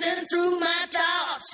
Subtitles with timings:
[0.00, 1.46] racing through my thoughts,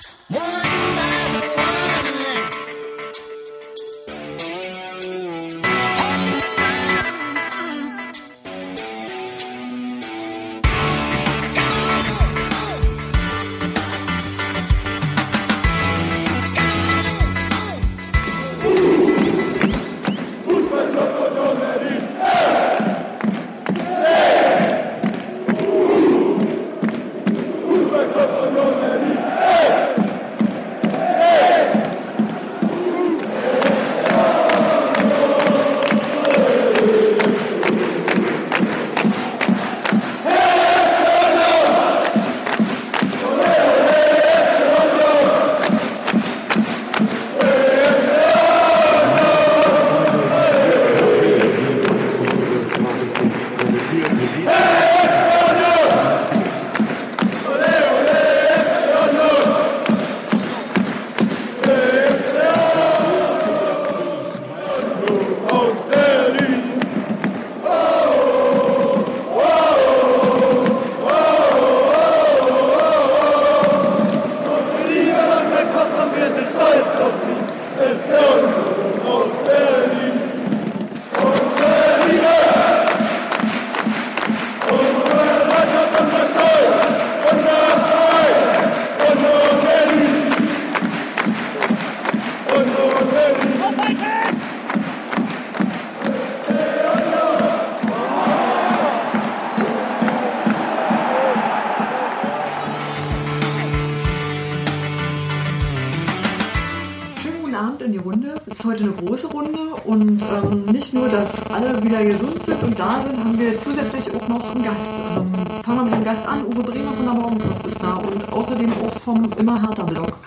[112.75, 114.75] und da sind, haben wir zusätzlich auch noch einen Gast.
[115.15, 115.31] Ähm,
[115.63, 116.45] fangen wir mit dem Gast an.
[116.45, 120.17] Uwe Bremer von der Morgenpost ist da und außerdem auch vom Immer härter Blog.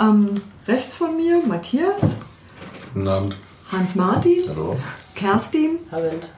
[0.00, 0.30] Ähm,
[0.66, 2.00] rechts von mir Matthias,
[2.94, 3.36] Guten Abend.
[3.70, 4.76] Hans-Martin, Hallo.
[5.14, 6.28] Kerstin, Abend.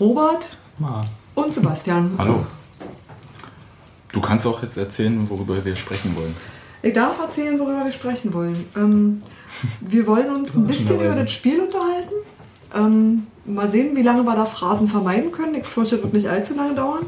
[0.00, 0.48] Robert
[0.82, 1.02] Ah,
[1.36, 2.10] und Sebastian.
[2.18, 2.44] hallo.
[4.12, 6.34] Du kannst auch jetzt erzählen, worüber wir sprechen wollen.
[6.82, 8.66] Ich darf erzählen, worüber wir sprechen wollen.
[8.76, 9.22] Ähm,
[9.80, 11.68] wir wollen uns ein bisschen über das Spiel
[13.72, 15.56] sehen, wie lange wir da Phrasen vermeiden können.
[15.56, 17.06] Ich fürchte, das wird nicht allzu lange dauern.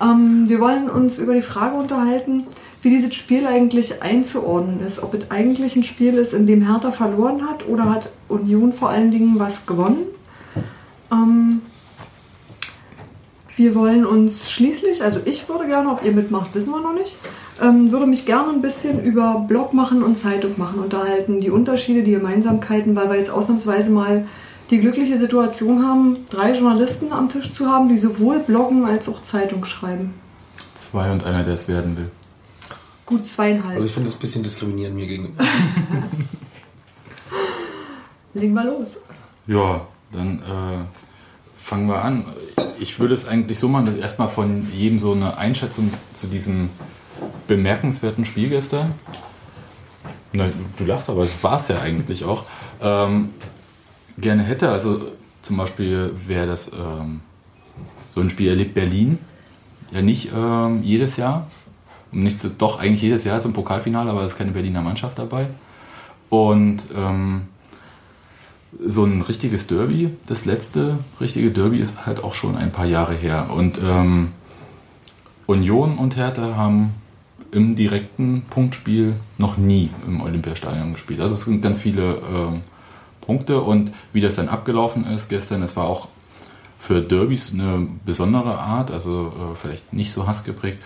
[0.00, 2.46] Ähm, wir wollen uns über die Frage unterhalten,
[2.82, 5.02] wie dieses Spiel eigentlich einzuordnen ist.
[5.02, 8.90] Ob es eigentlich ein Spiel ist, in dem Hertha verloren hat oder hat Union vor
[8.90, 10.06] allen Dingen was gewonnen.
[11.10, 11.62] Ähm,
[13.56, 17.16] wir wollen uns schließlich, also ich würde gerne, ob ihr mitmacht, wissen wir noch nicht,
[17.60, 21.40] ähm, würde mich gerne ein bisschen über Blog machen und Zeitung machen unterhalten.
[21.40, 24.26] Die Unterschiede, die Gemeinsamkeiten, weil wir jetzt ausnahmsweise mal
[24.70, 29.22] die glückliche Situation haben, drei Journalisten am Tisch zu haben, die sowohl bloggen als auch
[29.22, 30.14] Zeitung schreiben.
[30.74, 32.10] Zwei und einer, der es werden will.
[33.06, 33.76] Gut zweieinhalb.
[33.76, 35.42] Also ich finde das ein bisschen diskriminierend mir gegenüber.
[38.34, 38.88] Legen wir los.
[39.46, 40.84] Ja, dann äh,
[41.56, 42.24] fangen wir an.
[42.78, 46.68] Ich würde es eigentlich so machen, dass erstmal von jedem so eine Einschätzung zu diesem
[47.46, 48.94] bemerkenswerten Spiel gestern.
[50.32, 52.44] Na, du lachst, aber das war es ja eigentlich auch.
[52.82, 53.30] Ähm,
[54.18, 55.00] gerne hätte, also
[55.42, 57.20] zum Beispiel wäre das ähm,
[58.14, 59.18] so ein Spiel erlebt Berlin
[59.92, 61.46] ja nicht ähm, jedes Jahr.
[62.10, 65.46] Nicht so, doch eigentlich jedes Jahr zum Pokalfinale, aber es ist keine Berliner Mannschaft dabei.
[66.30, 67.48] Und ähm,
[68.84, 73.14] so ein richtiges Derby, das letzte richtige Derby ist halt auch schon ein paar Jahre
[73.14, 73.48] her.
[73.54, 74.32] Und ähm,
[75.46, 76.94] Union und Hertha haben
[77.50, 81.20] im direkten Punktspiel noch nie im Olympiastadion gespielt.
[81.20, 82.60] Also es sind ganz viele ähm,
[83.28, 86.08] Punkte und wie das dann abgelaufen ist gestern, es war auch
[86.80, 90.78] für Derbys eine besondere Art, also äh, vielleicht nicht so hassgeprägt.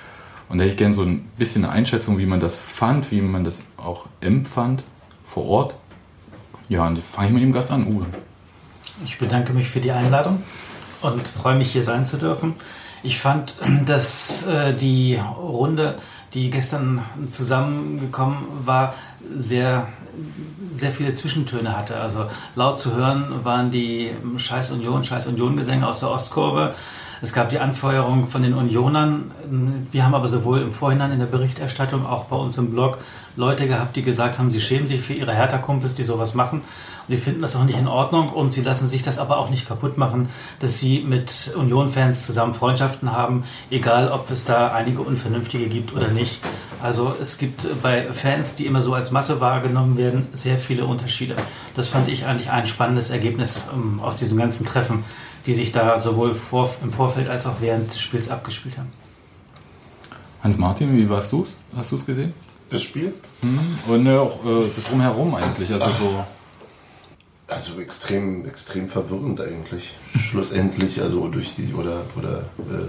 [0.49, 3.21] Und da hätte ich gerne so ein bisschen eine Einschätzung, wie man das fand, wie
[3.21, 4.83] man das auch empfand
[5.25, 5.75] vor Ort.
[6.69, 8.07] Ja, und fange ich mit dem Gast an, Uwe.
[9.05, 10.43] Ich bedanke mich für die Einladung
[11.01, 12.55] und freue mich, hier sein zu dürfen.
[13.05, 13.55] Ich fand,
[13.87, 15.97] dass äh, die Runde,
[16.35, 18.95] die gestern zusammengekommen war,
[19.37, 19.87] sehr,
[20.75, 21.97] sehr viele Zwischentöne hatte.
[21.97, 26.75] Also laut zu hören waren die Scheiß Union, Scheiß Union-Gesänge aus der Ostkurve.
[27.23, 29.31] Es gab die Anfeuerung von den Unionern.
[29.93, 32.99] Wir haben aber sowohl im Vorhinein in der Berichterstattung, auch bei uns im Blog,
[33.37, 36.63] Leute gehabt, die gesagt haben, sie schämen sich für ihre Hertha-Kumpels, die sowas machen.
[37.07, 39.69] Sie finden das auch nicht in Ordnung und sie lassen sich das aber auch nicht
[39.69, 45.69] kaputt machen, dass sie mit Union-Fans zusammen Freundschaften haben, egal ob es da einige Unvernünftige
[45.69, 46.41] gibt oder nicht.
[46.83, 51.37] Also es gibt bei Fans, die immer so als Masse wahrgenommen werden, sehr viele Unterschiede.
[51.77, 55.05] Das fand ich eigentlich ein spannendes Ergebnis um, aus diesem ganzen Treffen,
[55.47, 58.93] die sich da sowohl vor, im Vorfeld als auch während des Spiels abgespielt haben.
[60.43, 61.47] Hans-Martin, wie warst du?
[61.77, 62.33] Hast du es gesehen?
[62.69, 63.15] Das Spiel?
[63.87, 65.73] Und ja, auch äh, das Drumherum eigentlich.
[65.73, 66.25] Also so.
[67.49, 69.95] Also extrem, extrem verwirrend eigentlich.
[70.19, 72.89] Schlussendlich, also durch die, oder, oder, äh,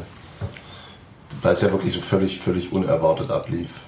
[1.41, 3.81] weil es ja wirklich so völlig, völlig unerwartet ablief,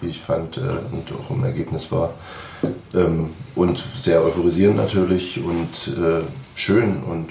[0.00, 2.14] wie ich fand, äh, und auch im Ergebnis war.
[2.94, 6.22] Ähm, und sehr euphorisierend natürlich und äh,
[6.54, 7.28] schön und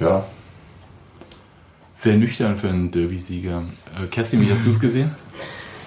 [0.00, 0.24] ja,
[1.94, 3.62] Sehr nüchtern für einen Derby-Sieger.
[4.00, 5.10] Äh, Kerstin, wie hast du es gesehen?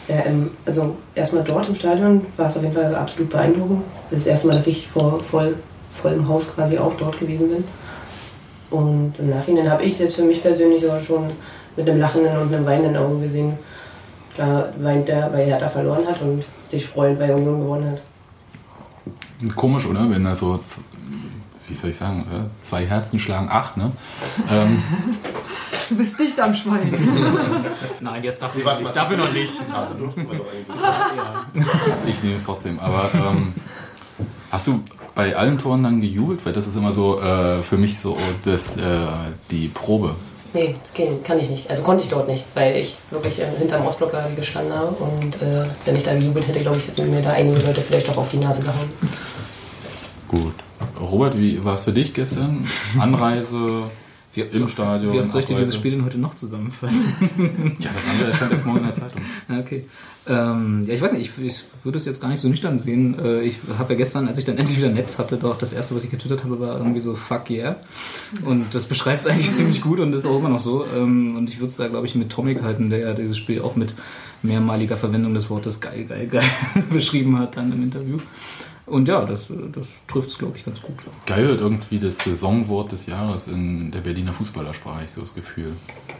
[0.08, 3.84] Ja, ähm, also erstmal dort im Stadion war es auf jeden Fall absolut beeindruckend.
[4.10, 5.56] Das ist das erste Mal, dass ich vor voll,
[5.92, 7.64] vollem Haus quasi auch dort gewesen bin.
[8.70, 11.28] Und im Nachhinein habe ich es jetzt für mich persönlich sogar schon
[11.78, 13.54] mit einem lachenden und einem weinenden Auge gesehen.
[14.34, 18.02] Klar weint er, weil Hertha verloren hat und sich freut, weil Union gewonnen hat.
[19.56, 20.10] Komisch, oder?
[20.10, 20.60] Wenn da so,
[21.72, 23.92] wie soll ich sagen, äh, zwei Herzen schlagen acht, ne?
[24.50, 24.84] Ähm,
[25.92, 26.90] Du bist dicht am Schwein.
[28.00, 28.96] Nein, jetzt darf ich warte nicht.
[28.96, 29.54] mal, Dafür noch nicht.
[29.54, 31.68] Zitate durften wir doch eigentlich.
[32.08, 32.80] ich nehme es trotzdem.
[32.80, 33.54] Aber ähm,
[34.50, 34.80] hast du
[35.16, 36.46] bei allen Toren dann gejubelt?
[36.46, 39.06] Weil das ist immer so äh, für mich so das, äh,
[39.50, 40.16] die Probe.
[40.54, 41.70] Nee, das kann, kann ich nicht.
[41.70, 44.96] Also konnte ich dort nicht, weil ich wirklich äh, hinterm Ausblock da gestanden habe.
[44.96, 48.10] Und äh, wenn ich da gejubelt hätte, glaube ich, hätten mir da einige Leute vielleicht
[48.10, 48.90] auch auf die Nase gehauen.
[50.30, 50.56] Gut.
[51.02, 52.66] Robert, wie war es für dich gestern?
[53.00, 53.84] Anreise
[54.36, 55.14] im Stadion?
[55.14, 57.14] Wie oft soll ich dir dieses Spiel denn heute noch zusammenfassen?
[57.80, 59.22] Ja, das andere erscheint jetzt morgen in der Zeitung.
[59.50, 59.86] Ja, okay.
[60.28, 63.18] Ähm, ja, ich weiß nicht, ich, ich würde es jetzt gar nicht so nüchtern sehen.
[63.20, 65.96] Äh, ich habe ja gestern, als ich dann endlich wieder Netz hatte, doch das erste,
[65.96, 67.78] was ich getwittert habe, war irgendwie so fuck yeah.
[68.46, 70.86] Und das beschreibt es eigentlich ziemlich gut und ist auch immer noch so.
[70.96, 73.62] Ähm, und ich würde es da, glaube ich, mit Tomic halten, der ja dieses Spiel
[73.62, 73.96] auch mit
[74.44, 76.44] mehrmaliger Verwendung des Wortes geil, geil, geil
[76.92, 78.20] beschrieben hat dann im Interview.
[78.92, 80.96] Und ja, das, das trifft es, glaube ich, ganz gut.
[81.26, 85.72] Geil wird irgendwie das Saisonwort des Jahres in der Berliner Fußballersprache, ich so das Gefühl.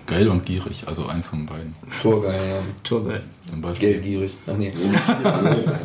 [0.08, 1.76] Geil und gierig, also eins von beiden.
[2.02, 2.60] Torgeil, ja.
[2.84, 3.24] Torgeil.
[3.50, 3.90] Zum Beispiel.
[3.94, 4.34] Geldgierig.
[4.48, 4.72] Ach nee.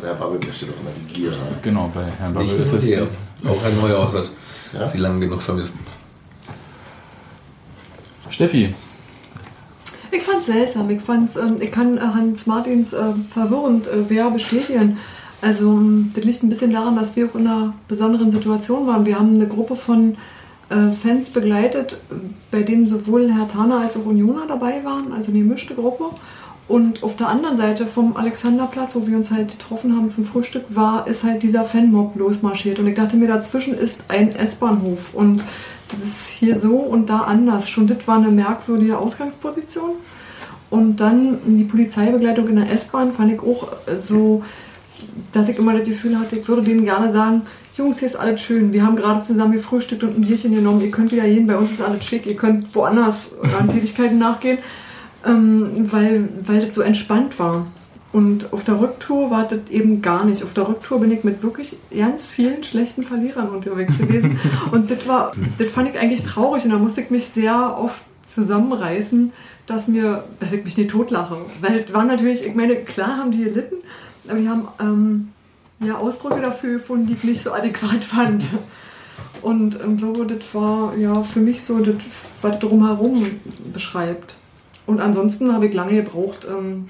[0.01, 1.33] Der Babbel, der steht doch immer die Gier.
[1.61, 2.85] Genau, bei Herrn Babbel ist es.
[2.85, 3.03] der.
[3.45, 4.31] Auch ein Neuhaus hat
[4.73, 4.87] Ja?
[4.87, 5.73] sie lange genug vermisst.
[8.29, 8.73] Steffi,
[10.11, 10.89] Ich fand's seltsam.
[10.89, 14.97] Ich fand's, ähm, ich kann äh, Hans Martins äh, verwirrend äh, sehr bestätigen.
[15.41, 15.79] Also
[16.13, 19.05] das liegt ein bisschen daran, dass wir auch in einer besonderen Situation waren.
[19.05, 20.15] Wir haben eine Gruppe von
[20.69, 22.15] äh, Fans begleitet, äh,
[22.51, 26.05] bei denen sowohl Herr Tana als auch Unioner dabei waren, also eine gemischte Gruppe.
[26.67, 30.65] Und auf der anderen Seite vom Alexanderplatz, wo wir uns halt getroffen haben zum Frühstück,
[30.69, 32.79] war, ist halt dieser Fanmob losmarschiert.
[32.79, 35.13] Und ich dachte mir, dazwischen ist ein S-Bahnhof.
[35.13, 35.43] Und
[35.87, 37.69] das ist hier so und da anders.
[37.69, 39.91] Schon das war eine merkwürdige Ausgangsposition.
[40.69, 44.43] Und dann die Polizeibegleitung in der S-Bahn fand ich auch äh, so,
[45.33, 47.43] dass ich immer das Gefühl hatte, ich würde denen gerne sagen,
[47.77, 48.73] Jungs, hier ist alles schön.
[48.73, 50.81] Wir haben gerade zusammen gefrühstückt und ein Bierchen genommen.
[50.81, 52.25] Ihr könnt wieder gehen, bei uns ist alles schick.
[52.25, 53.29] Ihr könnt woanders
[53.59, 54.57] an Tätigkeiten nachgehen,
[55.25, 57.67] ähm, weil, weil das so entspannt war.
[58.13, 60.41] Und auf der Rücktour war das eben gar nicht.
[60.43, 64.39] Auf der Rücktour bin ich mit wirklich ganz vielen schlechten Verlierern unterwegs gewesen.
[64.71, 66.65] Und das war, das fand ich eigentlich traurig.
[66.65, 69.31] Und da musste ich mich sehr oft zusammenreißen,
[69.67, 71.37] dass mir, dass ich mich nicht totlache.
[71.61, 73.75] Weil das war natürlich, ich meine, klar haben die gelitten,
[74.29, 75.31] aber die haben ähm,
[75.79, 78.43] ja Ausdrücke dafür gefunden, die ich nicht so adäquat fand.
[79.41, 81.95] Und ich ähm, glaube, das war ja für mich so, das,
[82.41, 83.27] was das drumherum
[83.73, 84.35] beschreibt.
[84.85, 86.87] Und ansonsten habe ich lange gebraucht, ähm,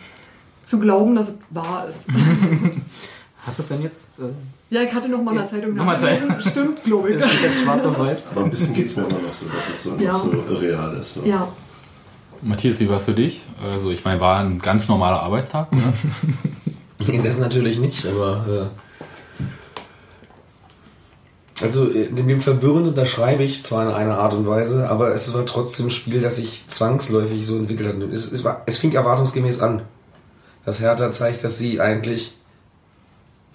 [0.64, 2.08] zu glauben, dass es wahr ist.
[3.46, 4.06] Hast du es denn jetzt?
[4.20, 4.24] Äh,
[4.70, 6.20] Ja, ich hatte noch mal in der Zeitung Noch mal Zeit.
[6.42, 7.18] Stimmt, glaube ich.
[7.20, 8.26] das steht jetzt schwarz auf weiß.
[8.32, 10.12] Aber ein bisschen geht es mir immer noch so, dass es so, Ja.
[10.12, 11.14] noch so real ist.
[11.14, 11.24] So.
[11.24, 11.48] Ja,
[12.42, 13.42] Matthias, wie war es für dich?
[13.64, 15.72] Also, ich meine, war ein ganz normaler Arbeitstag.
[15.74, 15.82] Ne?
[17.06, 18.46] Nee, das natürlich nicht, aber.
[18.48, 18.66] Äh,
[21.64, 25.14] also, äh, in dem Verwirrenden, da schreibe ich zwar in einer Art und Weise, aber
[25.14, 28.02] es war trotzdem ein Spiel, das sich zwangsläufig so entwickelt hat.
[28.12, 29.82] Es, es, war, es fing erwartungsgemäß an.
[30.66, 32.34] Das Hertha zeigt, dass sie eigentlich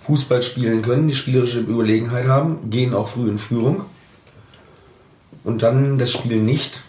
[0.07, 3.85] Fußball spielen können, die spielerische Überlegenheit haben, gehen auch früh in Führung
[5.45, 6.83] und dann das Spiel nicht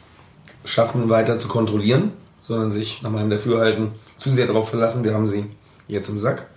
[0.65, 5.03] schaffen, weiter zu kontrollieren, sondern sich nach meinem Dafürhalten zu sehr darauf verlassen.
[5.03, 5.45] Wir haben sie
[5.87, 6.47] jetzt im Sack.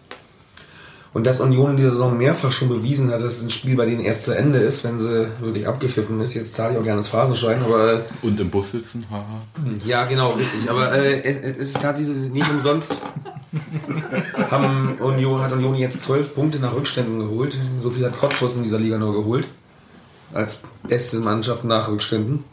[1.16, 4.02] Und dass Union in dieser Saison mehrfach schon bewiesen hat, dass ein Spiel bei denen
[4.02, 6.35] erst zu Ende ist, wenn sie wirklich abgepfiffen ist.
[6.35, 9.06] Jetzt zahle ich auch gerne das Phasenschwein, aber äh, Und im Bus sitzen.
[9.11, 9.40] Haha.
[9.87, 10.68] ja, genau, richtig.
[10.68, 13.00] Aber äh, es, ist tatsächlich es ist nicht umsonst.
[14.50, 17.56] haben Union, hat Union jetzt zwölf Punkte nach Rückständen geholt.
[17.80, 19.49] So viel hat Cottbus in dieser Liga nur geholt.
[20.35, 22.45] Als beste Mannschaft nach Rückständen.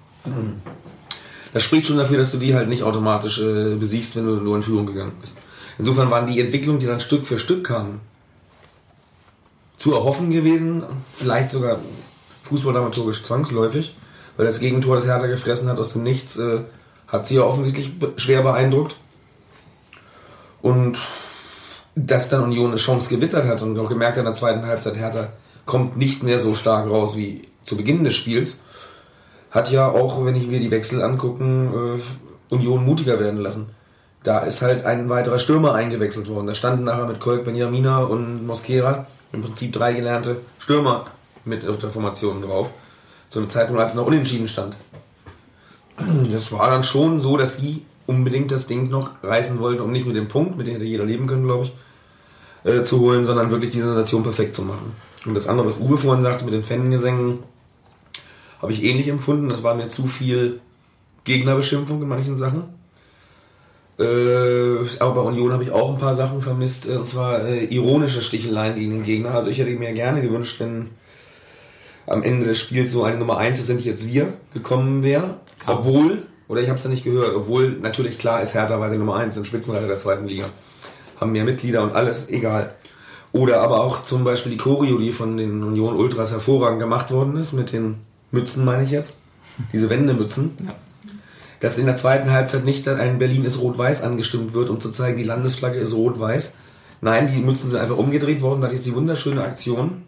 [1.51, 4.55] Das spricht schon dafür, dass du die halt nicht automatisch äh, besiegst, wenn du nur
[4.55, 5.35] in Führung gegangen bist.
[5.77, 8.01] Insofern waren die Entwicklungen, die dann Stück für Stück kamen,
[9.77, 10.83] zu erhoffen gewesen.
[11.13, 11.79] Vielleicht sogar
[12.43, 13.95] fußballdramaturgisch zwangsläufig.
[14.37, 16.59] Weil das Gegentor, das Hertha gefressen hat aus dem Nichts, äh,
[17.07, 18.95] hat sie ja offensichtlich schwer beeindruckt.
[20.61, 20.97] Und
[21.95, 24.95] dass dann Union eine Chance gewittert hat und auch gemerkt hat in der zweiten Halbzeit,
[24.95, 25.33] Hertha
[25.65, 28.63] kommt nicht mehr so stark raus wie zu Beginn des Spiels,
[29.51, 33.69] hat ja auch, wenn ich mir die Wechsel angucken, äh, Union mutiger werden lassen.
[34.23, 36.47] Da ist halt ein weiterer Stürmer eingewechselt worden.
[36.47, 41.05] Da standen nachher mit Kolk, Benjamina und Mosquera im Prinzip drei gelernte Stürmer
[41.43, 42.73] mit auf der Formation drauf.
[43.27, 44.75] Zu einem Zeitpunkt, als es noch unentschieden stand.
[46.31, 50.05] Das war dann schon so, dass sie unbedingt das Ding noch reißen wollten, um nicht
[50.05, 53.51] mit dem Punkt, mit dem hätte jeder leben können, glaube ich, äh, zu holen, sondern
[53.51, 54.93] wirklich die Sensation perfekt zu machen.
[55.25, 57.39] Und das andere, was Uwe vorhin sagte mit den Fangesängen,
[58.61, 59.49] habe ich ähnlich empfunden.
[59.49, 60.59] Das war mir zu viel
[61.23, 62.63] Gegnerbeschimpfung in manchen Sachen.
[64.03, 67.65] Äh, aber bei Union habe ich auch ein paar Sachen vermisst, äh, und zwar äh,
[67.65, 69.31] ironische Sticheleien gegen den Gegner.
[69.31, 70.89] Also ich hätte mir gerne gewünscht, wenn
[72.05, 75.37] am Ende des Spiels so eine Nummer 1, das sind jetzt wir, gekommen wäre.
[75.65, 78.99] Obwohl, oder ich habe es ja nicht gehört, obwohl natürlich klar ist, Hertha war der
[78.99, 80.45] Nummer 1 im Spitzenreiter der zweiten Liga.
[81.19, 82.73] Haben mehr Mitglieder und alles, egal.
[83.31, 87.37] Oder aber auch zum Beispiel die Choreo, die von den Union Ultras hervorragend gemacht worden
[87.37, 87.95] ist, mit den
[88.31, 89.21] Mützen, meine ich jetzt.
[89.71, 90.57] Diese Wendemützen.
[91.63, 95.15] Dass in der zweiten Halbzeit nicht ein Berlin ist rot-weiß angestimmt wird, um zu zeigen,
[95.15, 96.57] die Landesflagge ist rot-weiß.
[96.99, 98.59] Nein, die Mützen sind einfach umgedreht worden.
[98.59, 100.03] Das ist die wunderschöne Aktion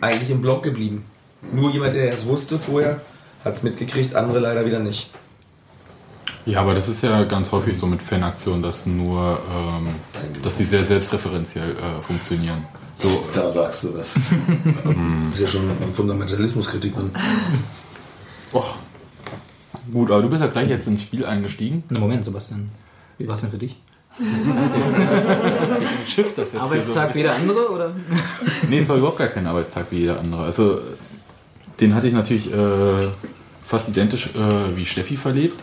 [0.00, 1.04] eigentlich im Block geblieben.
[1.52, 3.00] Nur jemand, der es wusste vorher,
[3.44, 5.12] hat es mitgekriegt, andere leider wieder nicht.
[6.44, 9.94] Ja, aber das ist ja ganz häufig so mit Fanaktionen, dass nur, ähm,
[10.42, 12.66] dass die sehr selbstreferenziell äh, funktionieren.
[12.96, 14.14] So, Da sagst du das.
[14.14, 16.96] Das ist ja schon eine Fundamentalismuskritik.
[16.96, 17.12] Mann.
[18.52, 18.74] och.
[19.94, 21.84] Gut, aber du bist ja gleich jetzt ins Spiel eingestiegen.
[21.88, 22.66] Na, Moment, Sebastian.
[23.16, 23.76] Wie war es denn für dich?
[26.08, 27.92] Schiff das jetzt Arbeitstag wie der andere, oder?
[28.68, 30.42] Nee, es war überhaupt gar kein Arbeitstag wie jeder andere.
[30.42, 30.80] Also,
[31.80, 33.08] den hatte ich natürlich äh,
[33.64, 35.62] fast identisch äh, wie Steffi verlebt.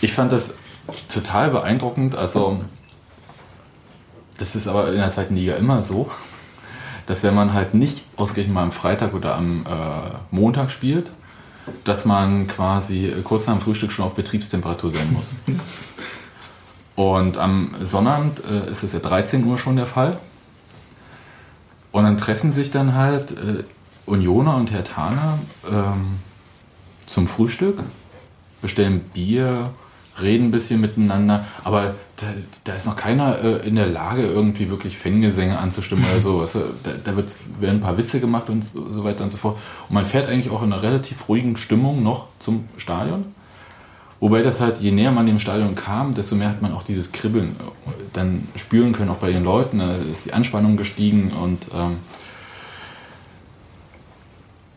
[0.00, 0.54] Ich fand das
[1.12, 2.16] total beeindruckend.
[2.16, 2.62] Also,
[4.38, 6.10] das ist aber in der zweiten Liga immer so,
[7.06, 11.10] dass wenn man halt nicht ausgerechnet mal am Freitag oder am äh, Montag spielt,
[11.84, 15.36] dass man quasi kurz nach dem Frühstück schon auf Betriebstemperatur sein muss.
[16.96, 20.18] Und am Sonnabend äh, ist es ja 13 Uhr schon der Fall.
[21.92, 23.64] Und dann treffen sich dann halt äh,
[24.06, 25.38] Unioner und Herr Thaner
[25.70, 26.02] ähm,
[27.00, 27.82] zum Frühstück,
[28.62, 29.70] bestellen Bier,
[30.20, 32.26] reden ein bisschen miteinander, aber da,
[32.64, 36.40] da ist noch keiner äh, in der Lage, irgendwie wirklich Fangesänge anzustimmen oder so.
[36.40, 39.30] Weißt du, da da wird, werden ein paar Witze gemacht und so, so weiter und
[39.30, 39.58] so fort.
[39.88, 43.26] Und man fährt eigentlich auch in einer relativ ruhigen Stimmung noch zum Stadion.
[44.18, 47.12] Wobei das halt, je näher man dem Stadion kam, desto mehr hat man auch dieses
[47.12, 49.78] Kribbeln äh, dann spüren können, auch bei den Leuten.
[49.78, 51.98] Da ist die Anspannung gestiegen und ähm,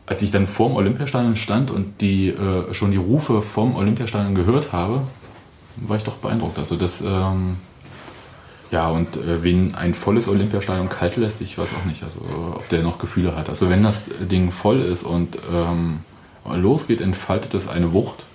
[0.06, 4.74] als ich dann vorm Olympiastadion stand und die äh, schon die Rufe vom Olympiastadion gehört
[4.74, 5.04] habe,
[5.88, 6.58] war ich doch beeindruckt.
[6.58, 7.58] Also das, ähm,
[8.72, 12.22] ja, und äh, wen ein volles Olympiastadion kalt lässt, ich weiß auch nicht, also
[12.56, 13.50] ob der noch Gefühle hat.
[13.50, 16.00] Also wenn das Ding voll ist und ähm,
[16.46, 18.26] losgeht, entfaltet es eine Wucht,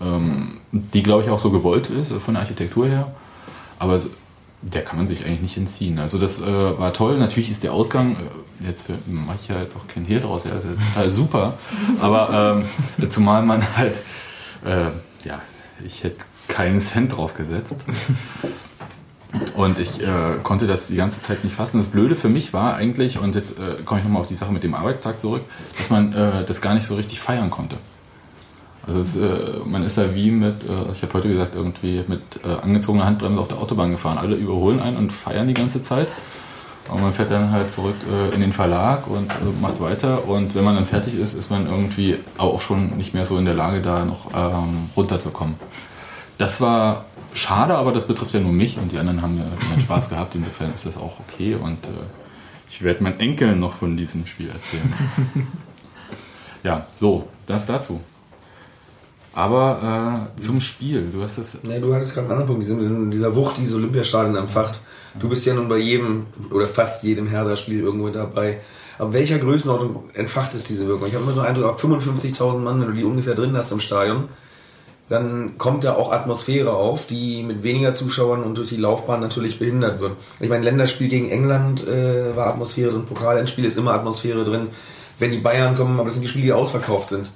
[0.00, 3.12] ähm, die glaube ich auch so gewollt ist äh, von der Architektur her.
[3.78, 4.00] Aber
[4.62, 5.98] der kann man sich eigentlich nicht entziehen.
[5.98, 7.18] Also das äh, war toll.
[7.18, 10.52] Natürlich ist der Ausgang, äh, jetzt mache ich ja jetzt auch kein Hehl draus, ja,
[10.52, 11.54] ist total super.
[12.00, 12.64] Aber
[12.98, 13.94] ähm, zumal man halt,
[14.64, 15.40] äh, ja,
[15.84, 17.84] ich hätte keinen Cent drauf gesetzt.
[19.56, 21.78] Und ich äh, konnte das die ganze Zeit nicht fassen.
[21.78, 24.52] Das Blöde für mich war eigentlich, und jetzt äh, komme ich nochmal auf die Sache
[24.52, 25.42] mit dem Arbeitstag zurück,
[25.76, 27.76] dass man äh, das gar nicht so richtig feiern konnte.
[28.86, 32.22] Also es, äh, man ist da wie mit, äh, ich habe heute gesagt, irgendwie mit
[32.44, 34.18] äh, angezogener Handbremse auf der Autobahn gefahren.
[34.18, 36.06] Alle überholen einen und feiern die ganze Zeit.
[36.88, 37.96] Und man fährt dann halt zurück
[38.32, 39.28] in den Verlag und
[39.60, 40.28] macht weiter.
[40.28, 43.44] Und wenn man dann fertig ist, ist man irgendwie auch schon nicht mehr so in
[43.44, 45.56] der Lage, da noch ähm, runterzukommen.
[46.38, 50.08] Das war schade, aber das betrifft ja nur mich und die anderen haben ja Spaß
[50.08, 50.34] gehabt.
[50.34, 51.88] Insofern ist das auch okay und äh,
[52.70, 54.92] ich werde meinen Enkeln noch von diesem Spiel erzählen.
[56.62, 58.00] ja, so, das dazu.
[59.36, 61.58] Aber äh, zum Spiel, du hast es.
[61.62, 64.80] Nee, du hattest gerade einen anderen Punkt, diesen, dieser Wucht, die dieses Olympiastadion empfacht.
[65.20, 68.60] Du bist ja nun bei jedem oder fast jedem Hertha-Spiel irgendwo dabei.
[68.98, 71.08] Aber welcher Größenordnung entfacht es diese Wirkung?
[71.08, 73.72] Ich habe immer so einen Eindruck, ab 55.000 Mann, wenn du die ungefähr drin hast
[73.72, 74.28] im Stadion,
[75.08, 79.58] dann kommt da auch Atmosphäre auf, die mit weniger Zuschauern und durch die Laufbahn natürlich
[79.58, 80.16] behindert wird.
[80.40, 84.68] Ich meine, Länderspiel gegen England äh, war Atmosphäre drin, Pokalendspiel ist immer Atmosphäre drin.
[85.18, 87.28] Wenn die Bayern kommen, aber das sind die Spiele, die ausverkauft sind.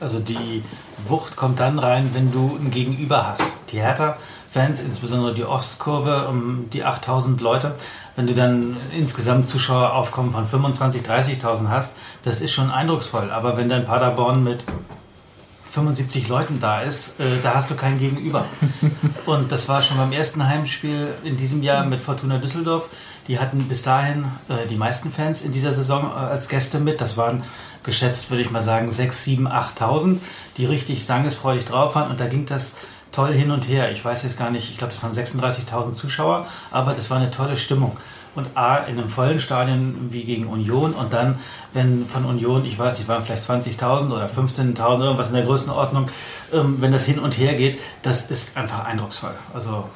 [0.00, 0.64] Also die
[1.06, 3.44] Wucht kommt dann rein, wenn du ein Gegenüber hast.
[3.70, 7.74] Die Hertha-Fans, insbesondere die Ostkurve, um die 8000 Leute,
[8.16, 13.30] wenn du dann insgesamt Zuschaueraufkommen von 25.000, 30.000 hast, das ist schon eindrucksvoll.
[13.30, 14.64] Aber wenn dein Paderborn mit
[15.70, 18.44] 75 Leuten da ist, äh, da hast du kein Gegenüber.
[19.26, 22.88] Und das war schon beim ersten Heimspiel in diesem Jahr mit Fortuna Düsseldorf.
[23.28, 27.00] Die hatten bis dahin äh, die meisten Fans in dieser Saison äh, als Gäste mit.
[27.00, 27.42] Das waren
[27.84, 30.18] geschätzt, würde ich mal sagen, 6, 7, 8.000,
[30.56, 32.10] die richtig sangesfreudig drauf waren.
[32.10, 32.76] Und da ging das
[33.12, 33.92] toll hin und her.
[33.92, 37.30] Ich weiß jetzt gar nicht, ich glaube, das waren 36.000 Zuschauer, aber das war eine
[37.30, 37.96] tolle Stimmung.
[38.34, 41.38] Und A, in einem vollen Stadion wie gegen Union und dann,
[41.72, 46.08] wenn von Union, ich weiß nicht, waren vielleicht 20.000 oder 15.000, irgendwas in der Größenordnung,
[46.52, 49.34] ähm, wenn das hin und her geht, das ist einfach eindrucksvoll.
[49.52, 49.88] Also,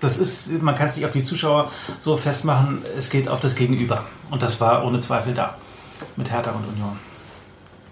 [0.00, 3.54] das ist, man kann es nicht auf die Zuschauer so festmachen, es geht auf das
[3.54, 4.04] Gegenüber.
[4.30, 5.56] Und das war ohne Zweifel da.
[6.16, 7.07] Mit Hertha und Union.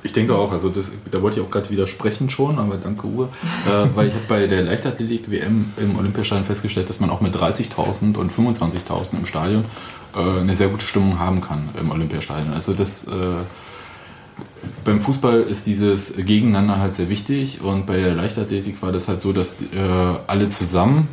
[0.07, 3.29] Ich denke auch, also das, da wollte ich auch gerade widersprechen schon, aber danke Uwe,
[3.67, 8.17] äh, weil ich habe bei der Leichtathletik-WM im Olympiastadion festgestellt, dass man auch mit 30.000
[8.17, 9.65] und 25.000 im Stadion
[10.15, 12.55] äh, eine sehr gute Stimmung haben kann im Olympiastadion.
[12.55, 13.11] Also das äh,
[14.85, 19.21] beim Fußball ist dieses Gegeneinander halt sehr wichtig und bei der Leichtathletik war das halt
[19.21, 19.79] so, dass äh,
[20.29, 21.09] alle zusammen,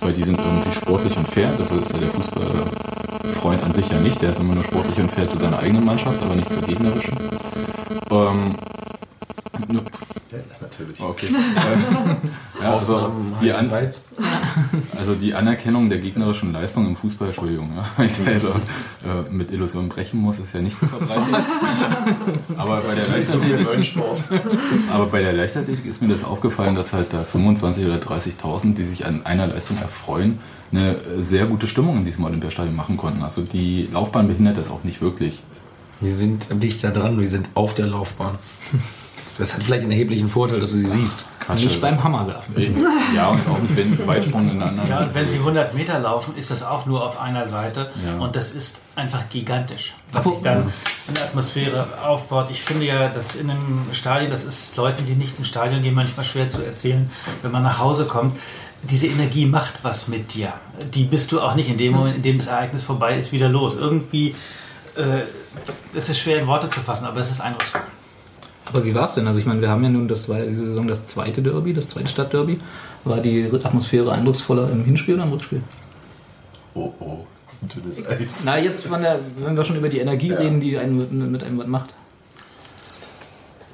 [0.00, 4.00] weil die sind irgendwie sportlich und fair, das ist ja der Fußballfreund an sich ja
[4.00, 6.62] nicht, der ist immer nur sportlich und fair zu seiner eigenen Mannschaft, aber nicht zur
[6.62, 7.16] gegnerischen.
[8.10, 8.56] Ähm,
[10.32, 11.00] Ja, natürlich.
[11.00, 11.28] okay.
[12.62, 13.12] Ja, also,
[13.42, 13.70] die an,
[14.98, 19.30] also die Anerkennung der gegnerischen Leistung im Fußball, Entschuldigung, ja, weil ich da also, äh,
[19.30, 21.46] mit Illusionen brechen muss, ist ja nicht so verbreitet.
[22.56, 24.02] Aber bei der so Leichtathletik
[24.90, 28.84] aber bei der Leichtathletik ist mir das aufgefallen, dass halt da 25.000 oder 30.000, die
[28.84, 30.38] sich an einer Leistung erfreuen,
[30.72, 33.22] eine äh, sehr gute Stimmung in diesem Olympiastadion machen konnten.
[33.22, 35.42] Also die Laufbahn behindert das auch nicht wirklich.
[36.00, 38.38] Wir sind dichter dran, wir sind auf der Laufbahn.
[39.38, 41.28] Das hat vielleicht einen erheblichen Vorteil, dass du sie siehst.
[41.40, 42.54] Quatsch, Nicht also- beim Hammer werfen.
[43.14, 44.88] Ja, und auch nicht wenn Weitsprung in anderen.
[44.88, 47.90] Ja, und wenn sie 100 Meter laufen, ist das auch nur auf einer Seite.
[48.04, 48.16] Ja.
[48.18, 50.72] Und das ist einfach gigantisch, was sich dann
[51.08, 52.46] in der Atmosphäre aufbaut.
[52.50, 55.94] Ich finde ja, dass in einem Stadion, das ist Leuten, die nicht ins Stadion gehen,
[55.94, 57.10] manchmal schwer zu erzählen,
[57.42, 58.38] wenn man nach Hause kommt.
[58.82, 60.52] Diese Energie macht was mit dir.
[60.94, 63.48] Die bist du auch nicht in dem Moment, in dem das Ereignis vorbei ist, wieder
[63.48, 63.76] los.
[63.76, 64.34] Irgendwie,
[64.96, 65.22] äh,
[65.92, 67.82] das ist schwer in Worte zu fassen, aber es ist eindrucksvoll.
[68.66, 69.26] Aber wie war es denn?
[69.26, 71.72] Also ich meine, wir haben ja nun, das war ja diese Saison das zweite Derby,
[71.72, 72.58] das zweite Stadtderby.
[73.04, 75.62] War die Atmosphäre eindrucksvoller im Hinspiel oder im Rückspiel?
[76.74, 77.26] Oh, oh.
[77.62, 78.44] Dünnes Eis.
[78.44, 81.44] Na, jetzt, wenn, der, wenn wir schon über die Energie reden, die einen mit, mit
[81.44, 81.94] einem was macht.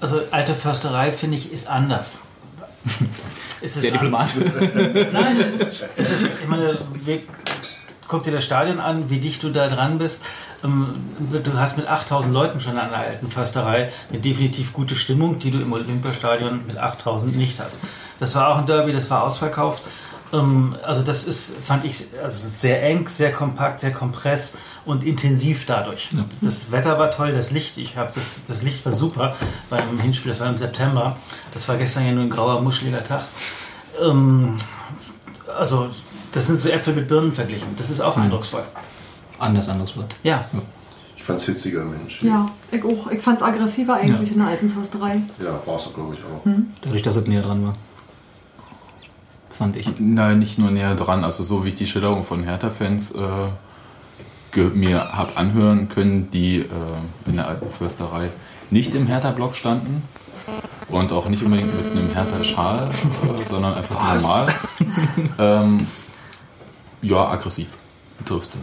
[0.01, 2.21] Also alte Försterei, finde ich, ist anders.
[3.65, 4.43] Es ist Sehr diplomatisch.
[5.13, 5.37] Nein,
[5.69, 7.21] es ist, ich meine, wir,
[8.13, 10.23] guck dir das Stadion an, wie dicht du da dran bist.
[10.63, 10.95] Ähm,
[11.43, 15.51] Du hast mit 8000 Leuten schon an der alten Försterei eine definitiv gute Stimmung, die
[15.51, 17.81] du im Olympiastadion mit 8000 nicht hast.
[18.21, 19.83] Das war auch ein Derby, das war ausverkauft.
[20.31, 25.65] Ähm, Also das ist, fand ich, also sehr eng, sehr kompakt, sehr kompress und intensiv
[25.65, 26.11] dadurch.
[26.43, 29.37] Das Wetter war toll, das Licht, ich habe das, das Licht war super
[29.71, 31.17] beim Hinspiel, das war im September.
[31.55, 33.23] Das war gestern ja nur ein grauer, muscheliger Tag.
[34.03, 34.57] Ähm,
[35.59, 35.89] also,
[36.33, 37.69] das sind so Äpfel mit Birnen verglichen.
[37.77, 38.63] Das ist auch eindrucksvoll.
[39.39, 40.05] Anders, anders war.
[40.23, 40.45] Ja,
[41.17, 42.23] Ich fand's hitziger, Mensch.
[42.23, 43.11] Ja, ich auch.
[43.11, 44.35] Ich fand es aggressiver eigentlich Ja.
[44.35, 45.21] in der alten Försterei.
[45.43, 46.45] Ja, war's doch, glaube ich, auch.
[46.83, 47.73] Dadurch, dass es näher dran war.
[49.51, 49.89] Fand ich.
[49.99, 51.25] Nein, nicht nur näher dran.
[51.25, 56.67] Also so wie ich die Schilderung von Hertha-Fans äh, mir habe anhören können, die äh,
[57.27, 58.31] in der alten Försterei
[58.71, 60.03] nicht im Hertha-Block standen
[60.89, 64.55] und auch nicht unbedingt mit einem Hertha-Schal, äh, sondern einfach normal.
[65.39, 65.87] ähm,
[67.03, 67.67] ja, aggressiv
[68.25, 68.59] trifft es.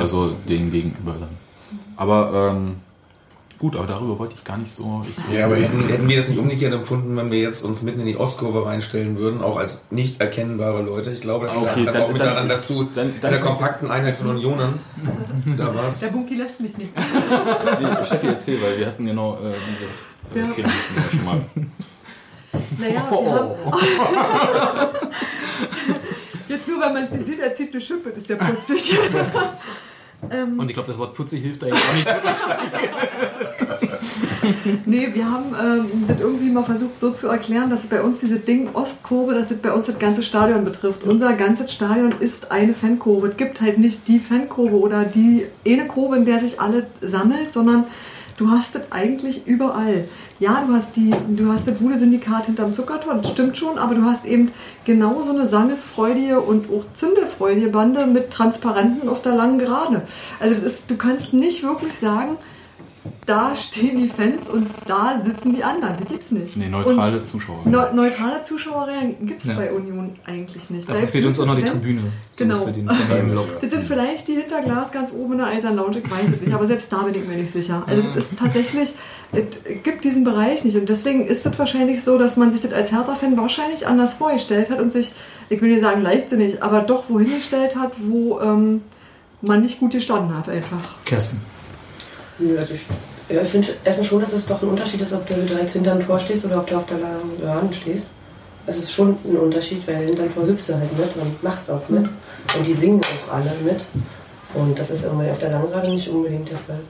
[0.00, 1.28] Also denen gegenüber dann.
[1.96, 2.76] Aber ähm,
[3.58, 5.02] gut, aber darüber wollte ich gar nicht so.
[5.06, 8.00] Ich, Ja, aber hätten, hätten wir das nicht umgekehrt empfunden, wenn wir jetzt uns mitten
[8.00, 11.10] in die Ostkurve reinstellen würden, auch als nicht erkennbare Leute?
[11.12, 13.40] Ich glaube, das Okay, liegt dann- auch mit daran, dass du dann- in dann- der
[13.40, 14.78] kompakten Einheit von Unionern
[15.58, 16.00] da warst.
[16.02, 16.90] Der Bunky lässt mich nicht.
[16.96, 19.92] Nee, Steffi, erzähl, weil wir hatten genau äh, dieses
[20.34, 20.50] Ja.
[20.50, 20.72] äh, Thema
[21.10, 21.40] schon mal.
[22.78, 23.50] Naja, wir haben...
[26.52, 28.94] Jetzt nur, weil man sieht, er zieht eine Schippe, das ist ja putzig.
[30.30, 32.06] ähm, Und ich glaube, das Wort putzig hilft da jetzt auch nicht.
[34.86, 38.38] nee, wir haben ähm, das irgendwie mal versucht so zu erklären, dass bei uns diese
[38.38, 41.04] Ding Ostkurve, dass es bei uns das ganze Stadion betrifft.
[41.04, 43.28] Unser ganzes Stadion ist eine Fankurve.
[43.28, 47.50] Es gibt halt nicht die Fankurve oder die eine Kurve, in der sich alle sammelt,
[47.54, 47.86] sondern
[48.36, 50.04] du hast das eigentlich überall.
[50.42, 54.02] Ja, du hast die, du hast das Wude-Syndikat hinterm Zuckertor, das stimmt schon, aber du
[54.02, 54.50] hast eben
[54.84, 60.02] genau so eine sangesfreudige und auch zündelfreudige Bande mit Transparenten auf der langen Gerade.
[60.40, 62.38] Also ist, du kannst nicht wirklich sagen,
[63.26, 65.96] da stehen die Fans und da sitzen die anderen.
[65.98, 66.56] Das gibt's nicht.
[66.56, 67.60] Nee, neutrale Zuschauer.
[67.64, 69.54] Und neu- neutrale Zuschauerreihen gibt's Ja.
[69.54, 70.86] bei Union eigentlich nicht.
[70.86, 72.02] Selbst fehlt uns auch noch die Tribüne.
[72.36, 72.58] Genau.
[72.60, 73.48] So für den Fanblock.
[73.60, 76.40] Das sind vielleicht die hinter Glas ganz oben in der Eisern Lounge, ich weiß es
[76.40, 77.82] nicht, aber selbst da bin ich mir nicht sicher.
[77.86, 78.92] Also das ist tatsächlich,
[79.32, 79.44] es
[79.82, 82.92] gibt diesen Bereich nicht und deswegen ist es wahrscheinlich so, dass man sich das als
[82.92, 85.12] Hertha-Fan wahrscheinlich anders vorgestellt hat und sich,
[85.48, 88.82] ich will nicht sagen leichtsinnig, aber doch wohin gestellt hat, wo ähm,
[89.40, 90.96] man nicht gut gestanden hat einfach.
[91.04, 91.40] Kerstin.
[92.38, 92.86] Nö, also ich,
[93.28, 96.00] ja, ich finde erstmal schon, dass es doch ein Unterschied ist, ob du direkt hinterm
[96.00, 96.98] Tor stehst oder ob du auf der
[97.42, 98.08] Laden stehst.
[98.66, 101.70] Also es ist schon ein Unterschied, weil hinterm Tor hüpfst du halt mit und machst
[101.70, 102.04] auch mit.
[102.56, 103.84] Und die singen auch alle mit.
[104.54, 106.80] Und das ist irgendwie auf der Langrade nicht unbedingt der Fall.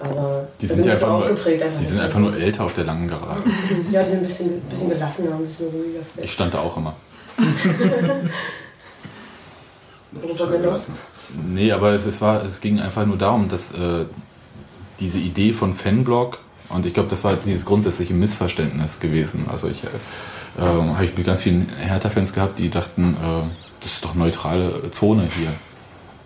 [0.00, 1.78] Aber Die sind, ja einfach nur, aufgeprägt einfach.
[1.78, 3.40] die sind einfach nur älter auf der langen Gerade.
[3.90, 6.32] Ja, die sind ein bisschen, bisschen gelassener, ein bisschen ruhiger Ich vielleicht.
[6.32, 6.94] stand da auch immer.
[10.12, 10.80] Wir noch?
[11.48, 14.04] Nee, aber es, es, war, es ging einfach nur darum, dass äh,
[15.00, 16.38] diese Idee von Fanblog,
[16.70, 19.44] und ich glaube, das war dieses grundsätzliche Missverständnis gewesen.
[19.50, 19.88] Also ich äh,
[20.58, 23.48] ähm, habe ich mit ganz vielen Hertha-Fans gehabt, die dachten, äh,
[23.80, 25.52] das ist doch neutrale Zone hier.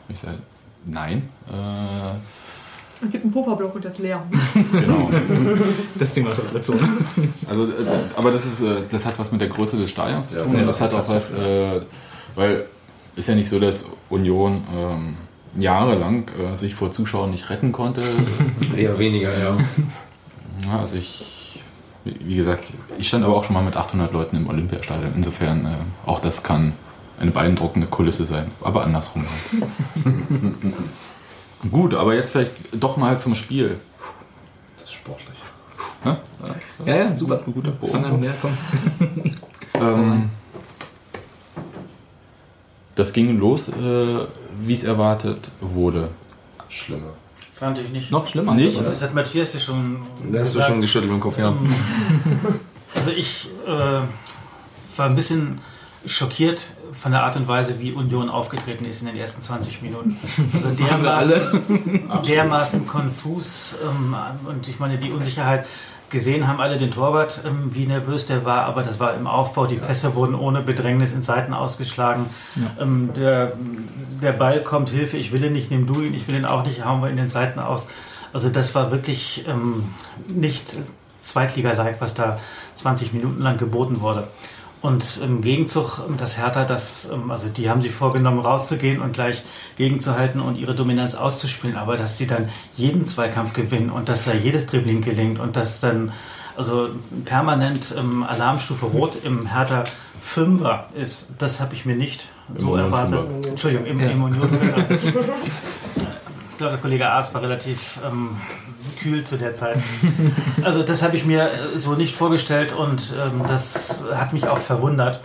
[0.09, 0.39] Ich sage,
[0.87, 1.29] nein.
[1.49, 4.23] Äh, es gibt einen Pufferblock und das ist leer.
[4.73, 5.11] genau.
[5.99, 6.81] Das Ding war total Zone.
[7.49, 7.71] Also, äh,
[8.17, 10.55] aber das ist, äh, das hat was mit der Größe des Stadions zu Ja, tun.
[10.55, 11.81] ja, und das hat auch was, äh,
[12.37, 12.65] weil
[13.17, 15.17] ist ja nicht so, dass Union ähm,
[15.57, 18.03] jahrelang äh, sich vor Zuschauern nicht retten konnte.
[18.77, 19.57] Eher weniger, ja.
[20.67, 21.63] ja, also ich,
[22.05, 25.13] wie gesagt, ich stand aber auch schon mal mit 800 Leuten im Olympiastadion.
[25.15, 25.71] Insofern äh,
[26.07, 26.73] auch das kann
[27.21, 29.25] eine beeindruckende Kulisse sein, aber andersrum.
[29.25, 30.55] Halt.
[31.73, 33.81] Gut, aber jetzt vielleicht doch mal zum Spiel.
[34.77, 35.39] Das ist sportlich.
[36.05, 36.17] Ne?
[36.87, 37.43] Ja, ja, super.
[37.45, 38.21] Ein guter Bogen.
[38.21, 38.57] mehr, komm.
[39.81, 40.31] Ähm,
[42.95, 44.27] das ging los, äh,
[44.59, 46.09] wie es erwartet wurde.
[46.69, 47.13] Schlimmer.
[47.51, 48.11] Fand ich nicht.
[48.11, 48.55] Noch schlimmer.
[48.55, 48.79] Nicht?
[48.79, 48.91] oder?
[48.91, 49.99] Das hat Matthias ja schon.
[50.31, 51.57] Da hast du schon geschüttelt im Kopf, ja.
[52.95, 53.71] Also ich äh,
[54.97, 55.61] war ein bisschen
[56.07, 56.61] schockiert
[56.93, 60.17] von der Art und Weise, wie Union aufgetreten ist in den ersten 20 Minuten.
[60.55, 64.15] Also dermaßen, dermaßen konfus ähm,
[64.49, 65.67] und ich meine, die Unsicherheit
[66.11, 69.67] gesehen haben alle den Torwart, ähm, wie nervös der war, aber das war im Aufbau.
[69.67, 72.27] Die Pässe wurden ohne Bedrängnis in Seiten ausgeschlagen.
[72.81, 73.53] Ähm, der,
[74.23, 76.65] der Ball kommt, Hilfe, ich will ihn nicht, nimm du ihn, ich will ihn auch
[76.65, 77.89] nicht, hauen wir in den Seiten aus.
[78.33, 79.85] Also das war wirklich ähm,
[80.29, 80.77] nicht
[81.21, 82.39] Zweitliga-like, was da
[82.75, 84.29] 20 Minuten lang geboten wurde.
[84.81, 89.13] Und im Gegenzug, ähm, das Hertha, das, ähm, also die haben sich vorgenommen, rauszugehen und
[89.13, 89.43] gleich
[89.77, 94.33] gegenzuhalten und ihre Dominanz auszuspielen, aber dass sie dann jeden Zweikampf gewinnen und dass da
[94.35, 96.13] jedes Dribbling gelingt und dass dann
[96.57, 96.89] also
[97.25, 99.85] permanent ähm, Alarmstufe Rot im Hertha
[100.21, 103.21] Fünfer ist, das habe ich mir nicht so erwartet.
[103.47, 104.09] Entschuldigung, im, Ja.
[104.11, 104.49] im Union.
[106.59, 108.31] Ich glaube, der Kollege Arzt war relativ ähm,
[109.01, 109.79] kühl zu der Zeit.
[110.65, 114.59] Also das habe ich mir äh, so nicht vorgestellt und ähm, das hat mich auch
[114.59, 115.21] verwundert,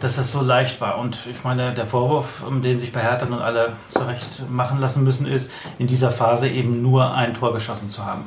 [0.00, 0.98] dass das so leicht war.
[0.98, 5.04] Und ich meine, der Vorwurf, ähm, den sich bei Hertha nun alle zurecht machen lassen
[5.04, 8.24] müssen, ist, in dieser Phase eben nur ein Tor geschossen zu haben.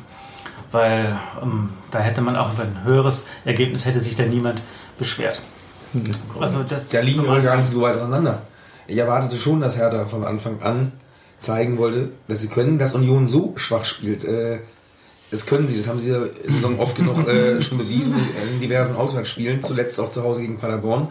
[0.71, 4.61] Weil ähm, da hätte man auch über ein höheres Ergebnis hätte sich da niemand
[4.97, 5.41] beschwert.
[6.39, 8.43] Also das Da liegen wir gar nicht so weit auseinander.
[8.87, 10.93] Ich erwartete schon, dass Hertha von Anfang an
[11.45, 14.23] zeigen wollte, dass sie können, dass Union so schwach spielt.
[14.23, 14.59] Äh,
[15.31, 18.15] das können sie, das haben sie ja Saison oft genug äh, schon bewiesen
[18.53, 21.07] in diversen Auswärtsspielen, zuletzt auch zu Hause gegen Paderborn.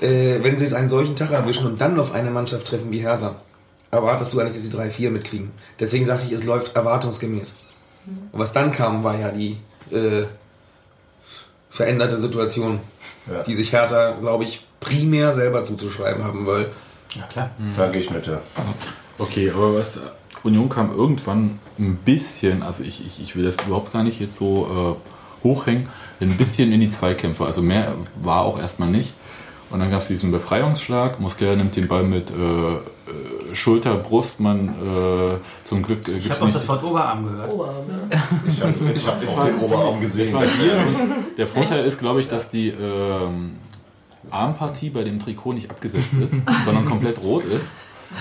[0.00, 3.00] Äh, wenn sie jetzt einen solchen Tag erwischen und dann auf eine Mannschaft treffen wie
[3.00, 3.34] Hertha,
[3.90, 5.50] erwartest du eigentlich, dass sie 3-4 mitkriegen.
[5.78, 7.56] Deswegen sagte ich, es läuft erwartungsgemäß.
[8.32, 9.58] Und was dann kam, war ja die
[9.92, 10.24] äh,
[11.70, 12.80] veränderte Situation,
[13.30, 13.42] Ja.
[13.44, 16.70] die sich Hertha, glaube ich, primär selber zuzuschreiben haben, weil
[17.14, 17.50] Ja klar.
[17.76, 18.40] Da gehe ich mit, ja.
[19.18, 20.00] Okay, aber was
[20.42, 24.36] Union kam irgendwann ein bisschen, also ich, ich, ich will das überhaupt gar nicht jetzt
[24.36, 25.88] so äh, hochhängen,
[26.20, 27.44] ein bisschen in die Zweikämpfe.
[27.44, 29.12] Also mehr war auch erstmal nicht.
[29.70, 31.18] Und dann gab es diesen Befreiungsschlag.
[31.18, 34.38] Mosquera nimmt den Ball mit äh, äh, Schulter, Brust.
[34.38, 37.50] Man äh, zum Glück äh, Ich habe auch das Wort Oberarm gehört.
[37.50, 37.74] Oberarm,
[38.46, 40.30] Ich habe ich hab auch den Oberarm gesehen.
[40.30, 40.84] Das war hier.
[41.38, 43.56] Der Vorteil ist, glaube ich, dass die ähm,
[44.30, 46.34] Armpartie bei dem Trikot nicht abgesetzt ist,
[46.66, 47.68] sondern komplett rot ist.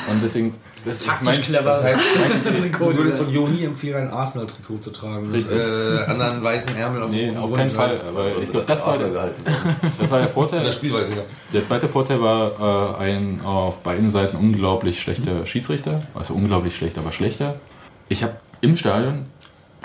[0.10, 0.54] Und deswegen,
[0.86, 1.64] das ist mein, clever.
[1.66, 2.02] das heißt,
[2.56, 5.30] Trikot du würdest Union nie empfehlen, ein Arsenal-Trikot zu tragen.
[5.32, 5.56] Richtig.
[5.56, 8.02] Mit äh, anderen weißen Ärmeln auf Nee, rotem auf keinen Fall.
[8.08, 9.32] Aber ich glaube, das, war der-
[10.00, 10.64] das war der In Vorteil.
[10.64, 11.22] der Spielweise, ja.
[11.54, 16.02] Der zweite Vorteil war äh, ein auf beiden Seiten unglaublich schlechter Schiedsrichter.
[16.16, 17.56] Also unglaublich schlecht, aber schlechter.
[18.10, 19.26] Ich habe im Stadion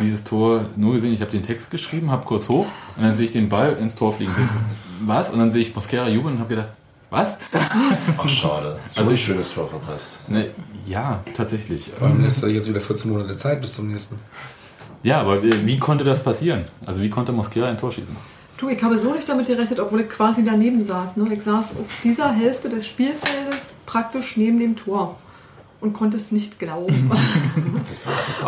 [0.01, 2.67] dieses Tor nur gesehen, ich habe den Text geschrieben, habe kurz hoch
[2.97, 4.33] und dann sehe ich den Ball ins Tor fliegen.
[5.07, 5.31] Was?
[5.31, 6.69] Und dann sehe ich Mosquera jubeln und habe gedacht,
[7.11, 7.39] was?
[8.19, 8.79] Ach, schade.
[8.93, 10.29] So Also ein ich- schönes Tor verpasst.
[10.29, 10.51] Ne,
[10.87, 11.91] ja, tatsächlich.
[11.99, 14.19] Vor allem lässt er jetzt wieder 14 Monate Zeit bis zum nächsten.
[15.03, 16.65] Ja, aber wie, wie konnte das passieren?
[16.85, 18.17] Also wie konnte Mosquera ein Tor schießen?
[18.59, 21.17] Du, ich habe so nicht damit gerechnet, obwohl ich quasi daneben saß.
[21.19, 21.25] Ne?
[21.33, 25.19] Ich saß auf dieser Hälfte des Spielfeldes praktisch neben dem Tor
[25.81, 27.11] und konnte es nicht glauben.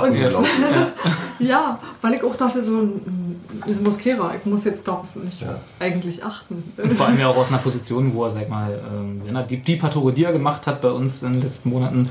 [0.03, 0.51] und, Unglaublich.
[1.39, 3.37] ja, weil ich auch dachte, so ein
[3.67, 5.57] ist Mosquera, ich muss jetzt darauf nicht Ja.
[5.81, 6.63] eigentlich achten.
[6.97, 9.59] Vor allem ja auch aus einer Position, wo er, sag mal, ähm, wenn er die,
[9.59, 12.09] die paar Tore, die er gemacht hat bei uns in den letzten Monaten,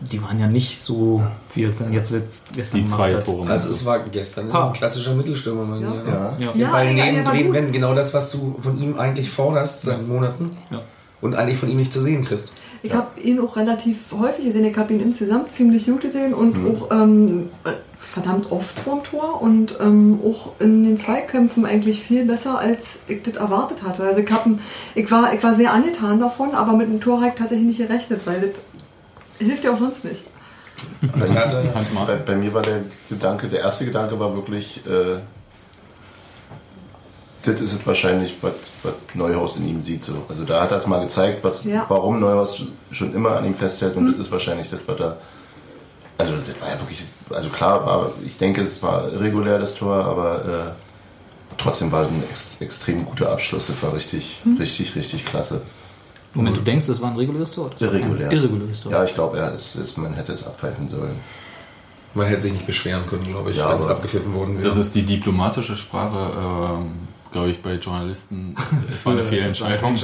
[0.00, 1.22] die waren ja nicht so,
[1.54, 3.24] wie er es dann jetzt letzt, gestern Die gemacht zwei hat.
[3.26, 3.50] Tore.
[3.50, 4.68] Also es war gestern Ha.
[4.68, 5.80] ein klassischer Mittelstürmer mir.
[6.06, 6.34] Ja.
[6.38, 6.52] Ja.
[6.54, 10.06] Ja, Weil ja, neben war wenn genau das, was du von ihm eigentlich forderst seit
[10.08, 10.80] Monaten Ja.
[11.20, 12.52] und eigentlich von ihm nicht zu sehen kriegst.
[12.82, 14.64] Ich habe ihn auch relativ häufig gesehen.
[14.64, 19.40] Ich habe ihn insgesamt ziemlich gut gesehen und auch ähm, äh, verdammt oft vorm Tor
[19.40, 24.02] und ähm, auch in den Zweikämpfen eigentlich viel besser, als ich das erwartet hatte.
[24.04, 24.46] Also ich, hab,
[24.94, 27.88] ich, war, ich war sehr angetan davon, aber mit dem Tor habe ich tatsächlich nicht
[27.88, 30.24] gerechnet, weil das hilft ja auch sonst nicht.
[31.02, 31.26] Bei,
[32.06, 35.20] bei, bei mir war der Gedanke, der erste Gedanke war wirklich, äh,
[37.44, 40.04] das ist es wahrscheinlich, was, was Neuhaus in ihm sieht.
[40.04, 40.14] So.
[40.28, 41.84] Also da hat er es mal gezeigt, was, Ja.
[41.88, 45.16] warum Neuhaus schon immer an ihm festhält und das ist wahrscheinlich das, was er.
[46.18, 50.04] Also das war ja wirklich, also klar, war, ich denke, es war irregulär das Tor,
[50.04, 53.68] aber äh, trotzdem war es ein ex, extrem guter Abschluss.
[53.68, 55.62] Das war richtig, richtig, richtig klasse.
[56.34, 57.70] Moment, du denkst, das war ein reguläres Tor?
[57.70, 58.28] Das Irregulär.
[58.28, 58.92] Ein irreguläres Tor.
[58.92, 61.18] Ja, ich glaube, er ist, ist, man hätte es abpfeifen sollen.
[62.12, 64.68] Man hätte sich nicht beschweren können, glaube ich, Ja, wenn es aber- abgepfiffen worden wäre.
[64.68, 66.92] Das ist die diplomatische Sprache, ähm,
[67.32, 68.54] glaube ich, bei Journalisten.
[68.90, 69.96] Es war eine Fehlentscheidung.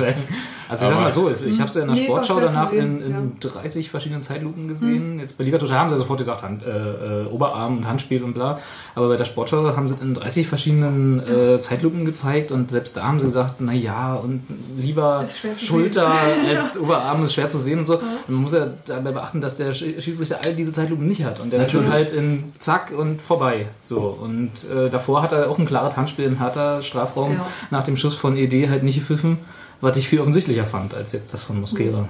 [0.68, 3.32] Also ich sag mal so, ich habe es ja in der Sportschau danach in, in
[3.40, 5.20] 30 verschiedenen Zeitlupen gesehen.
[5.20, 8.32] Jetzt bei Liga Total haben sie sofort gesagt, Hand, äh, äh, Oberarm und Handspiel und
[8.34, 8.58] bla.
[8.96, 12.96] Aber bei der Sportschau haben sie es in 30 verschiedenen äh, Zeitlupen gezeigt und selbst
[12.96, 14.42] da haben sie gesagt, na ja, und
[14.76, 15.24] lieber
[15.58, 16.10] Schulter
[16.48, 17.98] als Oberarm ist schwer zu sehen und so.
[17.98, 21.38] Und man muss ja dabei beachten, dass der Sch- Schiedsrichter all diese Zeitlupen nicht hat.
[21.40, 23.66] Und der tut halt in Zack und vorbei.
[23.82, 24.00] So.
[24.20, 27.46] Und äh, davor hat er auch ein klares Handspiel, ein harter Strafraum Ja.
[27.70, 29.38] nach dem Schuss von ED halt nicht gepfiffen,
[29.80, 32.08] was ich viel offensichtlicher fand als jetzt das von Mosquera.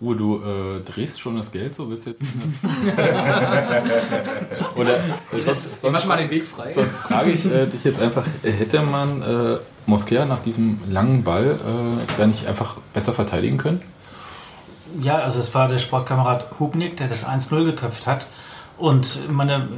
[0.00, 2.22] Uwe, du äh, drehst schon das Geld, so willst du jetzt.
[4.76, 6.72] Oder äh, sonst, sonst, mal den Weg frei.
[6.72, 11.58] sonst frage ich äh, dich jetzt einfach: Hätte man äh, Mosquera nach diesem langen Ball
[11.60, 13.82] äh, gar nicht einfach besser verteidigen können?
[15.02, 18.28] Ja, also es war der Sportkamerad Hubnik, der das 1-0 geköpft hat.
[18.80, 19.68] Und meine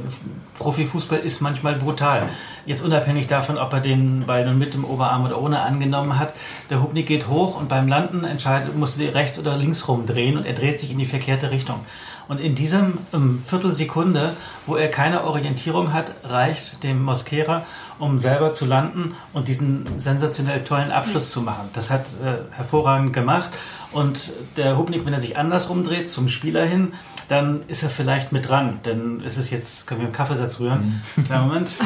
[0.57, 2.23] Profifußball ist manchmal brutal.
[2.65, 6.33] Jetzt unabhängig davon, ob er den Ball nun mit dem Oberarm oder ohne angenommen hat.
[6.69, 10.45] Der Hubnik geht hoch und beim Landen entscheidet, muss er rechts oder links rumdrehen und
[10.45, 11.81] er dreht sich in die verkehrte Richtung.
[12.29, 17.65] Und in diesem ähm, Viertelsekunde, wo er keine Orientierung hat, reicht dem Mosquera,
[17.99, 21.69] um selber zu landen und diesen sensationell tollen Abschluss zu machen.
[21.73, 23.49] Das hat äh, hervorragend gemacht.
[23.91, 26.93] Und der Hubnik, wenn er sich andersrum dreht, zum Spieler hin,
[27.29, 28.79] dann ist er vielleicht mit dran.
[28.85, 31.03] Denn es ist jetzt, können wir einen Kaffeesatz rühren?
[31.25, 31.71] Kleinen Moment.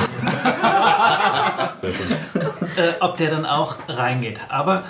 [2.76, 4.40] äh, ob der dann auch reingeht.
[4.50, 4.84] Aber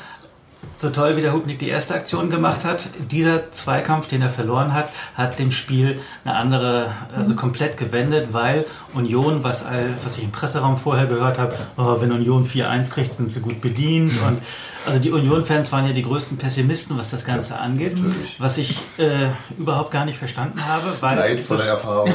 [0.80, 4.74] so toll wie der Hubnik die erste Aktion gemacht hat, dieser Zweikampf, den er verloren
[4.74, 9.66] hat, hat dem Spiel eine andere, also komplett gewendet, weil Union, was,
[10.04, 13.62] was ich im Presseraum vorher gehört habe, oh, wenn Union 4-1 kriegt, sind sie gut
[13.62, 14.12] bedient.
[14.26, 14.42] Und
[14.88, 17.98] also die Union-Fans waren ja die größten Pessimisten, was das Ganze angeht,
[18.38, 22.14] was ich äh, überhaupt gar nicht verstanden habe, weil Leidvolle Erfahrung.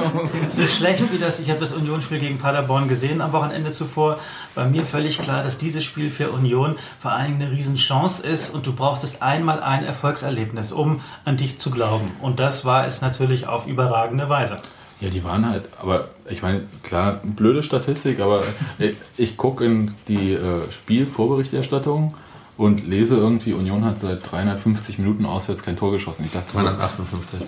[0.48, 4.18] so schlecht wie das, ich habe das Unionsspiel gegen Paderborn gesehen am Wochenende zuvor,
[4.54, 8.54] war mir völlig klar, dass dieses Spiel für Union vor allen Dingen eine Riesenchance ist
[8.54, 12.10] und du brauchtest einmal ein Erfolgserlebnis, um an dich zu glauben.
[12.20, 14.56] Und das war es natürlich auf überragende Weise.
[15.00, 18.44] Ja, die waren halt, aber ich meine, klar, blöde Statistik, aber
[18.78, 22.14] ich, ich gucke in die äh, Spielvorberichterstattung
[22.56, 26.24] und lese irgendwie, Union hat seit 350 Minuten auswärts kein Tor geschossen.
[26.24, 27.40] Ich dachte, so, 258.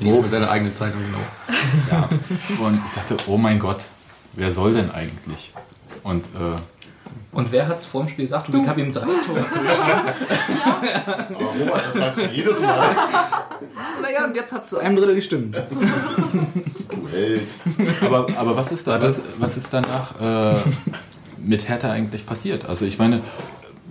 [0.00, 1.18] Lies mit deiner eigenen Zeitung genau.
[1.90, 2.08] ja.
[2.66, 3.84] Und ich dachte, oh mein Gott,
[4.34, 5.52] wer soll denn eigentlich?
[6.02, 6.58] Und äh,
[7.34, 8.52] Und wer hat es vor dem Spiel gesagt?
[8.52, 8.62] Du.
[8.62, 10.00] Ich habe ihm drei Tore zugeschrieben.
[11.34, 12.90] Aber Robert, das sagst du jedes Mal.
[14.00, 15.56] naja, und jetzt hat es zu einem Drittel gestimmt.
[15.56, 17.48] Du Held.
[18.02, 20.56] aber, aber was ist da, was, was ist danach äh,
[21.38, 22.68] mit Hertha eigentlich passiert?
[22.68, 23.20] Also ich meine,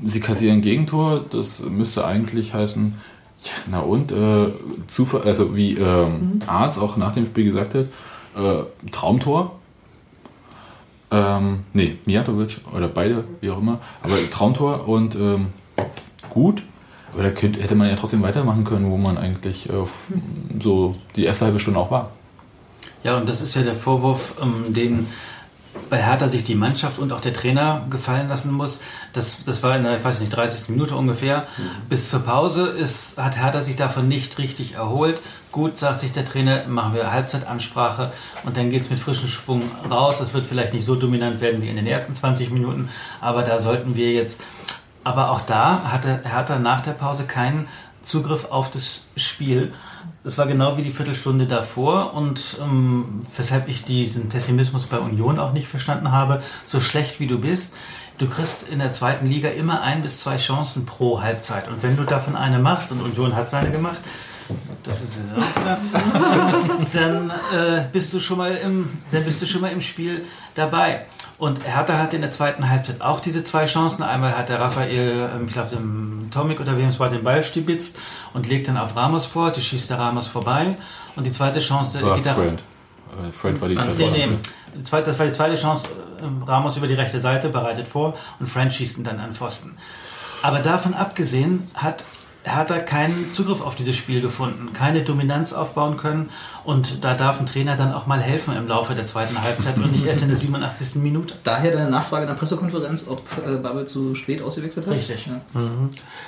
[0.05, 2.99] sie kassieren Gegentor, das müsste eigentlich heißen,
[3.43, 4.45] ja, na und, äh,
[4.87, 7.85] Zufall, also wie ähm, Arzt auch nach dem Spiel gesagt hat,
[8.35, 9.59] äh, Traumtor.
[11.13, 15.47] Ähm, nee, Mijatovic oder beide, wie auch immer, aber Traumtor und ähm,
[16.29, 16.63] gut.
[17.13, 19.73] Aber da könnte, hätte man ja trotzdem weitermachen können, wo man eigentlich äh,
[20.59, 22.09] so die erste halbe Stunde auch war.
[23.03, 25.07] Ja, und das ist ja der Vorwurf, ähm, den
[25.89, 28.81] bei Hertha sich die Mannschaft und auch der Trainer gefallen lassen muss.
[29.13, 30.69] Das, das war in der, ich weiß nicht, 30.
[30.69, 31.47] Minute ungefähr.
[31.89, 35.19] Bis zur Pause ist, hat Hertha sich davon nicht richtig erholt.
[35.51, 38.11] Gut, sagt sich der Trainer, machen wir Halbzeitansprache
[38.43, 40.17] und dann geht es mit frischem Schwung raus.
[40.17, 42.89] Das wird vielleicht nicht so dominant werden wie in den ersten 20 Minuten,
[43.21, 44.41] aber da sollten wir jetzt.
[45.03, 47.67] Aber auch da hatte Hertha nach der Pause keinen
[48.01, 49.73] Zugriff auf das Spiel.
[50.25, 55.37] Es war genau wie die Viertelstunde davor und ähm, weshalb ich diesen Pessimismus bei Union
[55.37, 57.73] auch nicht verstanden habe, so schlecht wie du bist,
[58.19, 61.97] du kriegst in der zweiten Liga immer ein bis zwei Chancen pro Halbzeit und wenn
[61.97, 63.97] du davon eine machst und Union hat seine gemacht,
[64.83, 65.19] das ist
[66.93, 71.05] dann äh, bist du schon mal im, dann bist du schon mal im Spiel dabei.
[71.37, 74.03] Und Hertha hat in der zweiten Halbzeit auch diese zwei Chancen.
[74.03, 77.43] Einmal hat der Raphael, ähm, ich glaube, dem Tomic oder wem es war, den Ball
[77.43, 77.97] stibitzt
[78.33, 79.51] und legt dann auf Ramos vor.
[79.51, 80.77] Die schießt der Ramos vorbei.
[81.15, 82.61] Und die zweite Chance, der geht Friend.
[83.27, 84.37] Äh, Friend war die nee.
[84.77, 85.89] Die zweite- Das war die zweite Chance.
[86.21, 89.75] ähm, Ramos über die rechte Seite bereitet vor und Friend schießt ihn dann an Pfosten.
[90.41, 92.03] Aber davon abgesehen hat
[92.43, 96.29] Hertha keinen Zugriff auf dieses Spiel gefunden, keine Dominanz aufbauen können
[96.65, 99.91] und da darf ein Trainer dann auch mal helfen im Laufe der zweiten Halbzeit und
[99.93, 100.95] nicht erst in der 87.
[100.95, 101.35] Minute.
[101.43, 104.93] Daher deine Nachfrage in der Pressekonferenz, ob äh, Babel zu spät ausgewechselt hat?
[104.93, 105.27] Richtig.
[105.27, 105.41] Ja.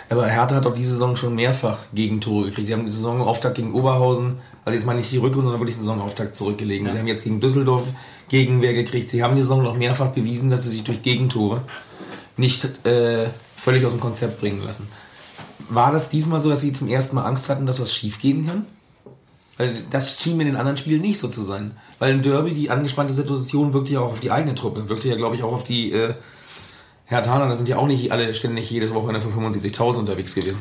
[0.10, 2.68] Aber Hertha hat auch diese Saison schon mehrfach Gegentore gekriegt.
[2.68, 5.84] Sie haben die Saisonauftakt gegen Oberhausen, also jetzt mal nicht die Rückrunde, sondern wirklich den
[5.84, 6.90] Saisonauftakt zurückgelegen.
[6.90, 7.88] Sie haben jetzt gegen Düsseldorf
[8.30, 9.10] Gegenwehr gekriegt.
[9.10, 11.62] Sie haben die Saison noch mehrfach bewiesen, dass sie sich durch Gegentore
[12.38, 14.88] nicht äh, völlig aus dem Konzept bringen lassen.
[15.70, 18.46] War das diesmal so, dass sie zum ersten Mal Angst hatten, dass was schief gehen
[18.46, 18.66] kann?
[19.58, 21.72] Weil das schien mir in den anderen Spielen nicht so zu sein.
[22.00, 25.16] Weil im Derby die angespannte Situation wirkte ja auch auf die eigene Truppe, wirkte ja,
[25.16, 26.14] glaube ich, auch auf die äh,
[27.06, 27.48] Herthaner.
[27.48, 30.60] Da sind ja auch nicht alle ständig jedes Wochenende für 75.000 unterwegs gewesen.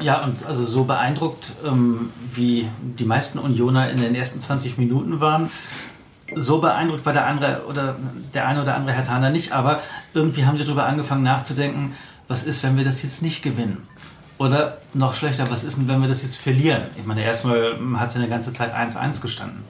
[0.00, 5.20] Ja, und also so beeindruckt, ähm, wie die meisten Unioner in den ersten 20 Minuten
[5.20, 5.50] waren,
[6.34, 7.96] so beeindruckt war der andere oder
[8.34, 9.80] der eine oder andere Hertaner nicht, aber
[10.12, 11.94] irgendwie haben sie darüber angefangen nachzudenken,
[12.28, 13.78] was ist, wenn wir das jetzt nicht gewinnen?
[14.38, 16.82] Oder noch schlechter, was ist denn, wenn wir das jetzt verlieren?
[16.96, 19.64] Ich meine, erstmal hat es ja eine ganze Zeit 1-1 gestanden.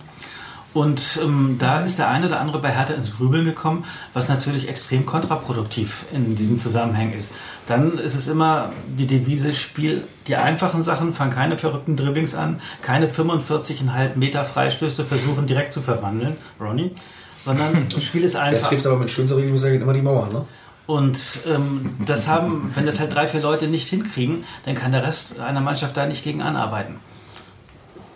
[0.74, 4.68] Und ähm, da ist der eine oder andere bei Hertha ins Grübeln gekommen, was natürlich
[4.68, 7.32] extrem kontraproduktiv in diesem Zusammenhang ist.
[7.66, 12.60] Dann ist es immer die Devise, Spiel die einfachen Sachen, fang keine verrückten Dribblings an,
[12.82, 16.94] keine 45,5 Meter Freistöße versuchen direkt zu verwandeln, Ronny,
[17.40, 18.68] sondern Spiel ist Er einfach.
[18.68, 20.44] trifft aber mit schönster Regelmäßigkeit immer die Mauer, ne?
[20.88, 25.02] Und ähm, das haben, wenn das halt drei, vier Leute nicht hinkriegen, dann kann der
[25.02, 26.94] Rest einer Mannschaft da nicht gegen anarbeiten.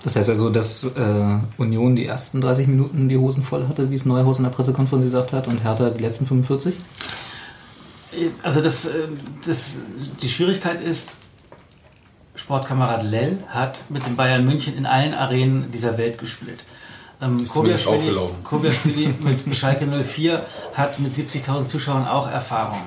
[0.02, 3.96] Das heißt also, dass äh, Union die ersten 30 Minuten die Hosen voll hatte, wie
[3.96, 6.72] es Neuhaus in der Pressekonferenz gesagt hat, und Hertha die letzten 45?
[8.42, 9.02] Also das, äh,
[9.44, 9.80] das,
[10.22, 11.10] die Schwierigkeit ist,
[12.34, 16.64] Sportkamerad Lell hat mit dem Bayern München in allen Arenen dieser Welt gespielt.
[17.22, 17.36] Ähm,
[18.42, 19.14] Kobiaschwili
[19.46, 22.80] mit Schalke 04 hat mit 70.000 Zuschauern auch Erfahrung.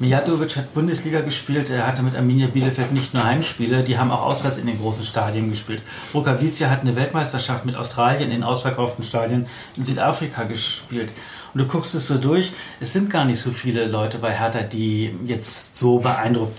[0.00, 4.22] Mijatovic hat Bundesliga gespielt, er hatte mit Arminia Bielefeld nicht nur Heimspiele, die haben auch
[4.22, 5.82] auswärts in den großen Stadien gespielt.
[6.12, 11.12] Rukavica hat eine Weltmeisterschaft mit Australien in ausverkauften Stadien in Südafrika gespielt.
[11.52, 14.62] Und du guckst es so durch, es sind gar nicht so viele Leute bei Hertha,
[14.62, 16.58] die jetzt so beeindruckt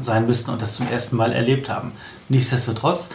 [0.00, 1.92] sein müssten und das zum ersten Mal erlebt haben.
[2.28, 3.10] Nichtsdestotrotz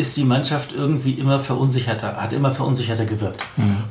[0.00, 3.42] ist die Mannschaft irgendwie immer verunsicherter, hat immer verunsicherter gewirkt.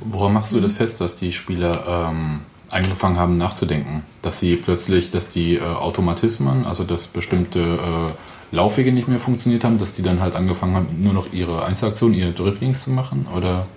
[0.02, 4.04] Woran machst du das fest, dass die Spieler ähm, angefangen haben nachzudenken?
[4.24, 9.63] Dass sie plötzlich, dass die äh, Automatismen, also dass bestimmte äh, Laufwege nicht mehr funktioniert
[9.63, 13.28] haben, dass die dann halt angefangen haben, nur noch ihre Einzelaktionen, ihre Dribblings zu machen?
[13.36, 13.67] Oder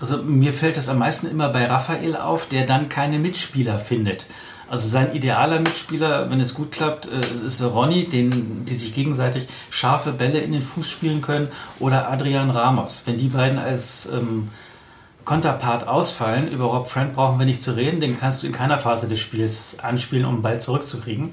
[0.00, 4.26] Also mir fällt das am meisten immer bei Raphael auf, der dann keine Mitspieler findet.
[4.68, 9.46] Also sein idealer Mitspieler, wenn es gut klappt, äh, ist Ronny, den, die sich gegenseitig
[9.70, 11.48] scharfe Bälle in den Fuß spielen können,
[11.78, 13.02] oder Adrian Ramos.
[13.06, 14.48] Wenn die beiden als ähm,
[15.24, 18.78] Konterpart ausfallen, über Rob Friend brauchen wir nicht zu reden, den kannst du in keiner
[18.78, 21.32] Phase des Spiels anspielen, um den Ball zurückzukriegen.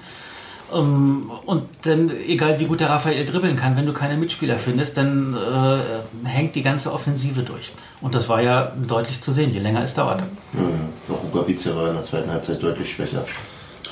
[0.71, 4.97] Ähm, und dann, egal wie gut der Raphael dribbeln kann, wenn du keine Mitspieler findest,
[4.97, 7.73] dann äh, hängt die ganze Offensive durch.
[8.01, 10.25] Und das war ja deutlich zu sehen, je länger es dauerte.
[10.53, 13.25] Ja, auch Rukavica war in der zweiten Halbzeit deutlich schwächer.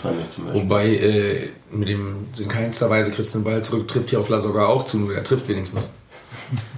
[0.01, 0.63] Fand ich zum Beispiel.
[0.63, 4.86] Wobei äh, mit dem in keinster Weise Christian Ball zurück trifft hier auf Lasogga auch
[4.86, 5.93] zu, er trifft wenigstens.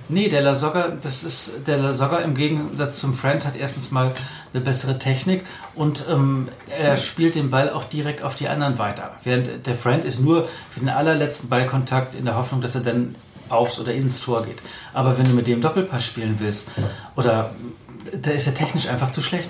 [0.09, 4.12] Nee, der Lasogga, das ist der Lasogga im Gegensatz zum Friend hat erstens mal
[4.53, 9.12] eine bessere Technik und ähm, er spielt den Ball auch direkt auf die anderen weiter.
[9.23, 13.15] Während der Friend ist nur für den allerletzten Ballkontakt in der Hoffnung, dass er dann
[13.49, 14.57] aufs oder ins Tor geht.
[14.93, 16.69] Aber wenn du mit dem Doppelpass spielen willst,
[17.15, 17.51] oder
[18.21, 19.49] da ist er technisch einfach zu schlecht.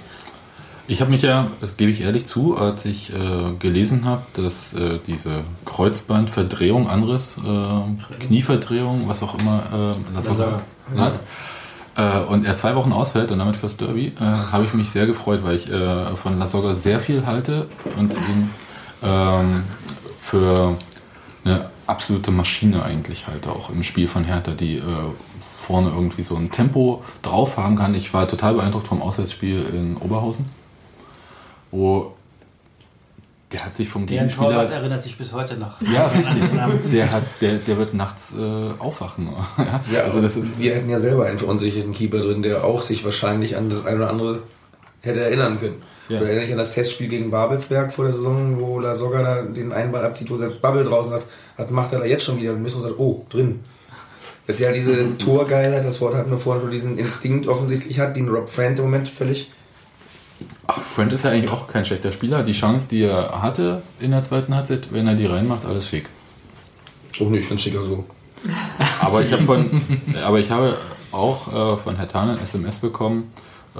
[0.85, 4.73] Ich habe mich ja, das gebe ich ehrlich zu, als ich äh, gelesen habe, dass
[4.73, 10.61] äh, diese Kreuzbandverdrehung, Anriss, äh, Knieverdrehung, was auch immer, äh, das Lasogga.
[10.97, 11.19] hat,
[11.95, 15.07] äh, und er zwei Wochen ausfällt und damit fürs Derby, äh, habe ich mich sehr
[15.07, 15.69] gefreut, weil ich
[16.19, 18.49] von Lasogga sehr viel halte und ihn
[19.03, 19.63] ähm,
[20.19, 20.75] für
[21.45, 24.81] eine absolute Maschine eigentlich halte, auch im Spiel von Hertha, die
[25.61, 27.95] vorne irgendwie so ein Tempo drauf haben kann.
[27.95, 30.45] Ich war total beeindruckt vom Auswärtsspiel in Oberhausen,
[31.73, 32.13] wo
[33.51, 34.71] der hat sich vom Torwart Gegenspieler...
[34.71, 35.79] erinnert sich bis heute noch.
[35.81, 36.91] Ja, richtig.
[36.91, 39.29] Der, hat, der, der wird nachts äh, aufwachen.
[39.91, 43.05] ja, also das ist wir hätten ja selber einen verunsicherten Keeper drin, der auch sich
[43.05, 44.39] wahrscheinlich an das eine oder andere
[45.01, 45.81] hätte erinnern können.
[46.09, 46.17] Ja.
[46.17, 49.41] Oder erinnere ich an das Testspiel gegen Babelsberg vor der Saison, wo La Soga da
[49.43, 51.25] den einen Ball abzieht, wo selbst Bubble draußen hat,
[51.57, 52.53] hat macht er da jetzt schon wieder.
[52.53, 53.59] Und müssen sagt, oh, drin.
[54.47, 58.15] Das ist ja diese Torgeilheit, das Wort hatten wir vorhin, wo diesen Instinkt offensichtlich hat,
[58.15, 59.51] den Rob Friend im Moment völlig.
[60.67, 62.43] Ach, Friend ist ja eigentlich auch kein schlechter Spieler.
[62.43, 66.05] Die Chance, die er hatte in der zweiten Halbzeit, wenn er die reinmacht, alles schick.
[67.19, 68.05] Oh ne, ich finde schicker so.
[69.01, 69.69] Aber ich habe von,
[70.21, 70.77] aber ich habe
[71.13, 73.31] auch äh, von Herr Tan ein SMS bekommen.
[73.75, 73.79] Äh,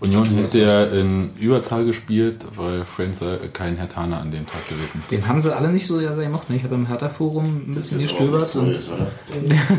[0.00, 4.68] Union hätte ja in Überzahl gespielt, weil Friend sei kein Herr Taner an dem Tag
[4.68, 5.02] gewesen.
[5.10, 6.50] Den haben sie alle nicht so sehr gemocht.
[6.50, 6.56] Ne?
[6.56, 8.78] Ich habe im Hertha-Forum ein bisschen gestöbert und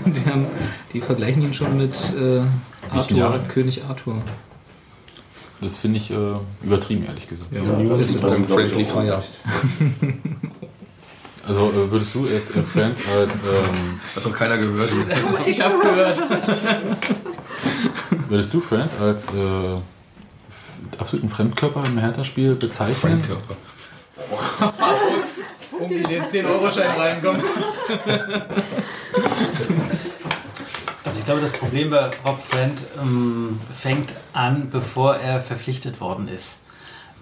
[0.05, 0.45] die, haben,
[0.93, 2.41] die vergleichen ihn schon mit äh,
[2.93, 3.39] Arthur?
[3.47, 4.21] König Arthur.
[5.61, 6.15] Das finde ich äh,
[6.63, 7.49] übertrieben, ehrlich gesagt.
[7.53, 7.61] Ja,
[7.97, 8.27] ist das so.
[8.27, 9.21] Dann Friendly Fire.
[11.47, 14.91] Also äh, würdest du jetzt äh, Friend als ähm, Hat doch keiner gehört.
[15.45, 16.21] Ich hab's gehört.
[18.29, 23.21] würdest du Friend als äh, absoluten Fremdkörper im Hertha-Spiel bezeichnen?
[23.23, 23.55] Fremdkörper.
[25.79, 27.41] Um in den 10-Euro-Schein reinkommen.
[31.19, 36.61] Ich glaube, das Problem bei Rob Friend ähm, fängt an, bevor er verpflichtet worden ist.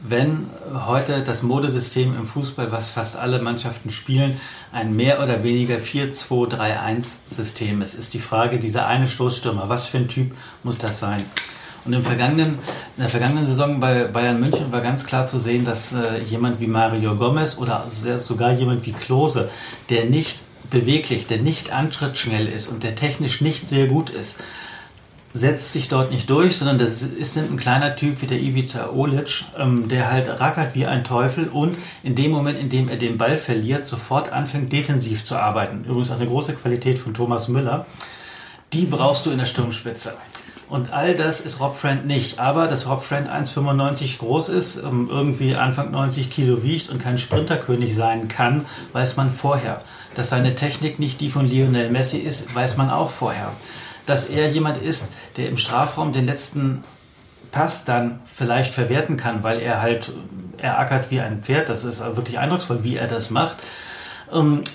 [0.07, 0.51] Wenn
[0.85, 4.39] heute das Modesystem im Fußball, was fast alle Mannschaften spielen,
[4.71, 10.07] ein mehr oder weniger 4-2-3-1-System ist, ist die Frage, dieser eine Stoßstürmer, was für ein
[10.07, 10.31] Typ
[10.61, 11.25] muss das sein?
[11.83, 12.59] Und im vergangenen,
[12.97, 16.59] in der vergangenen Saison bei Bayern München war ganz klar zu sehen, dass äh, jemand
[16.59, 17.87] wie Mario Gomez oder
[18.19, 19.49] sogar jemand wie Klose,
[19.89, 24.37] der nicht beweglich, der nicht antrittsschnell ist und der technisch nicht sehr gut ist,
[25.33, 29.45] setzt sich dort nicht durch, sondern das ist ein kleiner Typ wie der Ivica Olic,
[29.57, 33.17] ähm, der halt rackert wie ein Teufel und in dem Moment, in dem er den
[33.17, 35.85] Ball verliert, sofort anfängt defensiv zu arbeiten.
[35.85, 37.85] Übrigens eine große Qualität von Thomas Müller.
[38.73, 40.15] Die brauchst du in der Sturmspitze.
[40.69, 42.39] Und all das ist Rob Friend nicht.
[42.39, 47.17] Aber dass Rob Friend 1,95 groß ist, ähm, irgendwie Anfang 90 Kilo wiegt und kein
[47.17, 49.81] Sprinterkönig sein kann, weiß man vorher.
[50.17, 53.51] Dass seine Technik nicht die von Lionel Messi ist, weiß man auch vorher.
[54.07, 56.83] Dass er jemand ist, der im Strafraum den letzten
[57.51, 60.11] Pass dann vielleicht verwerten kann, weil er halt,
[60.57, 63.57] er ackert wie ein Pferd, das ist wirklich eindrucksvoll, wie er das macht,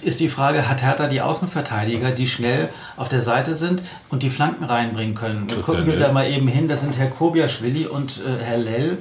[0.02, 4.30] ist die Frage, hat Hertha die Außenverteidiger, die schnell auf der Seite sind und die
[4.30, 5.46] Flanken reinbringen können?
[5.46, 6.02] Christian Gucken wir Lell.
[6.06, 8.98] da mal eben hin, das sind Herr Kobiaschwili und äh, Herr Lell.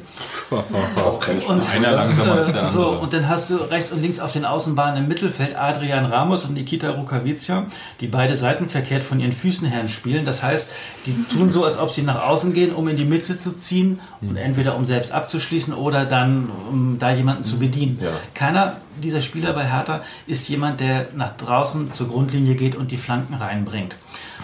[0.52, 3.00] Auch keine Und, Einer langsamer als der äh, so, andere.
[3.00, 6.54] und dann hast du rechts und links auf den Außenbahnen im Mittelfeld Adrian Ramos und
[6.54, 7.68] Nikita Rukavica,
[8.02, 10.26] die beide seitenverkehrt von ihren Füßen her spielen.
[10.26, 10.70] Das heißt,
[11.06, 14.00] die tun so, als ob sie nach außen gehen, um in die Mitte zu ziehen
[14.22, 18.00] und entweder um selbst abzuschließen oder dann um da jemanden zu bedienen.
[18.02, 18.12] Ja.
[18.34, 22.98] Keiner dieser Spieler bei Hertha ist jemand, der nach draußen zur Grundlinie geht und die
[22.98, 23.96] Flanken reinbringt.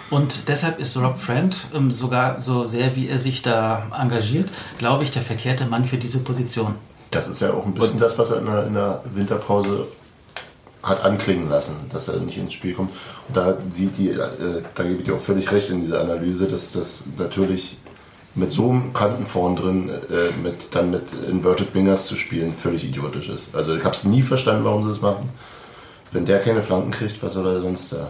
[0.09, 5.03] Und deshalb ist Rob Friend, ähm, sogar so sehr wie er sich da engagiert, glaube
[5.03, 6.75] ich, der verkehrte Mann für diese Position.
[7.11, 9.87] Das ist ja auch ein bisschen das, was er in der, in der Winterpause
[10.87, 12.91] hat anklingen lassen, dass er nicht ins Spiel kommt.
[13.27, 16.45] Und da, die, die, äh, da gebe ich dir auch völlig recht in dieser Analyse,
[16.47, 17.77] dass das natürlich
[18.35, 22.85] mit so einem Kanten vorn drin, äh, mit, dann mit Inverted Wingers zu spielen, völlig
[22.85, 23.55] idiotisch ist.
[23.55, 25.29] Also ich habe es nie verstanden, warum sie es machen.
[26.11, 28.09] Wenn der keine Flanken kriegt, was soll er sonst da?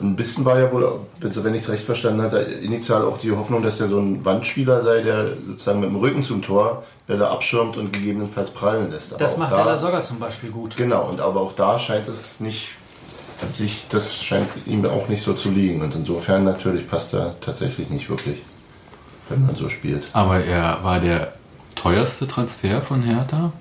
[0.00, 3.62] Ein bisschen war ja wohl, wenn ich es recht verstanden hatte, initial auch die Hoffnung,
[3.62, 7.76] dass er so ein Wandspieler sei, der sozusagen mit dem Rücken zum Tor Bälle abschirmt
[7.76, 9.12] und gegebenenfalls prallen lässt.
[9.12, 10.76] Aber Das macht da, Ella Soga zum Beispiel gut.
[10.76, 12.70] Genau, und aber auch da scheint es nicht,
[13.40, 15.82] dass sich, das scheint ihm auch nicht so zu liegen.
[15.82, 18.42] Und insofern natürlich passt er tatsächlich nicht wirklich,
[19.28, 20.04] wenn man so spielt.
[20.12, 21.34] Aber er war der
[21.76, 23.52] teuerste Transfer von Hertha.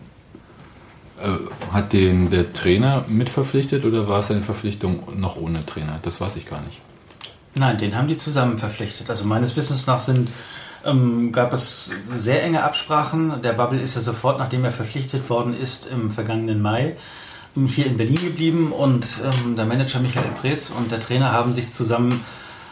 [1.23, 1.39] Äh,
[1.71, 5.99] hat den der Trainer mitverpflichtet oder war es eine Verpflichtung noch ohne Trainer?
[6.03, 6.81] Das weiß ich gar nicht.
[7.55, 9.09] Nein, den haben die zusammen verpflichtet.
[9.09, 10.27] Also meines Wissens nach sind,
[10.85, 13.41] ähm, gab es sehr enge Absprachen.
[13.41, 16.97] Der Bubble ist ja sofort, nachdem er verpflichtet worden ist, im vergangenen Mai
[17.55, 21.53] ähm, hier in Berlin geblieben und ähm, der Manager Michael Preetz und der Trainer haben
[21.53, 22.25] sich zusammen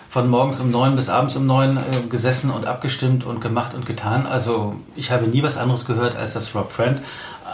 [0.10, 3.86] von morgens um neun bis abends um neun äh, gesessen und abgestimmt und gemacht und
[3.86, 4.26] getan.
[4.26, 7.00] Also ich habe nie was anderes gehört, als dass Rob Friend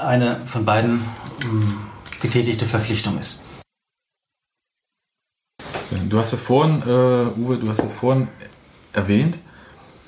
[0.02, 1.02] eine von beiden
[1.44, 1.78] ähm,
[2.22, 3.44] getätigte Verpflichtung ist.
[6.10, 8.28] Du hast es vorhin, äh, Uwe, du hast es vorhin
[8.94, 9.38] erwähnt,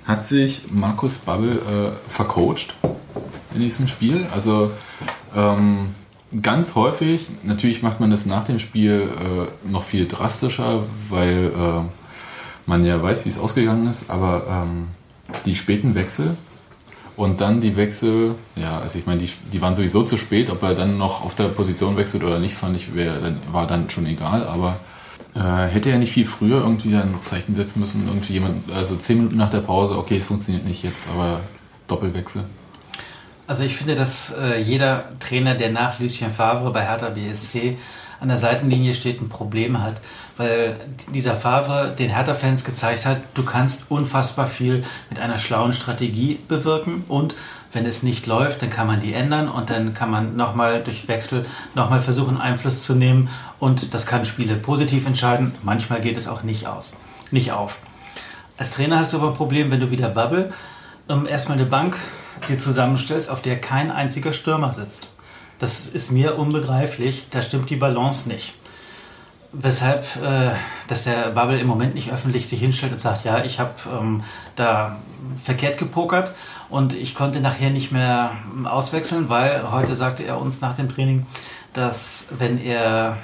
[0.06, 2.76] hat sich Markus Babbel äh, vercoacht
[3.54, 4.26] in diesem Spiel.
[4.34, 4.72] Also
[5.36, 5.96] ähm,
[6.42, 11.82] ganz häufig, natürlich macht man das nach dem Spiel äh, noch viel drastischer, weil äh,
[12.66, 14.88] man ja weiß, wie es ausgegangen ist, aber ähm,
[15.46, 16.38] die späten Wechsel
[17.20, 20.63] und dann die Wechsel, ja, also ich meine, die, die waren sowieso zu spät, ob
[20.63, 23.13] er dann noch auf der Position wechselt oder nicht, fand ich, wär,
[23.51, 24.78] war dann schon egal, aber
[25.36, 29.17] äh, hätte er nicht viel früher irgendwie ein Zeichen setzen müssen, irgendwie jemand, also zehn
[29.17, 31.41] Minuten nach der Pause, okay, es funktioniert nicht jetzt, aber
[31.88, 32.45] Doppelwechsel.
[33.47, 37.78] Also ich finde, dass äh, jeder Trainer, der nach Lucien Favre bei Hertha BSC
[38.22, 39.95] an der Seitenlinie steht, ein Problem hat,
[40.40, 40.78] weil
[41.14, 47.04] dieser Favre den Hertha-Fans gezeigt hat, du kannst unfassbar viel mit einer schlauen Strategie bewirken
[47.10, 47.36] und
[47.74, 51.10] wenn es nicht läuft, dann kann man die ändern und dann kann man nochmal durch
[51.10, 53.28] Wechsel nochmal versuchen, Einfluss zu nehmen
[53.60, 55.54] und das kann Spiele positiv entscheiden.
[55.62, 56.94] Manchmal geht es auch nicht aus,
[57.32, 57.82] nicht auf.
[58.58, 60.54] Als Trainer hast du aber ein Problem, wenn du wieder Bubble
[61.10, 61.98] ähm, erstmal eine Bank
[62.48, 65.10] dir zusammenstellst, auf der kein einziger Stürmer sitzt.
[65.60, 68.54] Das ist mir unbegreiflich, da stimmt die Balance nicht.
[69.52, 70.52] Weshalb, äh,
[70.88, 74.24] dass der Bubble im Moment nicht öffentlich sich hinstellt und sagt, ja, ich habe ähm,
[74.56, 74.97] da
[75.41, 76.34] verkehrt gepokert
[76.70, 80.93] und ich konnte nachher nicht mehr ähm, auswechseln, weil heute sagte er uns nach dem
[80.93, 81.26] Training,
[81.74, 83.18] dass wenn er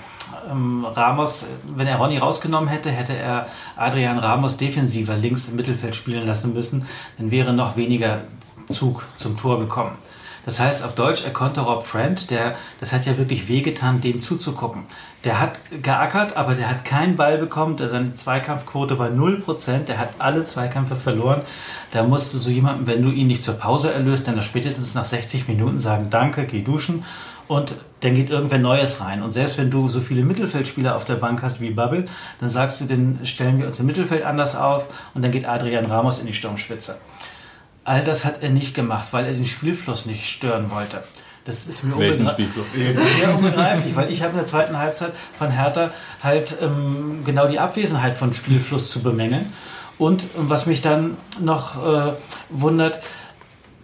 [0.50, 1.46] ähm, Ramos,
[1.76, 6.54] wenn er Ronny rausgenommen hätte, hätte er Adrian Ramos defensiver links im Mittelfeld spielen lassen
[6.54, 6.88] müssen,
[7.20, 8.22] dann wäre noch weniger
[8.70, 9.96] Zug zum Tor gekommen.
[10.46, 14.22] Das heißt auf Deutsch, er konnte Rob Friend, der, das hat ja wirklich wehgetan, dem
[14.22, 14.84] zuzugucken.
[15.24, 17.78] Der hat geackert, aber der hat keinen Ball bekommen.
[17.78, 19.86] Der, seine Zweikampfquote war 0%.
[19.86, 21.42] Der hat alle Zweikämpfe verloren.
[21.92, 25.04] Da musst du so jemanden, wenn du ihn nicht zur Pause erlöst, dann spätestens nach
[25.04, 27.04] 60 Minuten sagen, danke, geh duschen.
[27.48, 29.24] Und dann geht irgendwer Neues rein.
[29.24, 32.06] Und selbst wenn du so viele Mittelfeldspieler auf der Bank hast wie Bubble,
[32.40, 35.86] dann sagst du, dann stellen wir uns im Mittelfeld anders auf und dann geht Adrian
[35.86, 36.98] Ramos in die Sturmspitze.
[37.86, 41.04] All das hat er nicht gemacht, weil er den Spielfluss nicht stören wollte.
[41.46, 42.66] Das ist mir Welchen unbegreif- Spielfluss?
[42.76, 45.92] Das ist sehr unbegreiflich, weil ich habe in der zweiten Halbzeit von Hertha
[46.24, 49.54] halt ähm, genau die Abwesenheit von Spielfluss zu bemängeln.
[50.00, 52.14] Und was mich dann noch äh,
[52.50, 53.00] wundert,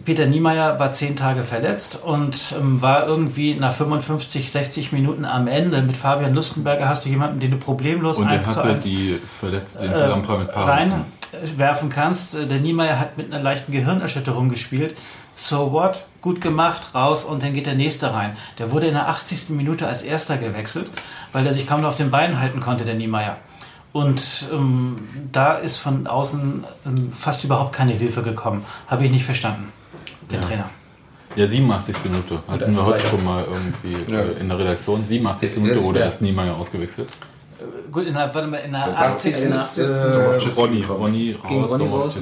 [0.04, 5.46] Peter Niemeyer war zehn Tage verletzt und ähm, war irgendwie nach 55, 60 Minuten am
[5.46, 5.80] Ende.
[5.82, 8.84] Mit Fabian Lustenberger hast du jemanden, den du problemlos Und er 1 zu hatte 1
[8.84, 11.04] die verletzt, den Zusammenprall mit Paaren.
[11.32, 12.34] Reinwerfen kannst.
[12.34, 14.96] Äh, Der Niemeyer hat mit einer leichten Gehirnerschütterung gespielt.
[15.34, 16.04] So what?
[16.20, 18.36] Gut gemacht, raus und dann geht der nächste rein.
[18.58, 19.50] Der wurde in der 80.
[19.50, 20.90] Minute als erster gewechselt,
[21.32, 23.38] weil er sich kaum noch auf den Beinen halten konnte, der Niemeyer.
[23.92, 24.22] Und
[24.52, 24.98] ähm,
[25.32, 28.64] da ist von außen ähm, fast überhaupt keine Hilfe gekommen.
[28.88, 29.72] Habe ich nicht verstanden,
[30.30, 30.46] der Ja.
[30.46, 30.70] Trainer.
[31.34, 31.96] Ja, 87.
[32.04, 32.42] Minute.
[32.46, 34.20] Hatten wir heute schon mal irgendwie Ja.
[34.20, 35.04] äh, in der Redaktion.
[35.06, 35.56] 87.
[35.56, 37.08] Ja, Minute wurde erst Niemeyer ausgewechselt.
[37.90, 39.44] Gut, in der, warte mal, in der So, 80.
[39.44, 42.20] in Äh, Ronny, Ronny raus, Ronny raus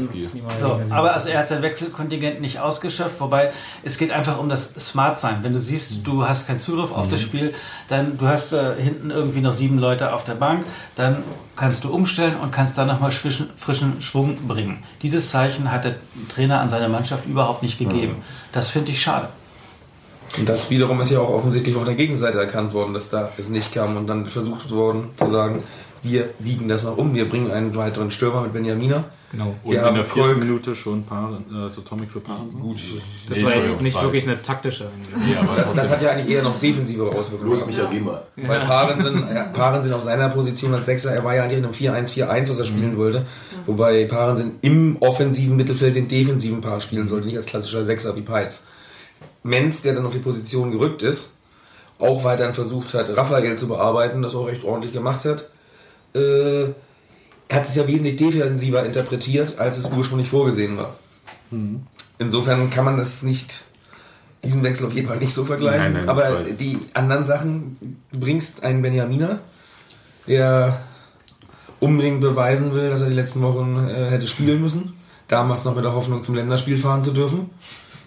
[0.60, 4.74] So, aber also er hat sein Wechselkontingent nicht ausgeschöpft, wobei es geht einfach um das
[4.74, 5.38] Smart-Sein.
[5.42, 7.54] Wenn du siehst, du hast keinen Zugriff auf das Spiel,
[7.88, 10.64] dann du hast äh, hinten irgendwie noch sieben Leute auf der Bank,
[10.96, 11.22] dann
[11.56, 14.82] kannst du umstellen und kannst dann nochmal frischen, frischen Schwung bringen.
[15.02, 15.96] Dieses Zeichen hat der
[16.34, 18.16] Trainer an seine Mannschaft überhaupt nicht gegeben.
[18.52, 19.28] Das finde ich schade.
[20.38, 23.48] Und das wiederum ist ja auch offensichtlich auf der Gegenseite erkannt worden, dass da es
[23.48, 25.62] nicht kam und dann versucht worden zu sagen,
[26.02, 29.04] wir wiegen das noch um, wir bringen einen weiteren Stürmer mit Benjamina.
[29.32, 29.54] Genau.
[29.62, 30.38] Und Wir in haben der vierten Kolk.
[30.38, 32.48] Minute schon paar, äh, so Tomic für Paaren.
[32.58, 32.78] Gut.
[33.28, 34.88] Das war jetzt nicht wirklich eine taktische.
[35.40, 37.50] Aber Das, das hat ja eigentlich eher noch defensivere Auswirkungen.
[37.50, 38.22] Los, Micha, geh mal.
[38.36, 41.58] Weil Paaren sind, ja, Paaren sind auf seiner Position als Sechser, er war ja eigentlich
[41.58, 43.24] in einem 4-1-4-1, was er spielen wollte.
[43.66, 48.16] Wobei Paaren sind im offensiven Mittelfeld den defensiven Paar spielen sollte, nicht als klassischer Sechser
[48.16, 48.66] wie Peitz.
[49.42, 51.38] Menz, der dann auf die Position gerückt ist,
[51.98, 55.50] auch weiterhin versucht hat, Raphael zu bearbeiten, das auch recht ordentlich gemacht hat.
[56.14, 56.64] Äh,
[57.48, 60.96] er hat es ja wesentlich defensiver interpretiert, als es ursprünglich vorgesehen war.
[62.18, 63.64] Insofern kann man das nicht,
[64.44, 65.92] diesen Wechsel auf jeden Fall nicht so vergleichen.
[65.92, 69.40] Nein, nein, aber die anderen Sachen, du bringst einen Benjaminer,
[70.26, 70.80] der
[71.80, 74.94] unbedingt beweisen will, dass er die letzten Wochen äh, hätte spielen müssen.
[75.26, 77.50] Damals noch mit der Hoffnung, zum Länderspiel fahren zu dürfen.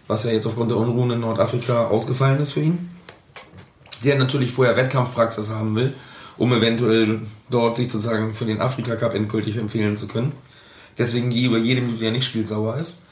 [0.08, 2.90] Was ja jetzt aufgrund der Unruhen in Nordafrika ausgefallen ist für ihn.
[4.04, 5.94] Der natürlich vorher Wettkampfpraxis haben will,
[6.38, 10.34] um eventuell dort sich sozusagen für den Afrika Cup endgültig empfehlen zu können.
[10.98, 13.04] Deswegen je über jede Minute, die er nicht spielt, sauer ist.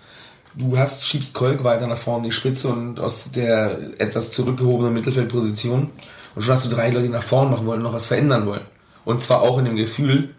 [0.54, 5.90] Du hast, schiebst Kolk weiter nach vorne die Spitze und aus der etwas zurückgehobenen Mittelfeldposition.
[6.36, 8.46] Und schon hast du drei Leute, die nach vorne machen wollen und noch was verändern
[8.46, 8.64] wollen.
[9.06, 10.36] Und zwar auch in dem Gefühl,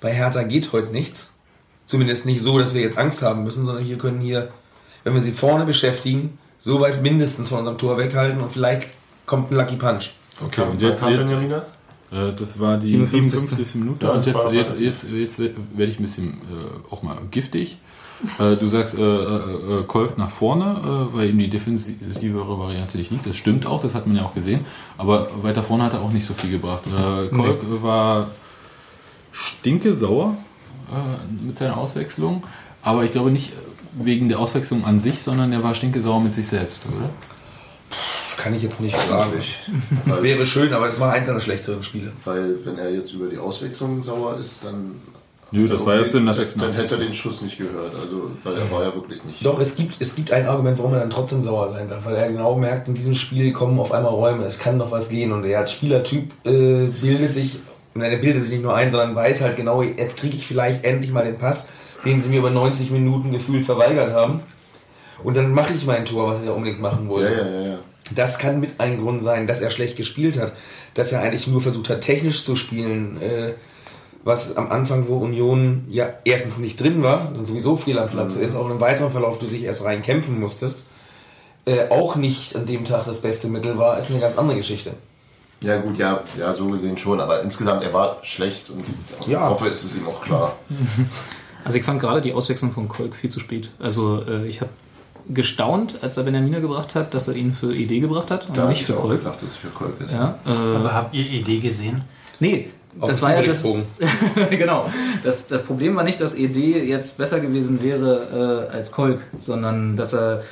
[0.00, 1.38] bei Hertha geht heute nichts.
[1.84, 4.48] Zumindest nicht so, dass wir jetzt Angst haben müssen, sondern hier können hier,
[5.06, 8.88] wenn wir sie vorne beschäftigen, so weit mindestens von unserem Tor weghalten und vielleicht
[9.24, 10.10] kommt ein Lucky Punch.
[10.44, 11.58] Okay, und jetzt, jetzt Benjamina?
[12.10, 13.40] Äh, Das war die 57.
[13.40, 13.74] 57.
[13.76, 14.04] Minute.
[14.06, 17.76] Ja, und jetzt, jetzt, jetzt, jetzt werde ich ein bisschen äh, auch mal giftig.
[18.40, 22.98] Äh, du sagst, äh, äh, äh, Kolk nach vorne, äh, weil ihm die defensivere Variante
[22.98, 23.26] nicht liegt.
[23.26, 24.66] Das stimmt auch, das hat man ja auch gesehen.
[24.98, 26.82] Aber weiter vorne hat er auch nicht so viel gebracht.
[26.86, 28.26] Äh, Kolk war
[29.30, 30.36] stinke sauer
[30.90, 32.42] äh, mit seiner Auswechslung.
[32.82, 33.52] Aber ich glaube nicht
[34.02, 37.10] wegen der Auswechslung an sich, sondern er war stinke sauer mit sich selbst, oder?
[38.36, 39.32] Kann ich jetzt nicht sagen.
[40.04, 42.12] Weil, Wäre schön, aber es war eins seiner schlechteren Spiele.
[42.24, 45.00] weil wenn er jetzt über die Auswechslung sauer ist, dann...
[45.52, 46.60] Nö, das war erst in der dann, 86.
[46.60, 47.94] dann hätte er den Schuss nicht gehört.
[47.94, 49.44] Also, weil er war ja wirklich nicht...
[49.44, 52.16] Doch, es gibt, es gibt ein Argument, warum er dann trotzdem sauer sein darf, weil
[52.16, 55.32] er genau merkt, in diesem Spiel kommen auf einmal Räume, es kann noch was gehen
[55.32, 57.58] und er als Spielertyp äh, bildet sich,
[57.94, 60.84] nein, er bildet sich nicht nur ein, sondern weiß halt genau, jetzt kriege ich vielleicht
[60.84, 61.68] endlich mal den Pass,
[62.06, 64.40] den sie mir über 90 Minuten gefühlt verweigert haben
[65.22, 67.32] und dann mache ich mein Tor, was er unbedingt machen Ja, wollte.
[67.32, 67.78] ja, ja, ja.
[68.14, 70.52] Das kann mit ein Grund sein, dass er schlecht gespielt hat,
[70.94, 73.52] dass er eigentlich nur versucht hat, technisch zu spielen, äh,
[74.22, 78.42] was am Anfang, wo Union ja erstens nicht drin war und sowieso fehl am Platze
[78.42, 80.86] ist, auch im weiteren Verlauf du sich erst rein kämpfen musstest,
[81.64, 84.92] äh, auch nicht an dem Tag das beste Mittel war, ist eine ganz andere Geschichte.
[85.60, 88.84] Ja gut, ja, ja, so gesehen schon, aber insgesamt, er war schlecht und
[89.20, 89.48] ich Ja.
[89.48, 90.56] hoffe, es ist ihm auch klar.
[91.66, 93.70] Also ich fand gerade die Auswechslung von Kolk viel zu spät.
[93.80, 94.70] Also äh, ich habe
[95.28, 98.68] gestaunt, als er Benjamina gebracht hat, dass er ihn für Idee gebracht hat und Da
[98.68, 99.18] nicht ich für Kolk.
[99.18, 100.12] gedacht, dass es für Kolk ist.
[100.12, 102.04] Ja, äh, Aber habt ihr Idee gesehen?
[102.38, 103.64] Nee, Auf das war ja das.
[104.50, 104.88] Genau.
[105.24, 109.96] Das, das Problem war nicht, dass ED jetzt besser gewesen wäre äh, als Kolk, sondern
[109.96, 110.44] dass er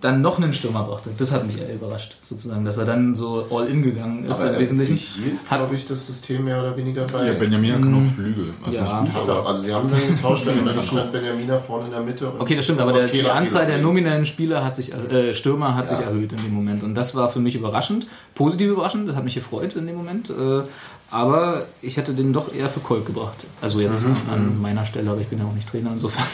[0.00, 1.10] dann noch einen Stürmer brachte.
[1.18, 4.52] Das hat mich eher überrascht, sozusagen, dass er dann so all in gegangen ist Aber
[4.54, 4.94] im Wesentlichen.
[5.16, 7.26] behielt, glaube ich, das System mehr oder weniger bei.
[7.26, 8.54] Ja, Benjamin kann auch Flügel.
[8.64, 9.00] Also Ja.
[9.02, 11.90] nicht gut, Hat er, also sie haben dann getauscht, dann dann stand Benjamina vorne in
[11.90, 12.28] der Mitte.
[12.30, 15.74] und Okay, das stimmt, aber der, die Anzahl der nominellen Spieler hat sich, äh, Stürmer
[15.74, 15.96] hat Ja.
[15.96, 16.84] sich erhöht in dem Moment.
[16.84, 18.06] Und das war für mich überraschend.
[18.36, 20.30] Positiv überraschend, das hat mich gefreut in dem Moment.
[20.30, 20.62] Äh,
[21.10, 23.44] aber ich hätte den doch eher für Kolk gebracht.
[23.60, 24.12] Also jetzt Mhm.
[24.12, 26.24] an, an meiner Stelle, aber ich bin ja auch nicht Trainer insofern.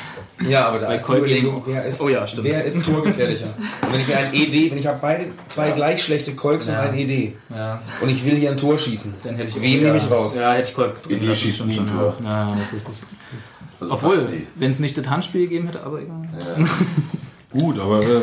[0.47, 2.45] Ja, aber da Bei ist die Überlegung, wer ist, Oh ja, stimmt.
[2.45, 3.47] wer ist torgefährlicher?
[3.83, 6.83] Und wenn ich mir ein ED, wenn ich habe beide zwei gleich schlechte Kolks Ja.
[6.83, 9.81] und ein ED Ja, und ich will hier ein Tor schießen, dann hätte ich wen
[9.81, 10.35] ja, nehme ich raus?
[10.37, 10.95] Ja, hätte ich Kolk.
[11.09, 12.15] lassen, schießt nie ein Tor.
[12.23, 13.07] Ja, ja, das ist richtig.
[13.81, 16.27] Also Obwohl, wenn es nicht das Handspiel gegeben hätte, aber egal.
[17.51, 18.23] Gut, aber äh,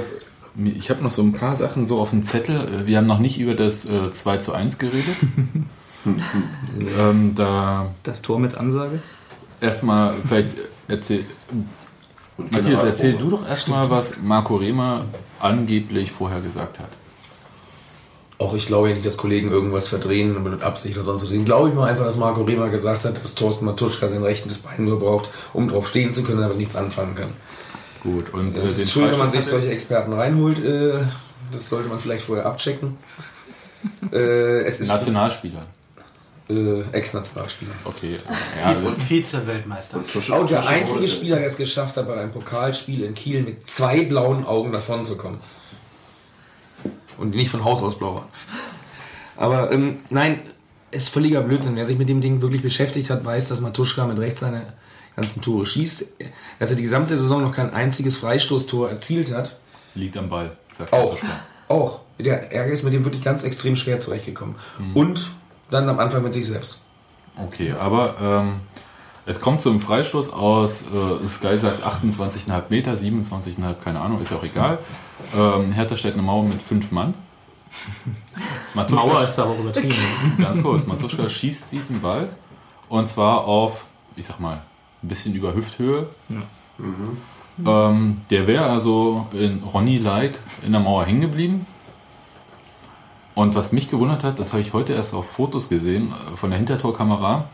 [0.75, 2.85] ich habe noch so ein paar Sachen so auf dem Zettel.
[2.85, 5.15] Wir haben noch nicht über das äh, 2 zu 1 geredet.
[6.05, 8.99] ähm, da Das Tor mit Ansage.
[9.61, 10.49] erstmal vielleicht
[10.87, 11.25] erzähl.
[12.37, 15.05] Matthias, erzähl du doch erstmal, was Marco Rehmer
[15.39, 16.89] angeblich vorher gesagt hat.
[18.39, 21.29] Auch ich glaube ja nicht, dass Kollegen irgendwas verdrehen mit Absicht oder sonst was.
[21.29, 24.57] Den glaube ich mal einfach, dass Marco Rehmer gesagt hat, dass Thorsten Matuschka sein rechtes
[24.57, 27.29] Bein nur braucht, um drauf stehen zu können, aber nichts anfangen kann.
[28.01, 30.59] Gut, und äh, Es den ist schön, wenn man sich solche Experten reinholt.
[30.59, 30.95] Äh,
[31.53, 32.97] das sollte man vielleicht vorher abchecken.
[34.13, 35.65] Äh, es er- ist Nationalspieler.
[36.49, 37.71] Äh, Ex-Nationalspieler.
[37.85, 38.19] Okay.
[38.61, 40.05] Ja, also, Vize-Weltmeister.
[40.05, 43.43] Tusche- Auch der Tusche einzige Spieler, der es geschafft hat, bei einem Pokalspiel in Kiel
[43.43, 45.39] mit zwei blauen Augen davon zu kommen.
[47.17, 48.27] Und die nicht von Haus aus blau waren.
[49.37, 50.39] Aber ähm, nein,
[50.91, 51.75] ist völliger Blödsinn.
[51.75, 54.73] Wer sich mit dem Ding wirklich beschäftigt hat, weiß, dass Matuschka mit rechts seine
[55.15, 56.05] ganzen Tore schießt.
[56.59, 59.59] Dass er die gesamte Saison noch kein einziges Freistoßtor erzielt hat.
[59.95, 61.13] liegt am Ball, sagt Auch.
[61.13, 61.39] Matuschka.
[61.69, 62.01] Auch.
[62.19, 64.55] Der Ärger ist mit dem wirklich ganz extrem schwer zurechtgekommen.
[64.77, 64.95] Mhm.
[64.95, 65.31] Und
[65.73, 66.79] dann am Anfang mit sich selbst.
[67.37, 68.53] Okay, aber ähm,
[69.25, 74.37] es kommt zum Freistoß aus, äh, Sky sagt 28,5 Meter, 27,5, keine Ahnung, ist ja
[74.37, 74.79] auch egal.
[75.35, 77.13] Ähm, Hertha stellt eine Mauer mit fünf Mann.
[78.73, 79.95] Matuschka, Mauer ist da auch übertrieben.
[80.37, 82.29] ganz kurz, Matuschka schießt diesen Ball
[82.89, 84.61] und zwar auf, ich sag mal,
[85.01, 86.07] ein bisschen über Hüfthöhe.
[87.65, 91.65] Ähm, der wäre also in Ronny-like in der Mauer hängen geblieben.
[93.35, 96.49] Und was mich gewundert hat, das habe ich heute erst auf Fotos gesehen äh, von
[96.49, 97.45] der Hintertorkamera.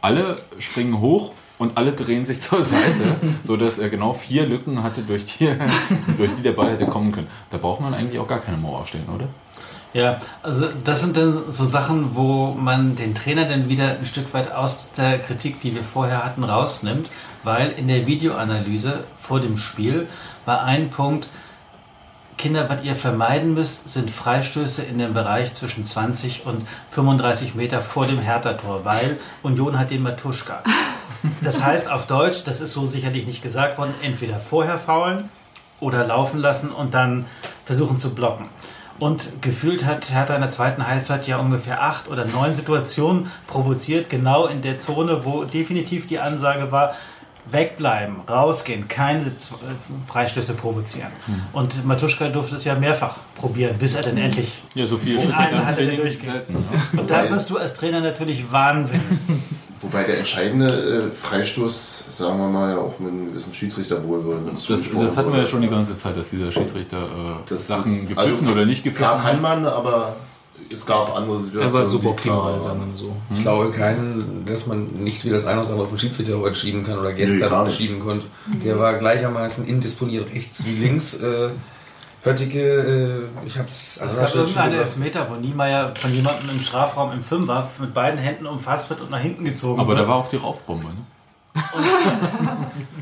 [0.00, 5.02] Alle springen hoch und alle drehen sich zur Seite, sodass er genau vier Lücken hatte,
[5.02, 5.46] durch die,
[6.16, 7.28] durch die der Ball hätte kommen können.
[7.50, 9.26] Da braucht man eigentlich auch gar keine Mauer aufstellen, oder?
[9.92, 14.32] Ja, also das sind dann so Sachen, wo man den Trainer dann wieder ein Stück
[14.34, 17.08] weit aus der Kritik, die wir vorher hatten, rausnimmt,
[17.42, 20.06] weil in der Videoanalyse vor dem Spiel
[20.44, 21.28] war ein Punkt,
[22.40, 27.82] Kinder, was ihr vermeiden müsst, sind Freistöße in dem Bereich zwischen 20 und 35 Meter
[27.82, 30.62] vor dem Hertha-Tor, weil Union hat den Matuschka.
[31.42, 35.28] Das heißt auf Deutsch, das ist so sicherlich nicht gesagt worden, entweder vorher faulen
[35.78, 37.26] oder laufen lassen und dann
[37.66, 38.46] versuchen zu blocken.
[38.98, 44.08] Und gefühlt hat Hertha in der zweiten Halbzeit ja ungefähr acht oder neun Situationen provoziert,
[44.08, 46.94] genau in der Zone, wo definitiv die Ansage war,
[47.50, 49.32] wegbleiben, rausgehen, keine
[50.06, 51.10] Freistöße provozieren.
[51.52, 54.62] Und Matuschka durfte es ja mehrfach probieren, bis er dann endlich.
[54.74, 56.54] Ja, so viel Den Schüsse einen hat selten.
[56.94, 57.00] Ja.
[57.00, 59.02] Und da wirst du als Trainer natürlich wahnsinnig.
[59.82, 64.62] Wobei der entscheidende äh, Freistoß, sagen wir mal, ja auch mit einem gewissen Schiedsrichterwohlwollen Das,
[64.64, 67.90] zugesprochen das hatten wir ja schon die ganze Zeit, dass dieser Schiedsrichter äh, Das Sachen
[67.90, 69.40] ist- gepfiffen also, oder nicht gepfiffen Klar kann hat.
[69.40, 70.16] man, aber
[70.72, 71.72] es gab andere Er Situationen.
[71.74, 73.16] war die suboptimal, klar sagen wir so.
[73.34, 76.54] Ich glaube keinen, dass man nicht wie das eine oder andere auf den Schiedsrichter heute
[76.56, 77.76] schieben kann oder Nee, gestern nicht.
[77.76, 78.26] schieben konnte.
[78.64, 81.20] Der war gleichermaßen indisponiert rechts wie links.
[81.30, 81.50] Äh,
[82.22, 82.58] Höttike,
[83.42, 84.74] äh, ich hab's Es gab irgendeinen.
[84.74, 89.10] Elfmeter, wo Niemeyer von jemandem im Strafraum im Fünfer mit beiden Händen umfasst wird und
[89.10, 90.00] nach hinten gezogen Aber wird.
[90.00, 90.84] da war auch die Raufbombe.
[90.88, 91.62] Ne?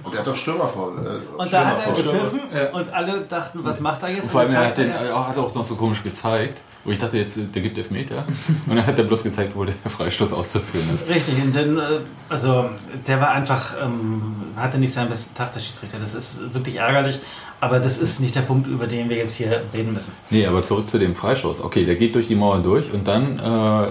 [0.05, 0.93] Und er hat doch Stürmer vor.
[0.93, 2.41] Äh, und da hat er Stürmer gepfiffen
[2.73, 4.25] und alle dachten, was macht er jetzt?
[4.27, 6.99] Und vor allem, er hat, den, er hat auch noch so komisch gezeigt, wo ich
[6.99, 8.25] dachte, jetzt, der gibt Elfmeter.
[8.67, 11.07] Und dann hat er bloß gezeigt, wo der Freistoß auszuführen ist.
[11.07, 11.83] Richtig, und dann, äh,
[12.31, 12.71] also
[13.07, 14.23] der war einfach, ähm,
[14.57, 15.99] hatte nicht seinen besten Tag, der Schiedsrichter.
[15.99, 17.21] Das ist wirklich ärgerlich,
[17.61, 20.13] aber das ist nicht der Punkt, über den wir jetzt hier reden müssen.
[20.31, 21.61] Nee, aber zurück zu dem Freistoß.
[21.61, 23.91] Okay, der geht durch die Mauer durch und dann äh,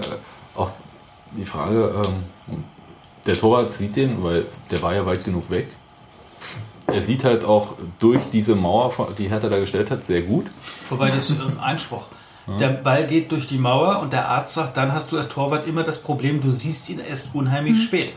[0.56, 0.72] auch
[1.36, 2.64] die Frage, ähm,
[3.28, 5.68] der Torwart sieht den, weil der war ja weit genug weg.
[6.88, 10.46] Er sieht halt auch durch diese Mauer, die Hertha da gestellt hat, sehr gut.
[10.90, 12.06] Wobei das ein Einspruch.
[12.58, 15.66] Der Ball geht durch die Mauer und der Arzt sagt, dann hast du als Torwart
[15.66, 18.12] immer das Problem, du siehst ihn erst unheimlich spät.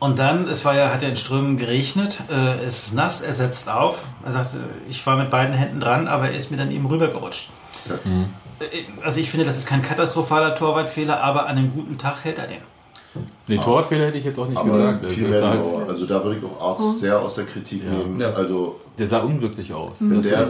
[0.00, 3.34] Und dann, es war ja, hat ja in Strömen geregnet, äh, es ist nass, er
[3.34, 4.02] setzt auf.
[4.24, 4.58] Er sagt, äh,
[4.88, 7.50] ich war mit beiden Händen dran, aber er ist mir dann eben rübergerutscht.
[7.88, 8.64] Äh,
[9.02, 12.46] Also ich finde, das ist kein katastrophaler Torwartfehler, aber an einem guten Tag hält er
[12.46, 12.62] den.
[13.46, 15.08] Nee, Torwartfehler hätte ich jetzt auch nicht Aber gesagt.
[15.08, 15.60] Viel mehr halt.
[15.88, 18.20] Also da würde ich auch Arzt sehr aus der Kritik nehmen.
[18.20, 18.30] Ja.
[18.30, 19.96] Also der sah unglücklich aus.
[19.98, 20.44] Das der,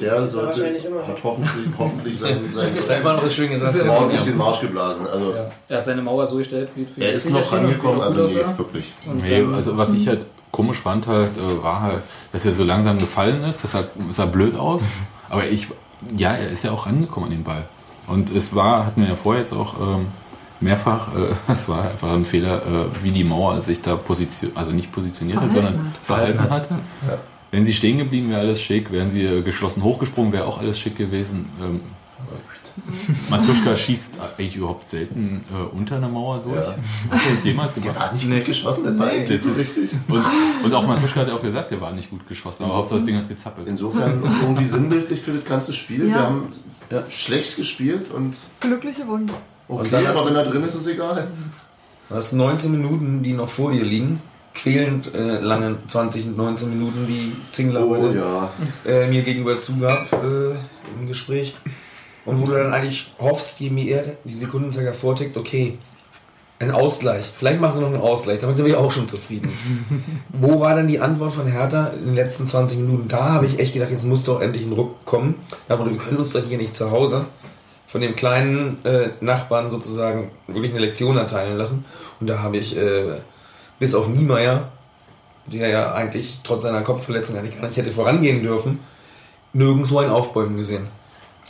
[0.00, 0.62] der er sollte,
[1.06, 5.06] hat hoffentlich, hoffentlich seinen, seinen Ist ja immer noch ordentlich den Marsch geblasen.
[5.06, 5.34] Also
[5.68, 8.94] Er hat seine Mauer so gestellt, wie für er ist noch rangekommen, also nee, wirklich.
[9.20, 12.64] Nee, dann- also was ich halt komisch fand halt, äh, war halt, dass er so
[12.64, 13.62] langsam gefallen ist.
[13.64, 14.82] Das sah, sah blöd aus.
[15.28, 15.66] Aber ich,
[16.16, 17.64] ja, er ist ja auch rangekommen an den Ball.
[18.06, 20.06] Und es war, hatten wir ja vorher jetzt auch ähm,
[20.60, 24.70] mehrfach, äh, es war einfach ein Fehler, äh, wie die Mauer sich da positioniert, also
[24.70, 26.68] nicht positioniert hat, sondern verhalten hat.
[27.50, 30.78] Wenn sie stehen geblieben wäre alles schick, wären sie äh, geschlossen hochgesprungen, wäre auch alles
[30.78, 31.46] schick gewesen.
[31.62, 31.80] Ähm,
[33.30, 36.56] Matuschka schießt eigentlich überhaupt selten äh, unter einer Mauer durch.
[36.56, 36.76] Ja.
[37.10, 37.96] Hat er das jemals gemacht?
[37.96, 39.90] Der war nicht gut geschossen, der war eigentlich so richtig.
[40.08, 40.24] Und,
[40.64, 43.06] und auch Matuschka hat ja auch gesagt, der war nicht gut geschossen, aber Hauptsache das
[43.06, 43.66] Ding hat gezappelt.
[43.66, 46.08] Insofern irgendwie sinnbildlich für das ganze Spiel.
[46.08, 46.14] Ja.
[46.88, 49.34] Wir haben schlecht gespielt und Glückliche Wunder.
[49.68, 51.28] okay, aber wenn er drin ist, ist egal.
[52.08, 54.22] Du hast 19 Minuten, die noch vor dir liegen.
[54.58, 58.50] Quälend äh, lange 20, 19 Minuten, die Zingler Oh heute ja.
[58.84, 60.50] äh, mir gegenüber zugab äh,
[60.98, 61.56] im Gespräch.
[62.24, 65.78] Und wo du dann eigentlich hoffst, je mehr die Sekundenzahl hervortickt, okay,
[66.58, 67.24] ein Ausgleich.
[67.36, 69.50] Vielleicht machen sie noch einen Ausgleich, damit sind wir auch schon zufrieden.
[70.30, 73.06] wo war dann die Antwort von Hertha in den letzten 20 Minuten?
[73.06, 75.36] Da habe ich echt gedacht, jetzt muss doch endlich ein Ruck kommen.
[75.68, 77.26] Aber wir können uns doch hier nicht zu Hause
[77.86, 81.84] von dem kleinen äh, Nachbarn sozusagen wirklich eine Lektion erteilen lassen.
[82.20, 83.20] Und da habe ich äh,
[83.78, 84.68] bis auf Niemeyer,
[85.46, 88.80] der ja eigentlich trotz seiner Kopfverletzung eigentlich gar nicht hätte vorangehen dürfen,
[89.52, 90.84] nirgendwo ein Aufbäumen gesehen.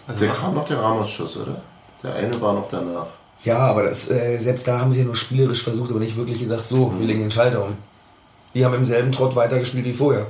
[0.07, 1.61] Also Der kam noch der Ramos-Schuss, oder?
[2.03, 3.07] Der eine war noch danach.
[3.45, 6.39] Ja, aber das, äh, selbst da haben sie ja nur spielerisch versucht, aber nicht wirklich
[6.39, 7.76] gesagt, so, wir legen den Schalter um.
[8.55, 10.26] Die haben im selben Trott weitergespielt wie vorher.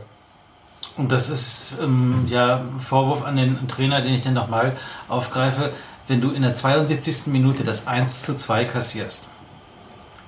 [0.96, 4.72] Und das ist ähm, ja ein Vorwurf an den Trainer, den ich dann nochmal
[5.08, 5.72] aufgreife.
[6.08, 7.26] Wenn du in der 72.
[7.26, 9.26] Minute das 1 zu 2 kassierst,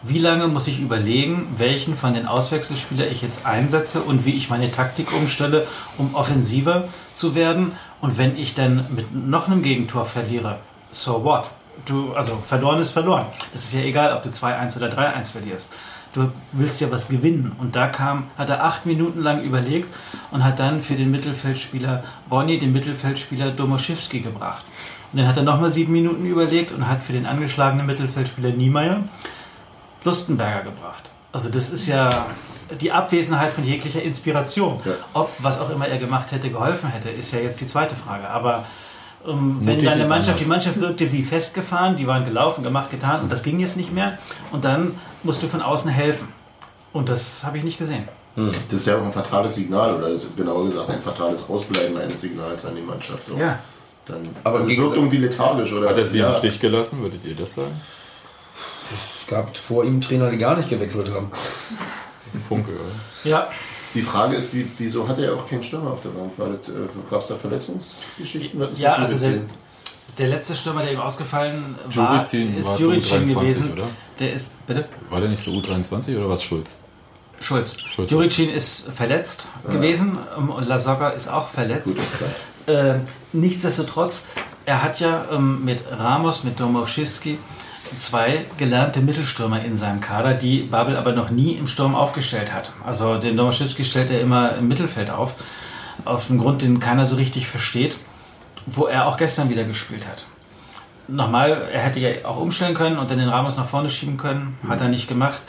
[0.03, 4.49] wie lange muss ich überlegen, welchen von den Auswechselspielern ich jetzt einsetze und wie ich
[4.49, 5.67] meine Taktik umstelle,
[5.99, 7.73] um offensiver zu werden?
[8.01, 10.59] Und wenn ich dann mit noch einem Gegentor verliere,
[10.91, 11.51] so what?
[11.87, 13.27] Du, also verloren ist verloren.
[13.55, 15.73] Es ist ja egal, ob du 2-1 oder 3-1 verlierst.
[16.13, 17.53] Du willst ja was gewinnen.
[17.59, 19.89] Und da kam, hat er acht Minuten lang überlegt
[20.31, 24.65] und hat dann für den Mittelfeldspieler Bonny den Mittelfeldspieler Domoschewski gebracht.
[25.13, 29.03] Und dann hat er nochmal sieben Minuten überlegt und hat für den angeschlagenen Mittelfeldspieler Niemeyer
[30.05, 31.05] Lustenberger gebracht.
[31.33, 32.27] Also das ist ja
[32.81, 34.81] die Abwesenheit von jeglicher Inspiration.
[34.85, 34.93] Ja.
[35.15, 38.29] Ob was auch immer er gemacht hätte, geholfen hätte, ist ja jetzt die zweite Frage.
[38.29, 38.65] Aber
[39.27, 40.39] ähm, wenn Mutig deine Mannschaft, anders.
[40.39, 43.93] die Mannschaft wirkte wie festgefahren, die waren gelaufen, gemacht, getan und das ging jetzt nicht
[43.93, 44.19] mehr
[44.51, 46.29] und dann musst du von außen helfen.
[46.93, 48.09] Und das habe ich nicht gesehen.
[48.37, 52.21] Das ist ja auch ein fatales Signal, oder also genauer gesagt ein fatales Ausbleiben eines
[52.21, 53.31] Signals an die Mannschaft.
[53.31, 53.39] auch.
[53.39, 53.59] Ja.
[54.07, 55.91] Dann, Aber wie wirkt irgendwie lethargisch, oder?
[55.91, 56.31] Hat er sie ja.
[56.31, 57.79] im Stich gelassen, würdet ihr das sagen?
[58.93, 61.31] Es gab vor ihm Trainer, die gar nicht gewechselt haben.
[62.49, 63.29] Funke, oder?
[63.31, 63.49] Ja,
[63.95, 66.33] Die Frage ist, wie, wieso hat er auch keinen Stürmer auf der Bank?
[66.39, 68.61] äh, Gab es da Verletzungsgeschichten?
[68.75, 69.41] Ja also der,
[70.19, 73.73] der letzte Stürmer, der ihm ausgefallen war, Juricin ist Juricin U23, gewesen.
[73.73, 73.89] oder?
[74.19, 74.89] Der ist, bitte?
[75.09, 76.75] War der nicht so U23 oder was Schulz?
[77.41, 77.81] Schulz.
[77.81, 78.11] Schulz.
[78.11, 81.97] Juricin ist verletzt gewesen ähm, und Lasogga ist auch verletzt.
[81.97, 82.75] Gut.
[82.75, 82.97] Äh,
[83.33, 84.27] nichtsdestotrotz,
[84.67, 87.39] er hat ja ähm, mit Ramos, mit Domowski
[87.99, 92.73] zwei gelernte Mittelstürmer in seinem Kader, die Babel aber noch nie im Sturm aufgestellt hat.
[92.85, 95.35] Also den Domowski stellt er immer im Mittelfeld auf,
[96.05, 97.97] auf dem Grund, den keiner so richtig versteht,
[98.67, 100.25] wo er auch gestern wieder gespielt hat.
[101.09, 104.57] Nochmal, er hätte ja auch umstellen können und dann den Ramos nach vorne schieben können,
[104.69, 105.43] hat er nicht gemacht.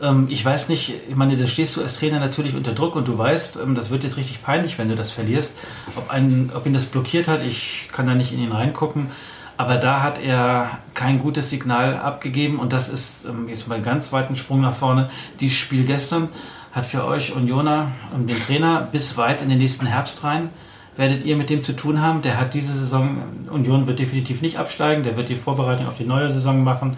[0.00, 3.06] Ähm, ich weiß nicht, ich meine, da stehst du als Trainer natürlich unter Druck und
[3.08, 5.58] du weißt, ähm, das wird jetzt richtig peinlich, wenn du das verlierst.
[5.96, 9.10] Ob, ein, ob ihn das blockiert hat, ich kann da nicht in ihn reingucken.
[9.56, 13.84] Aber da hat er kein gutes Signal abgegeben und das ist ähm, jetzt mal einen
[13.84, 15.10] ganz weiten Sprung nach vorne.
[15.40, 16.28] Dieses Spiel gestern
[16.72, 20.50] hat für euch Unioner und den Trainer bis weit in den nächsten Herbst rein
[20.96, 22.22] werdet ihr mit dem zu tun haben.
[22.22, 26.04] Der hat diese Saison, Union wird definitiv nicht absteigen, der wird die Vorbereitung auf die
[26.04, 26.96] neue Saison machen.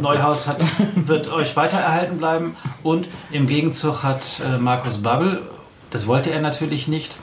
[0.00, 0.58] Neuhaus hat,
[0.94, 5.42] wird euch weiter erhalten bleiben und im Gegenzug hat äh, Markus Babbel,
[5.90, 7.18] das wollte er natürlich nicht,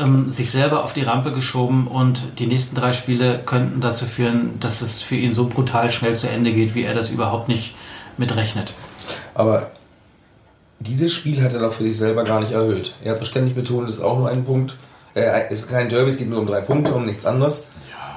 [0.00, 4.58] ähm, sich selber auf die Rampe geschoben und die nächsten drei Spiele könnten dazu führen,
[4.60, 7.74] dass es für ihn so brutal schnell zu Ende geht, wie er das überhaupt nicht
[8.16, 8.72] mitrechnet.
[9.34, 9.70] Aber
[10.78, 12.94] dieses Spiel hat er doch für sich selber gar nicht erhöht.
[13.04, 14.76] Er hat ständig betont, es ist auch nur ein Punkt.
[15.14, 17.68] Äh, es ist kein Derby, es geht nur um drei Punkte, um nichts anderes.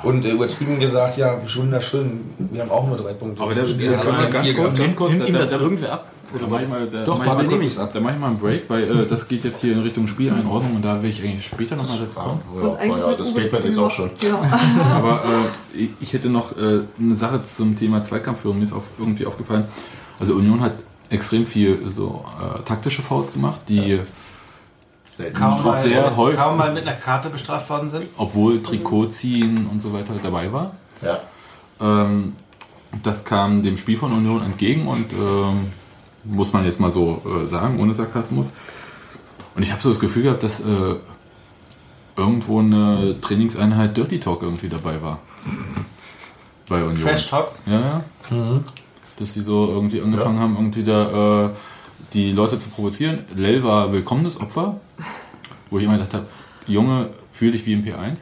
[0.04, 3.42] Und äh, übertrieben gesagt, ja, wunderschön, wir haben auch nur drei Punkte.
[3.42, 5.94] Aber der- wir der- können ja ganz kurz, ganz kurz, Nimmt ihm der- das irgendwer
[5.94, 6.08] ab?
[6.40, 7.92] Da mach ich mal, da Doch, mach ich nehme kurz- ich's ab.
[7.94, 10.76] Da mache ich mal einen Break, weil äh, das geht jetzt hier in Richtung Spieleinordnung
[10.78, 12.42] und da will ich eigentlich später nochmal dazu kommen.
[12.60, 14.10] Ja, ja, hat das mir jetzt auch schon.
[14.22, 14.42] Ja.
[14.96, 15.24] Aber
[15.76, 19.26] äh, ich- ich hätte noch äh, eine Sache zum Thema Zweikampfführung, mir ist auf, irgendwie
[19.28, 19.66] aufgefallen.
[20.20, 20.74] Also Union hat
[21.12, 24.00] extrem viel so äh, taktische Fouls gemacht, die,
[25.16, 25.38] Selten.
[25.38, 26.40] Kaum mal, sehr häufig.
[26.40, 28.08] kaum mal mit einer Karte bestraft worden sind.
[28.18, 30.72] obwohl Trikot ziehen und so weiter dabei war.
[31.02, 31.20] Ja.
[31.80, 32.36] Ähm,
[33.04, 35.68] das kam dem Spiel von Union entgegen und ähm,
[36.24, 38.50] muss man jetzt mal so äh, sagen, ohne Sarkasmus.
[39.56, 40.96] Und ich habe so das Gefühl gehabt, dass äh,
[42.16, 45.20] irgendwo eine Trainingseinheit Dirty Talk irgendwie dabei war.
[46.68, 47.00] Bei Union.
[47.02, 47.52] Trash Talk.
[47.66, 48.60] Ja, ja.
[49.20, 51.50] Dass sie so irgendwie angefangen haben, irgendwie da äh,
[52.14, 53.26] die Leute zu provozieren.
[53.36, 54.80] Lell war willkommenes Opfer,
[55.74, 56.26] wo ich immer gedacht habe,
[56.68, 58.20] Junge, fühl dich wie im P1.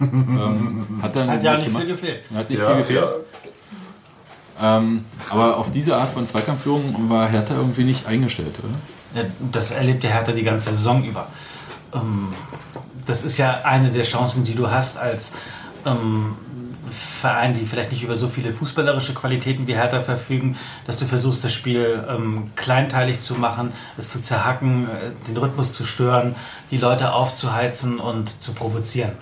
[0.00, 1.82] ähm, hat dann Hat ja nicht gemacht.
[1.84, 2.20] viel gefehlt.
[2.34, 3.00] Hat nicht Ja, viel gefehlt.
[4.60, 4.76] ja.
[4.78, 9.22] Ähm, aber auf diese Art von Zweikampfführung war Hertha irgendwie nicht eingestellt, oder?
[9.22, 11.26] Ja, Das erlebt der Hertha die ganze Saison über.
[11.94, 12.28] Ähm,
[13.06, 15.32] Das ist ja eine der Chancen, die du hast als
[16.92, 21.06] ähm, Verein, die vielleicht nicht über so viele fußballerische Qualitäten wie Hertha verfügen, dass du
[21.06, 26.34] versuchst, das Spiel ähm, kleinteilig zu machen, es zu zerhacken, äh, den Rhythmus zu stören,
[26.70, 29.12] die Leute aufzuheizen und zu provozieren.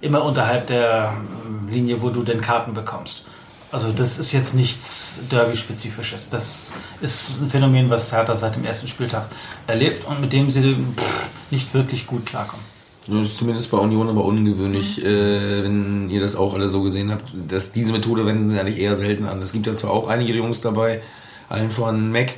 [0.00, 1.14] Immer unterhalb der
[1.46, 3.26] ähm, Linie, wo du den Karten bekommst.
[3.70, 6.30] Also das ist jetzt nichts Derby-spezifisches.
[6.30, 9.26] Das ist ein Phänomen, was Hertha seit dem ersten Spieltag
[9.66, 12.73] erlebt und mit dem sie pff, nicht wirklich gut klarkommen.
[13.06, 17.10] Das ist zumindest bei Union aber ungewöhnlich, äh, wenn ihr das auch alle so gesehen
[17.10, 17.24] habt.
[17.48, 19.42] Dass diese Methode wenden sie eigentlich eher selten an.
[19.42, 21.02] Es gibt ja zwar auch einige Jungs dabei,
[21.48, 22.30] allen von Mac,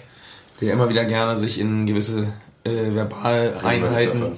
[0.61, 2.33] der immer wieder gerne sich in gewisse
[2.65, 4.33] äh, Verbaleinheiten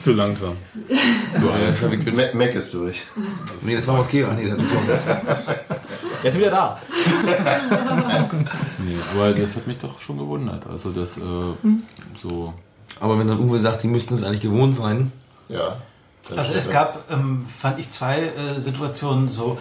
[0.00, 0.56] Zu langsam.
[1.34, 2.16] so, äh, verwickelt.
[2.16, 3.02] Mac, Mac ist durch.
[3.62, 4.32] Nee, das war Mosquera.
[4.34, 4.58] Nee, das
[6.22, 6.80] Er ist wieder da.
[8.86, 10.66] Nee, aber das hat mich doch schon gewundert.
[10.66, 11.20] Also das äh,
[12.20, 12.52] so.
[13.00, 15.10] aber wenn dann Uwe sagt, sie müssten es eigentlich gewohnt sein,
[15.48, 15.76] Ja.
[16.36, 19.58] Also es gab, ähm, fand ich, zwei äh, Situationen so.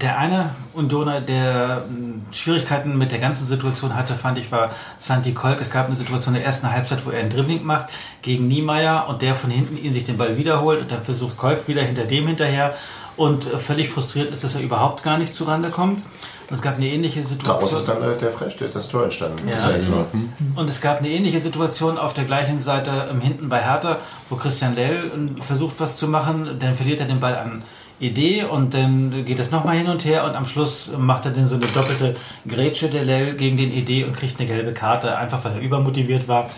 [0.00, 5.32] Der eine Unioner, der ähm, Schwierigkeiten mit der ganzen Situation hatte, fand ich, war Santi
[5.32, 5.60] Kolk.
[5.60, 7.88] Es gab eine Situation in der ersten Halbzeit, wo er einen Dribbling macht
[8.20, 11.66] gegen Niemeyer und der von hinten ihn sich den Ball wiederholt und dann versucht Kolk
[11.66, 12.74] wieder hinter dem hinterher
[13.16, 16.02] und äh, völlig frustriert ist, dass er überhaupt gar nicht zurande kommt.
[16.48, 17.32] Und es gab eine ähnliche Daraus
[17.72, 18.02] ist Situation.
[18.02, 19.48] dann äh, der Freistellt, das Tor entstanden.
[19.48, 19.58] Ja.
[19.60, 20.06] Sehr genau.
[20.54, 23.96] Und es gab eine ähnliche Situation auf der gleichen Seite ähm, hinten bei Hertha,
[24.28, 27.62] wo Christian Lell ähm, versucht was zu machen, dann verliert er den Ball an
[27.98, 31.48] Idee und dann geht es nochmal hin und her und am Schluss macht er dann
[31.48, 32.14] so eine doppelte
[32.46, 36.28] Grätsche der Lell gegen den Idee und kriegt eine gelbe Karte, einfach weil er übermotiviert
[36.28, 36.50] war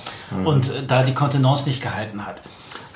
[0.45, 2.43] und äh, da die Kontenance nicht gehalten hat.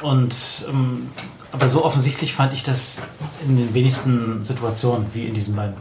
[0.02, 0.34] Und
[0.68, 1.08] ähm,
[1.52, 3.02] aber so offensichtlich fand ich das
[3.46, 5.74] in den wenigsten Situationen wie in diesen beiden.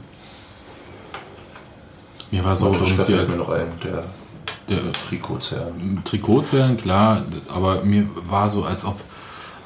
[2.29, 4.03] Mir war so Matruschka irgendwie als mir noch ein, der,
[4.69, 5.71] der Trikotzerr.
[6.03, 8.99] Trikotzellen, klar, aber mir war so, als ob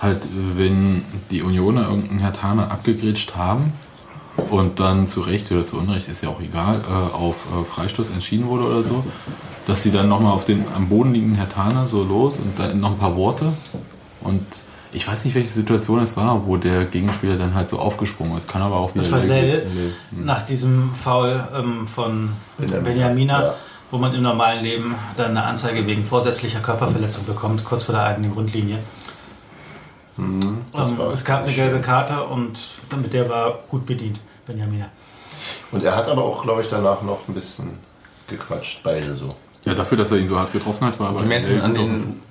[0.02, 3.74] halt, wenn die Unioner irgendeinen Hertaner abgegrätscht haben
[4.50, 8.10] und dann zu Recht oder zu Unrecht, ist ja auch egal, äh, auf äh, Freistoß
[8.12, 9.04] entschieden wurde oder so,
[9.68, 12.92] dass die dann nochmal auf den am Boden liegenden Hertaner so los und dann noch
[12.92, 13.46] ein paar Worte
[14.22, 14.42] und
[14.92, 18.48] ich weiß nicht, welche Situation es war, wo der Gegenspieler dann halt so aufgesprungen ist.
[18.48, 19.28] Kann aber auch wieder Das war Lell-
[19.76, 19.94] Lell
[20.24, 22.84] nach diesem Foul ähm, von Benjamin.
[22.86, 23.54] Benjamina, Ja.
[23.92, 28.06] wo man im normalen Leben dann eine Anzeige wegen vorsätzlicher Körperverletzung bekommt, kurz vor der
[28.06, 28.80] eigenen Grundlinie.
[30.72, 31.80] Das Ähm, war es gab eine gelbe.
[31.82, 32.58] Karte und
[33.02, 34.88] mit der war gut bedient, Benjamina.
[35.72, 37.72] Und er hat aber auch, glaube ich, danach noch ein bisschen
[38.28, 39.36] gequatscht, beide so.
[39.66, 42.22] Ja, dafür, dass er ihn so hart getroffen hat, war aber Gemessen an den-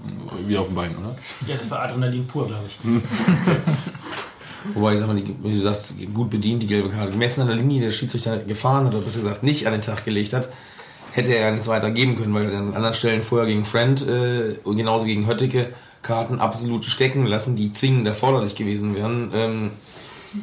[0.46, 1.14] wieder auf dem Bein, oder?
[1.46, 2.78] Ja, das war Adrenalin pur, glaube ich.
[4.74, 7.10] Wobei, ich sag mal, die, wie du sagst, gut bedient, die gelbe Karte.
[7.12, 10.04] Gemessen an der Linie, der Schiedsrichter gefahren hat, oder besser gesagt nicht an den Tag
[10.04, 10.48] gelegt hat,
[11.12, 14.06] hätte er ja nichts weiter geben können, weil er an anderen Stellen vorher gegen Friend
[14.08, 15.74] äh, und genauso gegen Höttike
[16.04, 19.30] Karten absolut stecken lassen, die zwingend erforderlich gewesen wären.
[19.34, 19.70] Ähm,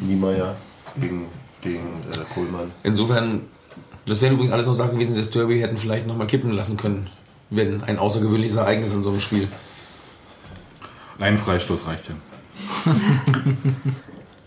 [0.02, 0.56] Niemeyer
[1.00, 1.28] gegen,
[1.62, 2.72] gegen äh, Kohlmann.
[2.84, 3.42] insofern,
[4.06, 6.78] das wären übrigens alles noch Sachen gewesen, die das Derby hätten vielleicht nochmal kippen lassen
[6.78, 7.08] können,
[7.50, 9.48] wenn ein außergewöhnliches Ereignis in so einem Spiel.
[11.20, 12.16] Ein Freistoß reicht ja.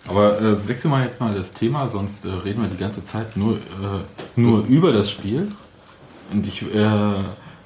[0.06, 3.36] Aber äh, wechseln wir jetzt mal das Thema, sonst äh, reden wir die ganze Zeit
[3.36, 4.00] nur, äh,
[4.36, 5.48] nur über das Spiel.
[6.32, 7.14] Und ich, äh,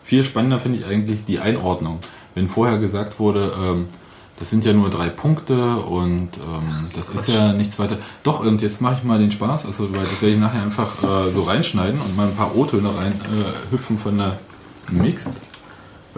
[0.04, 2.00] viel spannender finde ich eigentlich die Einordnung.
[2.38, 3.88] Wenn vorher gesagt wurde, ähm,
[4.38, 7.98] das sind ja nur drei Punkte und ähm, das ist ja nichts weiter.
[8.22, 11.02] Doch, und jetzt mache ich mal den Spaß, also, weil das werde ich nachher einfach
[11.02, 14.38] äh, so reinschneiden und mal ein paar O-Töne rein äh, hüpfen von der
[14.90, 15.34] Mixed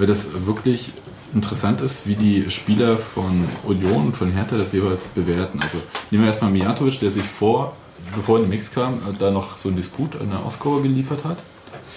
[0.01, 0.93] weil das wirklich
[1.35, 5.61] interessant ist, wie die Spieler von Union und von Hertha das jeweils bewerten.
[5.63, 5.79] Also
[6.11, 7.77] nehmen wir erstmal Mijatovic, der sich vor,
[8.17, 11.25] bevor in den Mix kam, äh, da noch so einen Disput an der Auskurve geliefert
[11.25, 11.37] hat,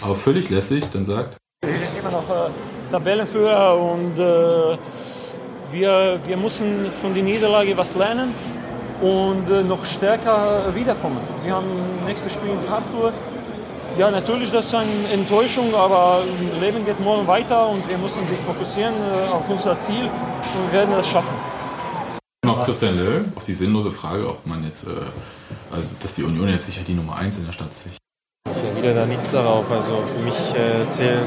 [0.02, 2.50] aber völlig lässig dann sagt, Wir sind immer noch äh,
[2.94, 4.78] Tabellenführer und äh,
[5.72, 8.36] wir, wir müssen von der Niederlage was lernen
[9.02, 11.18] und äh, noch stärker wiederkommen.
[11.44, 11.66] Wir haben
[12.06, 13.12] nächstes Spiel in Karlsruhe.
[13.98, 16.22] Ja, natürlich, das ist eine Enttäuschung, aber
[16.52, 20.72] das Leben geht morgen weiter und wir müssen sich fokussieren äh, auf unser Ziel und
[20.72, 21.36] werden das schaffen.
[22.46, 24.92] noch Christian Löll auf die sinnlose Frage, ob man jetzt, äh,
[25.72, 27.88] also dass die Union jetzt sicher die Nummer 1 in der Stadt ist.
[27.88, 28.04] Ich
[28.84, 29.70] wieder da nichts darauf.
[29.72, 31.24] Also für mich äh, zählen,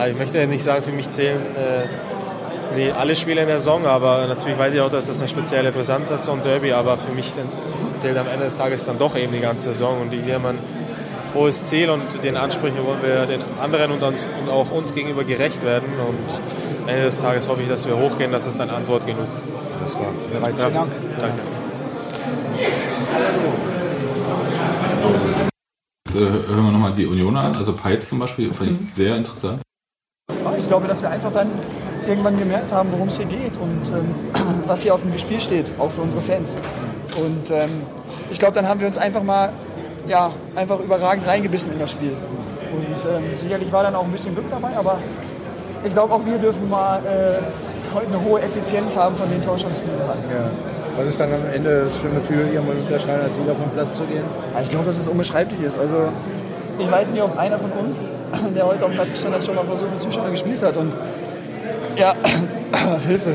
[0.00, 3.84] ja, ich möchte nicht sagen, für mich zählen äh, nee, alle Spiele in der Saison,
[3.86, 6.96] aber natürlich weiß ich auch, dass das eine spezielle Brisanz hat, so ein Derby, aber
[6.96, 7.48] für mich dann
[7.98, 10.58] zählt am Ende des Tages dann doch eben die ganze Saison und wir haben ein
[11.34, 15.22] hohes Ziel und den Ansprüchen wollen wir den anderen und, uns, und auch uns gegenüber
[15.22, 16.40] gerecht werden und
[16.82, 19.26] am Ende des Tages hoffe ich, dass wir hochgehen, das ist dann Antwort genug.
[19.82, 20.92] Das war Ja, Vielen Dank.
[21.18, 21.38] Danke.
[26.06, 29.16] Jetzt äh, hören wir nochmal die Union an, also Peitz zum Beispiel, fand ich sehr
[29.16, 29.60] interessant.
[30.70, 31.48] Ich glaube, dass wir einfach dann
[32.06, 34.14] irgendwann gemerkt haben, worum es hier geht und ähm,
[34.68, 36.54] was hier auf dem Spiel steht, auch für unsere Fans.
[37.16, 37.82] Und ähm,
[38.30, 39.50] ich glaube, dann haben wir uns einfach mal
[40.06, 42.12] ja, einfach überragend reingebissen in das Spiel.
[42.12, 44.98] Und ähm, sicherlich war dann auch ein bisschen Glück dabei, aber
[45.82, 47.42] ich glaube, auch wir dürfen mal äh,
[47.92, 50.22] heute eine hohe Effizienz haben von den Torchancen, die wir hatten.
[50.30, 50.50] Ja.
[50.96, 53.56] Was ist dann am Ende das schlimme Gefühl, hier mal mit der Stein als Sieger
[53.56, 54.22] vom Platz zu gehen?
[54.54, 55.76] Ja, Ich glaube, dass es unbeschreiblich ist.
[55.76, 56.12] Also,
[56.80, 58.08] ich weiß nicht, ob einer von uns,
[58.54, 60.76] der heute auf dem Platz gestanden hat, schon mal vor so vielen Zuschauern gespielt hat.
[60.76, 60.92] Und
[61.96, 62.14] ja,
[63.06, 63.34] Hilfe.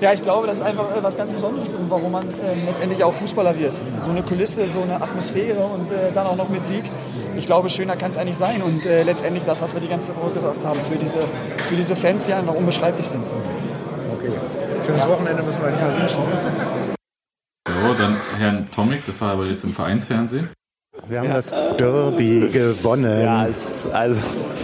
[0.00, 3.02] Ja, ich glaube, das ist einfach äh, was ganz Besonderes und warum man ähm, letztendlich
[3.04, 3.72] auch Fußballer wird.
[4.00, 6.84] So eine Kulisse, so eine Atmosphäre und äh, dann auch noch mit Sieg.
[7.36, 10.14] Ich glaube, schöner kann es eigentlich sein und äh, letztendlich das, was wir die ganze
[10.16, 11.18] Woche gesagt haben, für diese,
[11.56, 13.24] für diese Fans, die einfach unbeschreiblich sind.
[14.18, 14.32] Okay.
[14.84, 16.18] Schönes Wochenende müssen wir nicht mehr wünschen.
[17.68, 20.50] So, dann Herrn Tomic, das war aber jetzt im Vereinsfernsehen.
[21.08, 23.20] Wir haben das Derby gewonnen.
[23.20, 24.20] Ja, es, also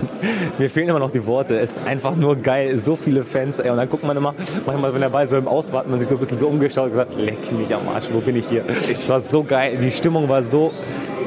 [0.58, 1.58] mir fehlen immer noch die Worte.
[1.58, 3.58] Es ist einfach nur geil, so viele Fans.
[3.58, 5.88] Ey, und dann guckt man immer, manchmal, wenn der Ball so im Aus war, hat
[5.88, 8.36] man sich so ein bisschen so umgeschaut und gesagt, leck mich am Arsch, wo bin
[8.36, 8.64] ich hier?
[8.68, 10.72] Es war so geil, die Stimmung war so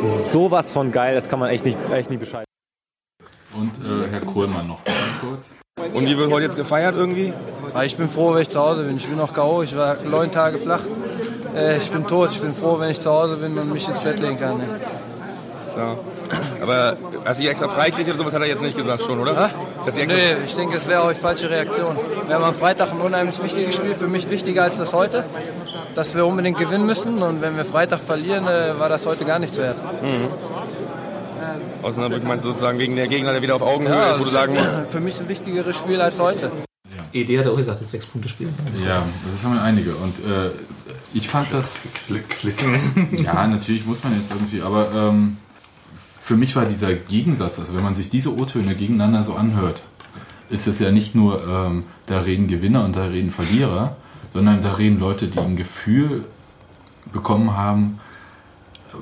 [0.04, 2.46] sowas von geil, das kann man echt nicht, echt nicht beschreiben.
[3.56, 4.80] Und äh, Herr Kohlmann noch
[5.22, 5.54] kurz.
[5.94, 7.34] Und wie wird heute jetzt gefeiert irgendwie?
[7.84, 8.98] Ich bin froh, wenn ich zu Hause bin.
[8.98, 10.82] Ich bin noch K.O., ich war neun Tage flach.
[11.56, 12.30] Äh, Ich bin tot.
[12.32, 14.62] Ich bin froh, wenn ich zu Hause bin und mich ins Bett legen kann.
[15.78, 15.96] Ja.
[16.62, 19.50] Aber hast du extra freikriegt oder sowas hat er jetzt nicht gesagt schon, oder?
[19.86, 21.98] Dass ihr extra Nee, ich denke, es wäre auch die falsche Reaktion.
[22.28, 25.24] Wir haben am Freitag ein unheimlich wichtiges Spiel, für mich wichtiger als das heute,
[25.96, 27.22] dass wir unbedingt gewinnen müssen.
[27.22, 29.78] Und wenn wir Freitag verlieren, äh, war das heute gar nichts wert.
[30.02, 30.28] Mhm.
[31.84, 34.30] Osnabrück meinst du sozusagen wegen der Gegner, der wieder auf Augenhöhe Ja, ist, wo du
[34.30, 34.80] sagen musst?
[34.90, 36.50] Für mich ein wichtigeres Spiel als heute.
[37.12, 38.50] ED hat auch gesagt, das ist sechs Punkte Spiel.
[38.86, 39.96] Ja, das haben wir einige.
[39.96, 40.52] Und äh,
[41.14, 41.76] ich fand das.
[42.08, 42.56] Klick, klick.
[43.24, 45.38] Ja, natürlich muss man jetzt irgendwie, aber ähm,
[46.22, 49.84] für mich war dieser Gegensatz, also wenn man sich diese O-Töne gegeneinander so anhört,
[50.50, 53.96] ist es ja nicht nur, ähm, da reden Gewinner und da reden Verlierer,
[54.32, 56.26] sondern da reden Leute, die ein Gefühl
[57.12, 58.00] bekommen haben,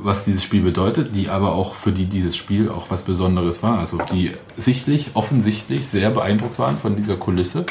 [0.04, 3.80] was dieses Spiel bedeutet, die aber auch für die dieses Spiel auch was Besonderes war.
[3.80, 7.66] Also die sichtlich, offensichtlich sehr beeindruckt waren von dieser Kulisse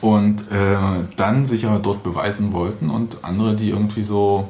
[0.00, 0.76] und äh,
[1.16, 4.48] dann sich aber dort beweisen wollten und andere, die irgendwie so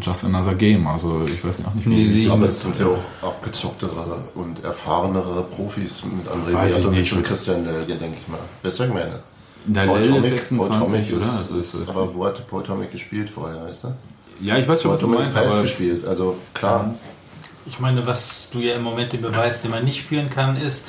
[0.00, 0.86] just another game.
[0.86, 4.62] Also ich weiß auch nicht, Nee, ich aber das- es sind ja auch abgezocktere und
[4.64, 7.12] erfahrenere Profis mit André Weiß ich Mijatovic nicht.
[7.14, 8.38] und Christian Lelge, denke ich mal.
[8.62, 9.20] Ich meine?
[9.66, 11.16] Der Paul ist Tomic- 26, Paul Tomic oder?
[11.16, 13.94] ist, Also ist, ist- aber wo hat Paul Tomic gespielt vorher, weißt du?
[14.40, 16.94] Ja, ich weiß schon, Paul was du Tomic meinst, Preis aber- gespielt, also klar.
[17.64, 20.84] Ich meine, was du ja im Moment den Beweis, den man nicht führen kann, ist,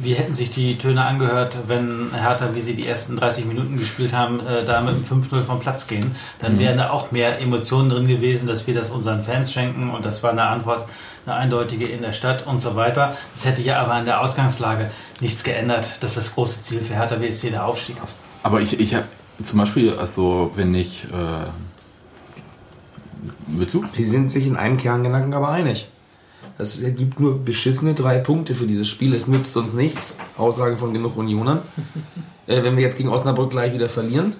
[0.00, 4.12] wie hätten sich die Töne angehört, wenn Hertha, wie sie die ersten 30 Minuten gespielt
[4.12, 6.14] haben, äh, da mit dem 5-0 vom Platz gehen.
[6.38, 6.58] Dann Mhm.
[6.58, 10.22] wären da auch mehr Emotionen drin gewesen, dass wir das unseren Fans schenken und das
[10.22, 10.88] war eine Antwort,
[11.26, 13.16] eine eindeutige in der Stadt und so weiter.
[13.34, 14.90] Das hätte ja aber an der Ausgangslage
[15.20, 18.20] nichts geändert, dass das große Ziel für Hertha BSC der Aufstieg ist.
[18.42, 19.04] Aber ich, ich habe
[19.42, 21.04] zum Beispiel, also wenn ich.
[21.04, 21.48] Äh,
[23.72, 23.84] du?
[23.92, 25.88] Sie sind sich in einem Kerngedanken aber einig.
[26.58, 29.14] Es gibt nur beschissene drei Punkte für dieses Spiel.
[29.14, 30.18] Es nützt uns nichts.
[30.36, 31.60] Aussage von genug Unionern.
[32.48, 34.34] äh, wenn wir jetzt gegen Osnabrück gleich wieder verlieren,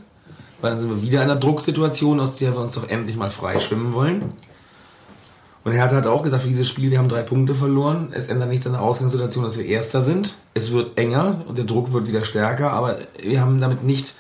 [0.61, 3.31] weil dann sind wir wieder in einer Drucksituation, aus der wir uns doch endlich mal
[3.31, 4.33] freischwimmen wollen.
[5.63, 8.09] Und Hertha hat auch gesagt, für dieses Spiel, wir haben drei Punkte verloren.
[8.13, 10.37] Es ändert nichts an der Ausgangssituation, dass wir Erster sind.
[10.55, 14.15] Es wird enger und der Druck wird wieder stärker, aber wir haben damit nicht,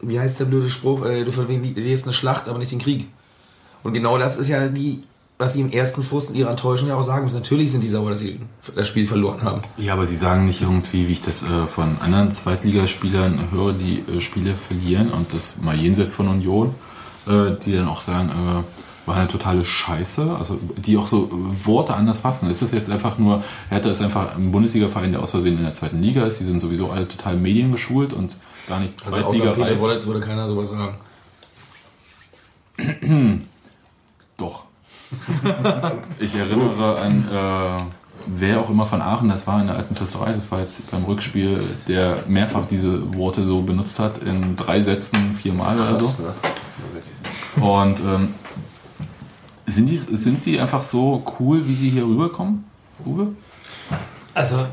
[0.00, 3.08] wie heißt der blöde Spruch, äh, du verlierst eine Schlacht, aber nicht den Krieg.
[3.82, 5.02] Und genau das ist ja die,
[5.38, 7.36] was sie im ersten Frust in ihrer Enttäuschung ja auch sagen müssen.
[7.36, 8.40] Natürlich sind die sauer, dass sie
[8.74, 9.60] das Spiel verloren haben.
[9.76, 14.02] Ja, aber sie sagen nicht irgendwie, wie ich das äh, von anderen Zweitligaspielern höre, die
[14.10, 16.74] äh, Spiele verlieren und das mal jenseits von Union,
[17.26, 18.62] äh, die dann auch sagen, äh,
[19.06, 22.50] war eine totale Scheiße, also die auch so Worte anders fassen.
[22.50, 25.74] Ist das jetzt einfach nur, Hertha ist einfach ein Bundesliga-Verein, der aus Versehen in der
[25.74, 29.78] zweiten Liga ist, die sind sowieso alle total mediengeschult und gar nicht Also außer Peter.
[29.78, 30.96] Wollitz würde keiner sowas sagen.
[34.36, 34.65] Doch.
[36.18, 37.82] Ich erinnere an, äh,
[38.26, 41.04] wer auch immer von Aachen, das war in der alten Fürsterei, das war jetzt beim
[41.04, 46.22] Rückspiel, der mehrfach diese Worte so benutzt hat, in drei Sätzen, viermal oder so.
[46.22, 47.64] ne?
[47.64, 48.34] Und ähm,
[49.66, 52.64] sind, die, sind die einfach so cool, wie sie hier rüberkommen,
[53.04, 53.28] Uwe?
[54.34, 54.66] Also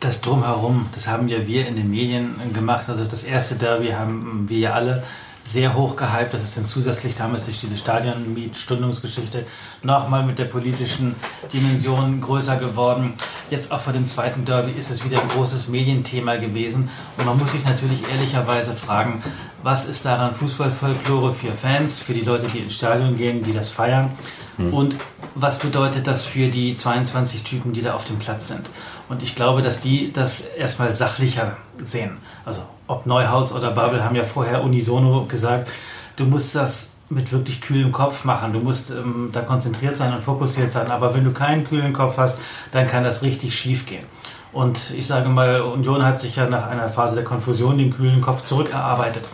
[0.00, 2.88] das Drumherum, das haben ja wir in den Medien gemacht.
[2.88, 5.04] Also das erste Derby haben wir ja alle
[5.44, 6.34] sehr hoch gehypt.
[6.34, 9.44] Das ist dann zusätzlich damals durch diese Stadionmietstundungsgeschichte
[9.82, 11.14] nochmal mit der politischen
[11.52, 13.14] Dimension größer geworden.
[13.50, 16.88] Jetzt auch vor dem zweiten Derby ist es wieder ein großes Medienthema gewesen.
[17.16, 19.22] Und man muss sich natürlich ehrlicherweise fragen,
[19.62, 23.70] was ist daran Fußballfolklore für Fans, für die Leute, die ins Stadion gehen, die das
[23.70, 24.10] feiern?
[24.56, 24.72] Hm.
[24.72, 24.96] Und
[25.34, 28.70] was bedeutet das für die 22 Typen, die da auf dem Platz sind?
[29.08, 32.18] Und ich glaube, dass die das erstmal sachlicher sehen.
[32.44, 35.70] Also ob Neuhaus oder Babel haben ja vorher unisono gesagt,
[36.16, 38.52] du musst das mit wirklich kühlem Kopf machen.
[38.52, 40.90] Du musst ähm, da konzentriert sein und fokussiert sein.
[40.90, 42.38] Aber wenn du keinen kühlen Kopf hast,
[42.72, 44.04] dann kann das richtig schief gehen.
[44.52, 48.20] Und ich sage mal, Union hat sich ja nach einer Phase der Konfusion den kühlen
[48.20, 49.28] Kopf zurückerarbeitet.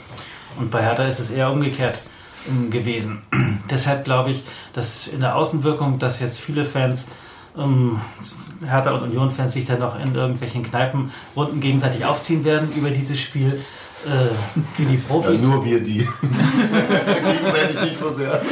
[0.59, 2.03] Und bei Hertha ist es eher umgekehrt
[2.49, 3.21] ähm, gewesen.
[3.71, 4.43] Deshalb glaube ich,
[4.73, 7.09] dass in der Außenwirkung, dass jetzt viele Fans,
[7.57, 8.01] ähm,
[8.65, 13.61] Hertha und Union-Fans sich dann noch in irgendwelchen Kneipenrunden gegenseitig aufziehen werden über dieses Spiel.
[14.05, 14.35] Äh,
[14.75, 15.43] für die Profis.
[15.43, 15.99] Ja, nur wir die.
[17.33, 18.41] Gegenseitig nicht so sehr.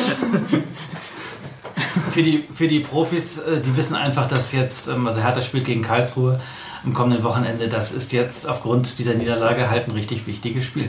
[2.11, 5.65] für die, für die Profis, äh, die wissen einfach, dass jetzt, ähm, also Hertha spielt
[5.65, 6.41] gegen Karlsruhe
[6.85, 7.69] am kommenden Wochenende.
[7.69, 10.89] Das ist jetzt aufgrund dieser Niederlage halt ein richtig wichtiges Spiel.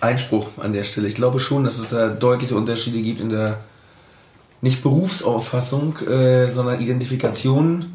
[0.00, 1.08] Einspruch an der Stelle.
[1.08, 3.58] Ich glaube schon, dass es da deutliche Unterschiede gibt in der
[4.60, 7.86] nicht Berufsauffassung, äh, sondern Identifikation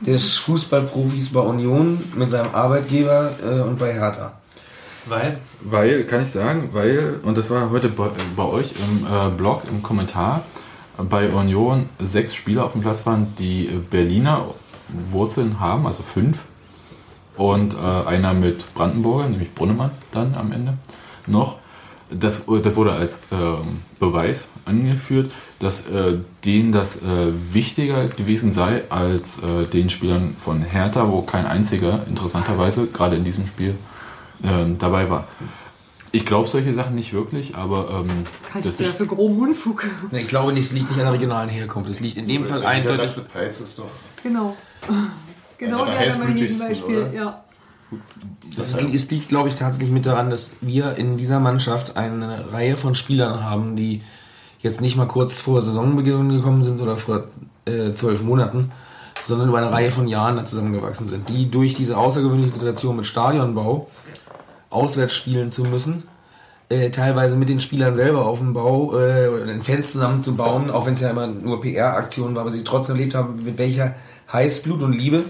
[0.00, 4.32] des Fußballprofis bei Union mit seinem Arbeitgeber äh, und bei Hertha.
[5.06, 5.38] Weil?
[5.62, 9.62] Weil, kann ich sagen, weil, und das war heute bei, bei euch im äh, Blog,
[9.68, 10.44] im Kommentar,
[10.98, 14.46] bei Union sechs Spieler auf dem Platz waren, die Berliner
[15.10, 16.38] Wurzeln haben, also fünf.
[17.36, 20.74] Und äh, einer mit Brandenburger, nämlich Brunnemann dann am Ende
[21.26, 21.58] noch.
[22.10, 28.82] Das, das wurde als ähm, Beweis angeführt, dass äh, denen das äh, wichtiger gewesen sei
[28.90, 33.76] als äh, den Spielern von Hertha, wo kein einziger interessanterweise gerade in diesem Spiel
[34.44, 35.26] ähm, dabei war.
[36.14, 38.26] Ich glaube solche Sachen nicht wirklich, aber ähm,
[38.58, 39.86] ich das ja für groben Unfug.
[40.10, 41.88] Nee, Ich glaube nicht, es liegt nicht an der regionalen Herkunft.
[41.88, 42.98] Es liegt in dem Fall Der eindeutig.
[43.10, 43.86] Sachse-Peitz ist doch.
[44.22, 44.54] Genau.
[45.58, 46.98] Genau der der heißblütigsten, Gegenbeispiel.
[47.04, 47.12] oder?
[47.14, 47.41] Ja.
[48.56, 52.76] Das es liegt, glaube ich, tatsächlich mit daran, dass wir in dieser Mannschaft eine Reihe
[52.76, 54.02] von Spielern haben, die
[54.60, 57.24] jetzt nicht mal kurz vor Saisonbeginn gekommen sind oder vor
[57.64, 58.70] äh, zwölf Monaten,
[59.24, 63.06] sondern über eine Reihe von Jahren da zusammengewachsen sind, die durch diese außergewöhnliche Situation mit
[63.06, 63.88] Stadionbau
[64.70, 66.04] auswärts spielen zu müssen,
[66.68, 70.94] äh, teilweise mit den Spielern selber auf dem Bau äh, den Fans zusammenzubauen, auch wenn
[70.94, 73.94] es ja immer nur PR-Aktionen war, aber sie trotzdem erlebt haben, mit welcher
[74.32, 75.24] Heißblut und Liebe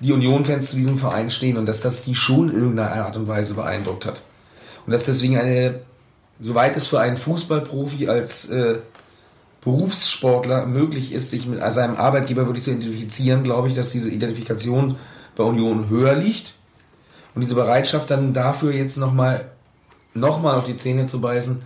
[0.00, 3.28] die Union-Fans zu diesem Verein stehen und dass das die schon in irgendeiner Art und
[3.28, 4.22] Weise beeindruckt hat.
[4.84, 5.80] Und dass deswegen eine,
[6.40, 8.76] soweit es für einen Fußballprofi als äh,
[9.62, 14.96] Berufssportler möglich ist, sich mit seinem Arbeitgeber wirklich zu identifizieren, glaube ich, dass diese Identifikation
[15.34, 16.54] bei Union höher liegt.
[17.34, 19.50] Und diese Bereitschaft dann dafür jetzt nochmal
[20.14, 21.62] noch auf die Zähne zu beißen,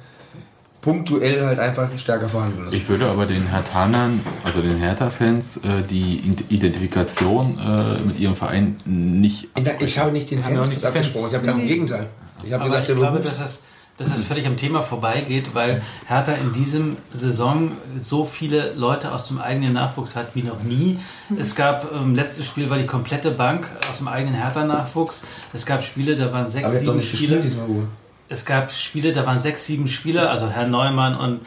[0.81, 2.75] punktuell halt einfach stärker vorhanden ist.
[2.75, 8.35] Ich würde aber den Herthanern, also den Hertha-Fans, äh, die Id- Identifikation äh, mit ihrem
[8.37, 9.49] Verein nicht.
[9.81, 11.67] Ich habe nicht den Fans nicht abgesprochen, ich habe ganz im.
[11.69, 12.07] Gegenteil.
[12.43, 13.63] Ich habe Aber gesagt, ich glaube, dass es,
[13.99, 19.29] dass es völlig am Thema vorbeigeht, weil Hertha in diesem Saison so viele Leute aus
[19.29, 20.99] dem eigenen Nachwuchs hat wie noch nie.
[21.39, 25.23] Es gab im letzten Spiel war die komplette Bank aus dem eigenen Hertha-Nachwuchs.
[25.53, 27.41] Es gab Spiele, da waren sechs, sieben nicht Spieler.
[27.41, 27.67] gespielt.
[28.33, 31.41] Es gab Spiele, da waren sechs, sieben Spieler, also Herr Neumann und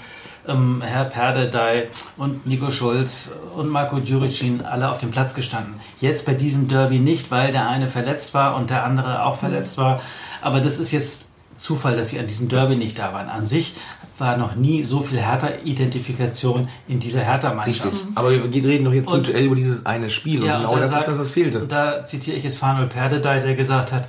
[0.47, 1.87] ähm, Herr Perdedey
[2.17, 5.75] und Nico Schulz und Marco Djuricin alle auf dem Platz gestanden.
[6.01, 9.77] Jetzt bei diesem Derby nicht, weil der eine verletzt war und der andere auch verletzt
[9.77, 10.01] war.
[10.41, 11.27] Aber das ist jetzt
[11.57, 13.29] Zufall, dass sie an diesem Derby nicht da waren.
[13.29, 13.75] An sich
[14.19, 17.85] war noch nie so viel Hertha-Identifikation in dieser Hertha-Mannschaft.
[17.93, 18.01] Richtig.
[18.15, 20.41] Aber wir reden doch jetzt Und- punktuell über dieses eine Spiel.
[20.41, 21.61] Und Ja, genau und da das ist sagt- das, was fehlte.
[21.61, 24.03] Und da zitiere ich jetzt Fanuel Perdedey, der gesagt hat,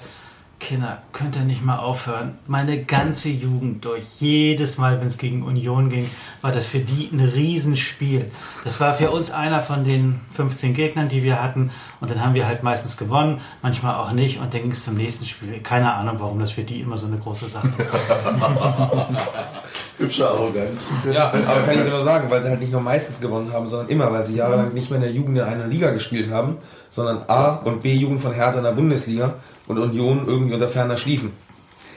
[0.64, 2.38] Kinder, könnt ihr nicht mal aufhören?
[2.46, 6.08] Meine ganze Jugend durch, jedes Mal, wenn es gegen Union ging,
[6.40, 8.30] war das für die ein Riesenspiel.
[8.64, 11.70] Das war für uns einer von den 15 Gegnern, die wir hatten.
[12.00, 14.40] Und dann haben wir halt meistens gewonnen, manchmal auch nicht.
[14.40, 15.60] Und dann ging es zum nächsten Spiel.
[15.60, 17.90] Keine Ahnung, warum das für die immer so eine große Sache ist.
[19.98, 20.88] Hübsche Arroganz.
[21.12, 23.88] Ja, aber kann ich nur sagen, weil sie halt nicht nur meistens gewonnen haben, sondern
[23.88, 26.56] immer, weil sie jahrelang nicht mehr in der Jugend in einer Liga gespielt haben,
[26.94, 29.34] sondern A- und B-Jugend von Hertha in der Bundesliga
[29.66, 31.32] und Union irgendwie unter ferner schliefen.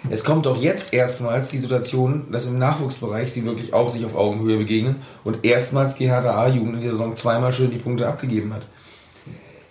[0.09, 4.15] Es kommt doch jetzt erstmals die Situation, dass im Nachwuchsbereich sie wirklich auch sich auf
[4.15, 8.53] Augenhöhe begegnen und erstmals die Hertha A-Jugend in der Saison zweimal schön die Punkte abgegeben
[8.53, 8.63] hat.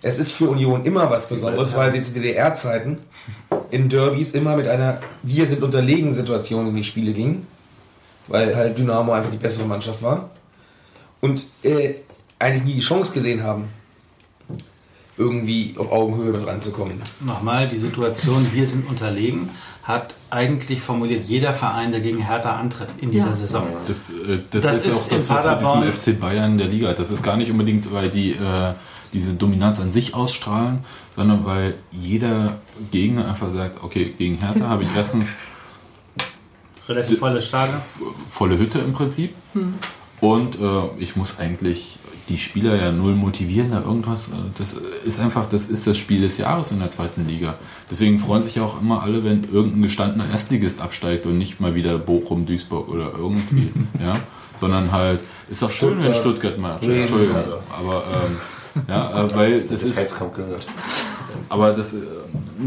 [0.01, 2.99] Es ist für Union immer was Besonderes, weil sie zu DDR-Zeiten
[3.71, 7.47] in Derbys immer mit einer Wir sind unterlegen Situation in die Spiele gingen,
[8.27, 10.29] weil halt Dynamo einfach die bessere Mannschaft war
[11.19, 11.95] und äh,
[12.39, 13.69] eigentlich nie die Chance gesehen haben,
[15.17, 17.01] irgendwie auf Augenhöhe mit ranzukommen.
[17.21, 19.49] Nochmal, die Situation, wir sind unterlegen,
[19.83, 23.33] hat eigentlich formuliert jeder Verein, der gegen Hertha antritt in dieser Ja.
[23.33, 23.67] Saison.
[23.87, 26.67] Das, äh, das, Das ist, ist auch das, was mit Paderborn- diesem FC Bayern der
[26.67, 26.93] Liga.
[26.93, 28.73] Das ist gar nicht unbedingt, weil die äh,
[29.13, 30.79] diese Dominanz an sich ausstrahlen,
[31.15, 32.57] sondern weil jeder
[32.91, 35.33] Gegner einfach sagt, okay, gegen Hertha habe ich erstens
[36.89, 37.81] Relativ volle Stadion.
[38.29, 39.73] volle Hütte im Prinzip Hm.
[40.21, 41.96] und äh, ich muss eigentlich
[42.29, 44.27] die Spieler ja null motivieren, da irgendwas.
[44.27, 44.75] äh, Das
[45.05, 47.55] ist einfach, das ist das Spiel des Jahres in der zweiten Liga.
[47.89, 51.97] Deswegen freuen sich auch immer alle, wenn irgendein gestandener Erstligist absteigt und nicht mal wieder
[51.97, 54.17] Bochum, Duisburg oder irgendwie, ja.
[54.55, 56.57] Sondern halt, ist doch schön, wenn Stuttgart.
[56.57, 57.35] Stuttgart mal Nee, Entschuldigung,
[57.69, 59.97] aber ähm, ja, äh, weil das ist.
[60.35, 60.65] Gehört.
[61.49, 61.97] Aber das, äh,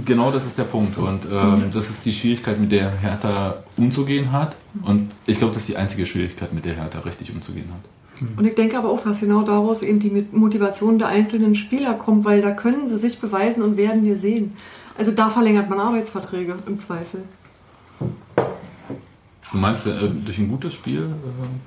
[0.04, 0.96] genau das ist der Punkt.
[0.96, 4.56] Und ähm, das ist die Schwierigkeit, mit der Hertha umzugehen hat.
[4.82, 7.80] Und ich glaube, das ist die einzige Schwierigkeit, mit der Hertha richtig umzugehen hat.
[8.36, 12.24] Und ich denke aber auch, dass genau daraus eben die Motivation der einzelnen Spieler kommt,
[12.24, 14.52] weil da können sie sich beweisen und werden wir sehen.
[14.98, 17.22] Also da verlängert man Arbeitsverträge im Zweifel.
[19.52, 19.92] Du meinst, äh,
[20.24, 21.08] durch ein gutes Spiel?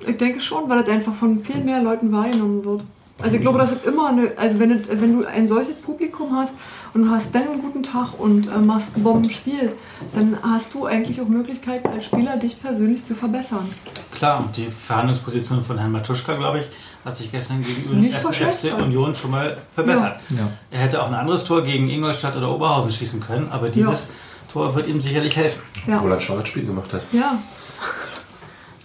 [0.06, 2.82] Äh, Ich denke schon, weil das einfach von viel mehr Leuten wahrgenommen wird.
[3.18, 6.34] Also ich glaube, das ist immer eine, also wenn du, wenn du ein solches Publikum
[6.34, 6.52] hast
[6.94, 9.72] und du hast dann einen guten Tag und äh, machst ein Bombenspiel,
[10.14, 13.68] dann hast du eigentlich auch Möglichkeiten als Spieler, dich persönlich zu verbessern.
[14.14, 16.66] Klar, und die Verhandlungsposition von Herrn Matuschka, glaube ich,
[17.04, 18.10] hat sich gestern gegenüber dem.
[18.12, 20.16] FC Union schon mal verbessert.
[20.30, 20.36] Ja.
[20.36, 20.48] Ja.
[20.70, 24.10] Er hätte auch ein anderes Tor gegen Ingolstadt oder Oberhausen schießen können, aber dieses
[24.50, 25.62] Tor wird ihm sicherlich helfen.
[25.86, 25.96] Ja.
[25.96, 27.02] Obwohl er ein Startspiel gemacht hat.
[27.12, 27.38] Ja.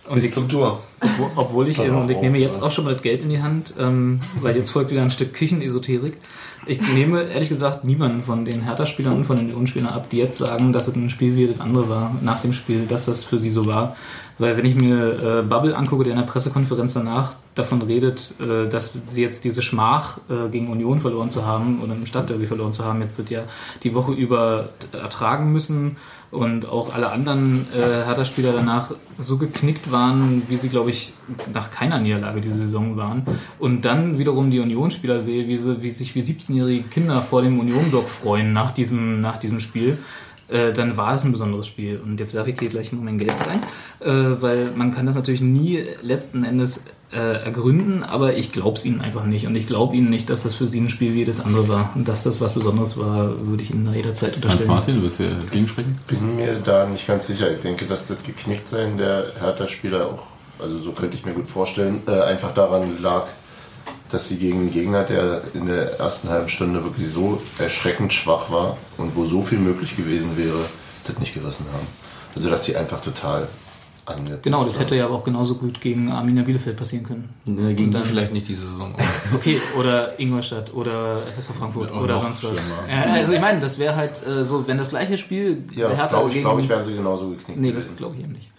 [0.09, 0.81] Und ich, zum Tor.
[0.99, 3.75] Obwohl, obwohl ich, und ich nehme jetzt auch schon mal das Geld in die Hand,
[3.79, 6.17] ähm, weil jetzt folgt wieder ein Stück Küchenesoterik.
[6.65, 10.37] Ich nehme ehrlich gesagt niemanden von den Hertha-Spielern und von den Union-Spielern ab, die jetzt
[10.37, 13.39] sagen, dass es ein Spiel wie das andere war, nach dem Spiel, dass das für
[13.39, 13.95] sie so war.
[14.39, 18.69] Weil wenn ich mir äh, Bubble angucke, der in der Pressekonferenz danach davon redet, äh,
[18.69, 22.73] dass sie jetzt diese Schmach äh, gegen Union verloren zu haben oder im Stadtderby verloren
[22.73, 23.43] zu haben, jetzt das ja
[23.83, 25.97] die Woche über ertragen müssen
[26.31, 31.13] und auch alle anderen äh, Hertha-Spieler danach so geknickt waren, wie sie, glaube ich,
[31.53, 33.23] nach keiner Niederlage diese Saison waren.
[33.57, 37.59] Und dann wiederum die Union-Spieler sehe, wie, sie, wie sich wie 17-jährige Kinder vor dem
[37.59, 39.97] Union-Block freuen nach diesem, nach diesem Spiel.
[40.49, 41.99] Äh, dann war es ein besonderes Spiel.
[42.03, 43.61] Und jetzt werfe ich hier gleich mal mein Geld rein,
[43.99, 48.85] äh, weil man kann das natürlich nie letzten Endes äh, ergründen, aber ich glaube es
[48.85, 49.47] ihnen einfach nicht.
[49.47, 51.91] Und ich glaube ihnen nicht, dass das für sie ein Spiel wie das andere war.
[51.95, 54.69] Und dass das was Besonderes war, würde ich ihnen da jederzeit unterstellen.
[54.69, 55.99] Hans-Martin, du wirst ja gegensprechen?
[56.07, 57.51] Bin mir da nicht ganz sicher.
[57.51, 60.23] Ich denke, dass das Geknicktsein der Hertha-Spieler auch,
[60.59, 63.27] also so könnte ich mir gut vorstellen, äh, einfach daran lag,
[64.09, 68.49] dass sie gegen einen Gegner, der in der ersten halben Stunde wirklich so erschreckend schwach
[68.51, 70.65] war und wo so viel möglich gewesen wäre,
[71.05, 71.87] das nicht gerissen haben.
[72.35, 73.47] Also dass sie einfach total
[74.05, 74.43] angepisst.
[74.43, 77.29] Genau, das hätte ja aber auch genauso gut gegen Arminia Bielefeld passieren können.
[77.45, 78.93] Ne, gegen dann- vielleicht nicht diese Saison.
[79.33, 82.57] Okay, oder Ingolstadt oder FSV Frankfurt Ja, oder sonst was.
[82.87, 86.07] Ja, also ich meine, das wäre halt äh, so, wenn das gleiche Spiel Ja, Hertha
[86.07, 86.45] glaube ich, gegen...
[86.45, 88.49] glaub ich, wären sie genauso geknickt Nee, das glaube ich eben nicht.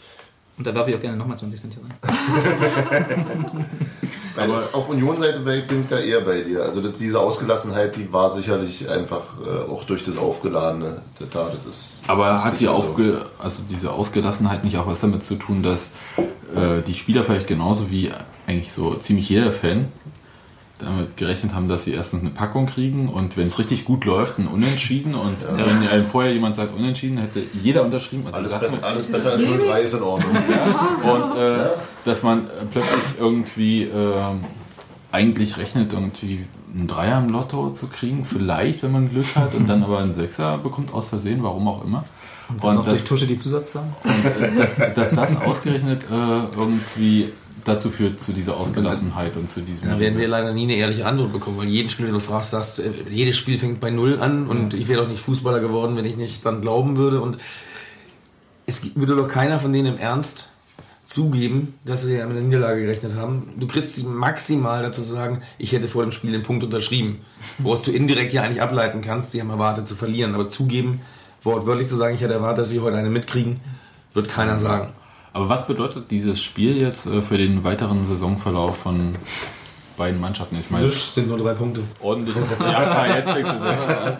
[0.58, 3.56] Und da werfe ich auch gerne nochmal 20 Cent hier rein.
[4.48, 6.62] Weil auf Union-Seite bin ich da eher bei dir.
[6.62, 11.02] Also das, diese Ausgelassenheit, die war sicherlich einfach äh, auch durch das Aufgeladene.
[11.18, 12.76] Das, das ist Aber hat die sicher so.
[12.76, 15.90] Aufge also diese Ausgelassenheit nicht auch was damit zu tun, dass
[16.54, 18.10] äh, die Spieler vielleicht genauso wie
[18.46, 19.88] eigentlich so ziemlich jeder Fan
[20.82, 24.38] damit gerechnet haben, dass sie erstens eine Packung kriegen und wenn es richtig gut läuft,
[24.38, 28.24] ein Unentschieden und wenn einem vorher jemand sagt Unentschieden, hätte jeder unterschrieben.
[28.26, 30.36] Also Alles besser, alles besser als 0-3 ist in Ordnung.
[31.02, 31.66] Und äh,
[32.04, 34.40] dass man äh, plötzlich irgendwie ähm,
[35.12, 36.44] eigentlich rechnet, irgendwie
[36.74, 40.12] einen Dreier im Lotto zu kriegen, vielleicht, wenn man Glück hat, und dann aber einen
[40.12, 42.04] Sechser bekommt aus Versehen, warum auch immer.
[42.48, 43.92] Und dann noch durch Tusche die Zusatzzahlen?
[44.02, 47.28] und, äh, dass, dass das ausgerechnet äh, irgendwie
[47.64, 49.88] dazu führt, zu dieser Ausgelassenheit und zu diesem...
[49.88, 52.50] Da werden wir leider nie eine ehrliche Antwort bekommen, weil jeden Spiel, wenn du fragst,
[52.50, 55.96] sagst, äh, jedes Spiel fängt bei Null an und ich wäre doch nicht Fußballer geworden,
[55.96, 57.20] wenn ich nicht dann glauben würde.
[57.20, 57.38] Und
[58.66, 60.50] es würde doch keiner von denen im Ernst
[61.04, 63.54] zugeben, dass sie ja mit einer Niederlage gerechnet haben.
[63.58, 67.20] Du kriegst sie maximal dazu sagen, ich hätte vor dem Spiel den Punkt unterschrieben.
[67.58, 70.34] Woraus du indirekt ja eigentlich ableiten kannst, sie haben erwartet zu verlieren.
[70.34, 71.00] Aber zugeben,
[71.42, 73.60] wortwörtlich zu sagen, ich hätte erwartet, dass wir heute eine mitkriegen,
[74.12, 74.92] wird keiner sagen.
[75.32, 79.14] Aber was bedeutet dieses Spiel jetzt äh, für den weiteren Saisonverlauf von
[79.96, 80.56] beiden Mannschaften?
[80.58, 81.82] Ich meine, Das sind nur drei Punkte.
[82.00, 82.34] ordentlich.
[82.60, 84.18] Ja, jetzt kriegst du Da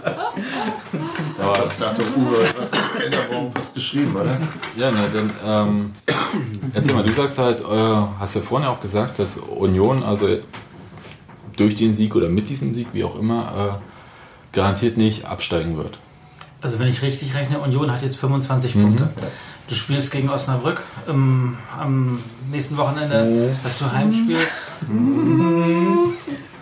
[1.80, 4.38] dachte Uwe, was hat Änderung geschrieben, oder?
[4.76, 5.92] Ja, ne, dann ähm,
[6.72, 7.64] erzähl mal, du sagst halt, äh,
[8.18, 10.28] hast ja vorhin auch gesagt, dass Union also
[11.56, 15.98] durch den Sieg oder mit diesem Sieg, wie auch immer, äh, garantiert nicht absteigen wird.
[16.62, 18.82] Also wenn ich richtig rechne, Union hat jetzt 25 Mhm.
[18.82, 19.10] Punkte.
[19.70, 20.82] Du spielst gegen Osnabrück.
[21.08, 22.20] Ähm, am
[22.50, 24.36] nächsten Wochenende hast du Heimspiel.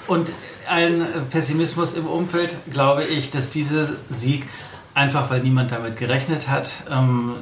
[0.06, 0.30] Und
[0.68, 4.46] allen Pessimismus im Umfeld glaube ich, dass dieser Sieg,
[4.92, 7.32] einfach weil niemand damit gerechnet hat, ähm,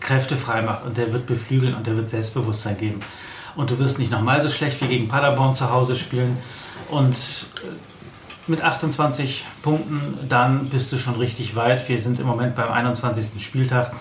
[0.00, 0.86] Kräfte frei macht.
[0.86, 3.00] Und der wird beflügeln und der wird Selbstbewusstsein geben.
[3.54, 6.38] Und du wirst nicht nochmal so schlecht wie gegen Paderborn zu Hause spielen.
[6.88, 11.86] Und äh, mit 28 Punkten, dann bist du schon richtig weit.
[11.90, 13.44] Wir sind im Moment beim 21.
[13.44, 13.92] Spieltag.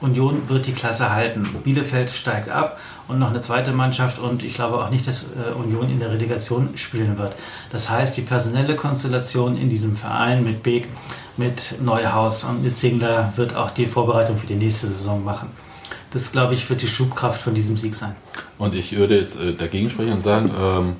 [0.00, 1.48] Union wird die Klasse halten.
[1.64, 5.52] Bielefeld steigt ab und noch eine zweite Mannschaft und ich glaube auch nicht, dass äh,
[5.58, 7.34] Union in der Relegation spielen wird.
[7.72, 10.86] Das heißt, die personelle Konstellation in diesem Verein mit Beek,
[11.36, 15.48] mit Neuhaus und mit Singler wird auch die Vorbereitung für die nächste Saison machen.
[16.10, 18.14] Das, glaube ich, wird die Schubkraft von diesem Sieg sein.
[18.56, 20.96] Und ich würde jetzt äh, dagegen sprechen und sagen, ähm,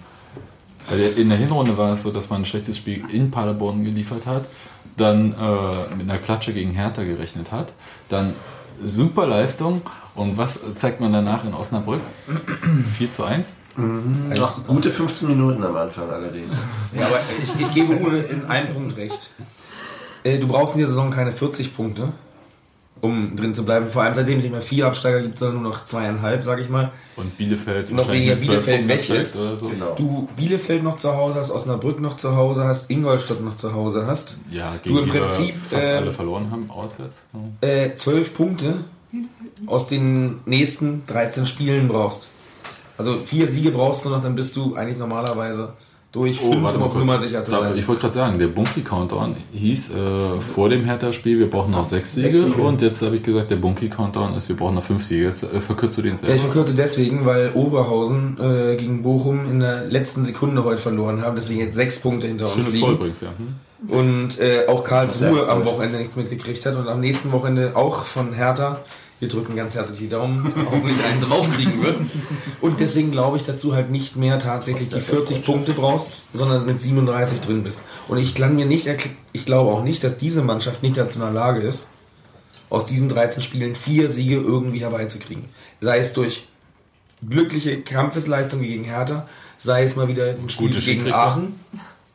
[1.16, 4.48] in der Hinrunde war es so, dass man ein schlechtes Spiel in Paderborn geliefert hat,
[4.96, 7.72] dann äh, mit einer Klatsche gegen Hertha gerechnet hat,
[8.08, 8.32] dann
[8.84, 9.82] super Leistung
[10.14, 12.00] und was zeigt man danach in Osnabrück?
[12.96, 13.54] 4 zu 1?
[14.30, 16.56] Also gute 15 Minuten am Anfang allerdings.
[16.92, 19.32] Ja, aber ich, ich gebe Uwe in einem Punkt recht.
[20.24, 22.12] Äh, Du brauchst in der Saison keine 40 Punkte,
[23.00, 23.88] um drin zu bleiben.
[23.88, 26.68] Vor allem seitdem es nicht mehr vier Absteiger gibt, sondern nur noch zweieinhalb, sag ich
[26.68, 26.90] mal.
[27.16, 29.32] Und Bielefeld noch weniger mit 12 Bielefeld weg ist.
[29.34, 29.68] so.
[29.68, 29.94] Genau.
[29.96, 34.06] Du Bielefeld noch zu Hause hast, Osnabrück noch zu Hause hast, Ingolstadt noch zu Hause
[34.06, 34.38] hast.
[34.50, 37.22] Ja, gegen du im Prinzip fast äh, alle verloren haben, auswärts.
[37.62, 37.68] Ja.
[37.68, 38.84] äh, zwölf Punkte
[39.66, 42.28] aus den nächsten 13 Spielen brauchst.
[42.96, 45.72] Also vier Siege brauchst du noch, dann bist du eigentlich normalerweise
[46.12, 46.98] durch fünf, Oh, warte um.
[47.00, 47.76] Nummer sicher zu sein.
[47.76, 52.14] Ich wollte gerade sagen, der Bunky-Countdown hieß äh, vor dem Hertha-Spiel, wir brauchen noch sechs
[52.14, 52.62] Siege, Sechs Siege.
[52.62, 55.24] und jetzt habe ich gesagt, der Bunky-Countdown ist, wir brauchen noch fünf Siege.
[55.24, 56.34] Jetzt äh, verkürzt du den Ja, selber.
[56.36, 61.36] ich verkürze deswegen, weil Oberhausen äh, gegen Bochum in der letzten Sekunde heute verloren haben,
[61.36, 62.84] deswegen jetzt sechs Punkte hinter uns Schönes liegen.
[62.86, 63.28] Tor übrigens, ja.
[63.36, 63.90] Hm?
[63.96, 65.64] Und äh, auch Karlsruhe am.
[65.64, 68.80] Wochenende nichts mitgekriegt hat und am nächsten Wochenende auch von Hertha.
[69.20, 72.00] Wir drücken ganz herzlich die Daumen, hoffentlich einen draufkriegen wird.
[72.60, 76.66] Und deswegen glaube ich, dass du halt nicht mehr tatsächlich die 40 Punkte brauchst, sondern
[76.66, 77.82] mit 37 drin bist.
[78.06, 78.88] Und ich kann mir nicht,
[79.32, 81.88] ich glaube auch nicht, dass diese Mannschaft nicht dazu in der Lage ist,
[82.70, 85.46] aus diesen 13 Spielen vier Siege irgendwie herbeizukriegen.
[85.80, 86.46] Sei es durch
[87.28, 89.26] glückliche Kampfesleistung gegen Hertha,
[89.56, 91.12] sei es mal wieder ein Spiel gegen.
[91.12, 91.58] Aachen,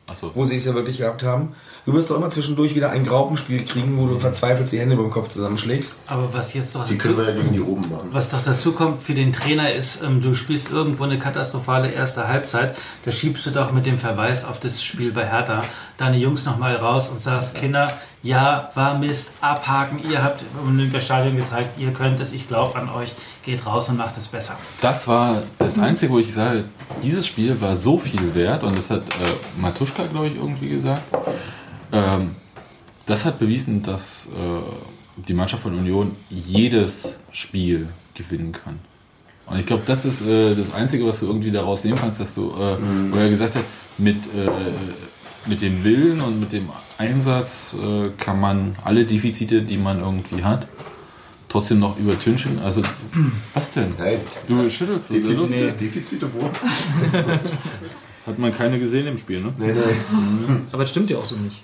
[0.06, 0.30] Achso.
[0.34, 1.54] wo sie es ja wirklich gehabt haben.
[1.86, 5.04] Du wirst doch immer zwischendurch wieder ein Graupenspiel kriegen, wo du verzweifelt die Hände über
[5.04, 6.00] dem Kopf zusammenschlägst.
[6.06, 8.08] Aber was jetzt doch Die können wir ja gegen die oben machen.
[8.12, 12.28] Was doch dazu kommt für den Trainer ist, ähm, du spielst irgendwo eine katastrophale erste
[12.28, 15.64] Halbzeit, da schiebst du doch mit dem Verweis auf das Spiel bei Hertha
[15.96, 17.92] deine Jungs nochmal raus und sagst, Kinder,
[18.22, 22.88] ja, war Mist, abhaken, ihr habt im Olympiastadion gezeigt, ihr könnt es, ich glaube an
[22.88, 23.12] euch,
[23.44, 24.56] geht raus und macht es besser.
[24.80, 26.64] Das war das Einzige, wo ich sage,
[27.02, 31.02] dieses Spiel war so viel wert und das hat äh, Matuschka, glaube ich, irgendwie gesagt.
[31.92, 32.34] Ähm,
[33.06, 38.80] das hat bewiesen, dass äh, die Mannschaft von Union jedes Spiel gewinnen kann.
[39.46, 42.34] Und ich glaube, das ist äh, das Einzige, was du irgendwie daraus nehmen kannst, dass
[42.34, 42.76] du, äh,
[43.10, 43.64] wo er gesagt hat,
[43.98, 44.48] mit, äh,
[45.46, 46.68] mit dem Willen und mit dem
[46.98, 50.68] Einsatz äh, kann man alle Defizite, die man irgendwie hat,
[51.48, 52.58] trotzdem noch übertünchen.
[52.64, 52.82] Also,
[53.52, 53.92] was denn?
[54.48, 55.14] Du schüttelst so.
[55.14, 55.72] Defizite, Nee.
[55.72, 56.50] Defizite wo?
[58.26, 59.52] Hat man keine gesehen im Spiel, ne?
[59.58, 59.80] Nee, nee.
[60.72, 61.62] Aber das stimmt ja auch so nicht.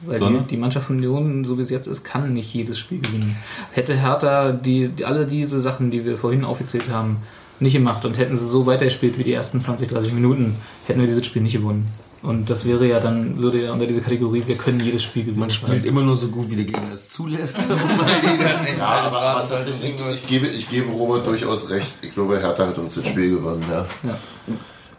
[0.00, 3.00] Weil die, die Mannschaft von Union, so wie es jetzt ist, kann nicht jedes Spiel
[3.00, 3.36] gewinnen.
[3.72, 7.18] Hätte Hertha die, die, alle diese Sachen, die wir vorhin aufgezählt haben,
[7.60, 10.54] nicht gemacht und hätten sie so weitergespielt wie die ersten 20, 30 Minuten,
[10.86, 11.88] hätten wir dieses Spiel nicht gewonnen.
[12.22, 15.40] Und das wäre ja dann, würde ja unter diese Kategorie, wir können jedes Spiel gewinnen.
[15.40, 17.66] Man spielt immer nur so gut, wie der Gegner es zulässt.
[18.78, 21.96] Ja, aber, aber tatsächlich, ich gebe, ich gebe Robert durchaus recht.
[22.02, 23.64] Ich glaube, Hertha hat uns das Spiel gewonnen.
[23.70, 23.86] Ja.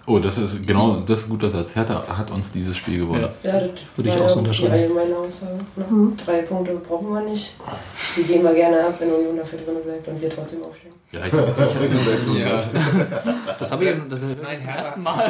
[0.10, 1.76] Oh, das ist genau, das ist ein guter Satz.
[1.76, 3.28] Hertha hat uns dieses Spiel gewonnen.
[3.44, 4.74] Ja, das Würde ich auch so unterschreiben.
[4.74, 5.60] Die allgemeine Aussage.
[5.76, 6.14] Ne?
[6.26, 7.56] Drei Punkte brauchen wir nicht.
[8.18, 10.94] Die geben wir gerne ab, wenn Union dafür drin bleibt und wir trotzdem aufstehen.
[11.12, 12.60] Ja, ich, Ihr seid so Ja.
[13.60, 15.30] Das habe ich das ist Nein, zum ersten Mal.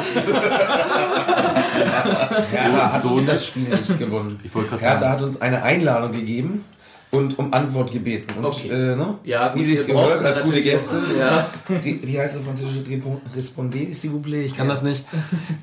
[2.50, 4.38] Hertha hat So uns das Spiel nicht gewonnen.
[4.78, 6.64] Hertha hat uns eine Einladung gegeben
[7.10, 8.38] und um Antwort gebeten.
[8.38, 8.68] Und, Okay.
[8.68, 9.14] äh, ne?
[9.24, 11.00] Ja, wie gut, sie es gehört, als gute Gäste.
[11.18, 11.50] ja.
[11.82, 13.22] Wie, wie heißt das französische Drehpunkt?
[13.34, 14.44] Respondez, s'il vous plaît.
[14.44, 15.04] Ich kann das nicht.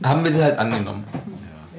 [0.03, 1.03] Haben wir sie halt angenommen.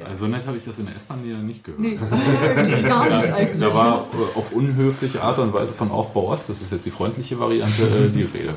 [0.08, 1.80] Also nett habe ich das in der S-Bahn nicht gehört.
[1.80, 1.96] Nee,
[2.88, 3.60] gar nicht eigentlich.
[3.60, 6.90] Da war äh, auf unhöfliche Art und Weise von Aufbau Ost, das ist jetzt die
[6.90, 8.54] freundliche Variante, äh, die Rede.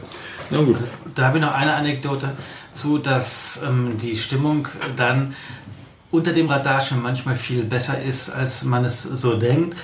[0.49, 0.77] Na gut.
[1.13, 2.31] Da habe ich noch eine Anekdote
[2.71, 5.33] zu, dass ähm, die Stimmung dann
[6.09, 9.75] unter dem Radar schon manchmal viel besser ist, als man es so denkt.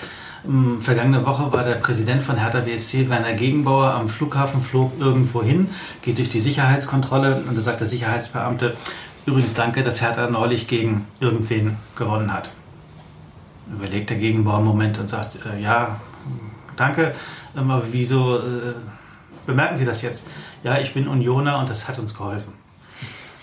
[0.80, 5.70] Vergangene Woche war der Präsident von Hertha BSC, Werner Gegenbauer, am Flughafen, flog irgendwo hin,
[6.02, 8.78] geht durch die Sicherheitskontrolle und da sagt der Sicherheitsbeamte,
[9.26, 12.54] übrigens danke, dass Hertha neulich gegen irgendwen gewonnen hat.
[13.70, 16.00] Überlegt der Gegenbauer einen Moment und sagt, äh, ja,
[16.78, 17.14] danke,
[17.54, 18.74] aber wieso äh,
[19.46, 20.28] bemerken Sie das jetzt?
[20.64, 22.54] Ja, ich bin Unioner und das hat uns geholfen.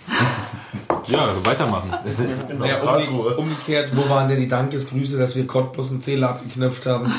[1.09, 1.90] Ja, also weitermachen.
[2.59, 7.12] Naja, umge umgekehrt, wo waren denn die Dankesgrüße, dass wir Cottbus einen Zähler abgeknöpft haben,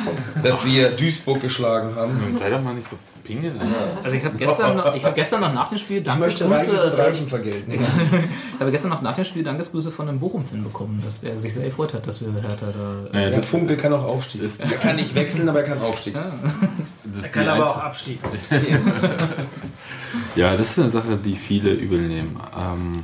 [0.44, 2.14] dass wir Duisburg geschlagen haben?
[2.40, 3.54] Sei doch mal nicht so pingelig.
[4.04, 6.50] Also ich habe gestern, noch- ich habe gestern noch nach dem Spiel Ich möchte
[6.98, 7.72] Reichen vergelten.
[7.74, 11.54] ich habe gestern noch nach dem Spiel Dankesgrüße von einem Bochum-Fan bekommen, dass der sich
[11.54, 13.10] sehr gefreut hat, dass wir Hertha da.
[13.12, 14.42] Naja, Der das, Funkel kann auch Aufstieg.
[14.60, 16.14] Er kann nicht wechseln, aber er kann Aufstieg.
[16.14, 18.20] das Er kann aber auch Abstieg.
[20.36, 22.38] Ja, das ist eine Sache, die viele übel nehmen.
[22.56, 23.04] Ähm,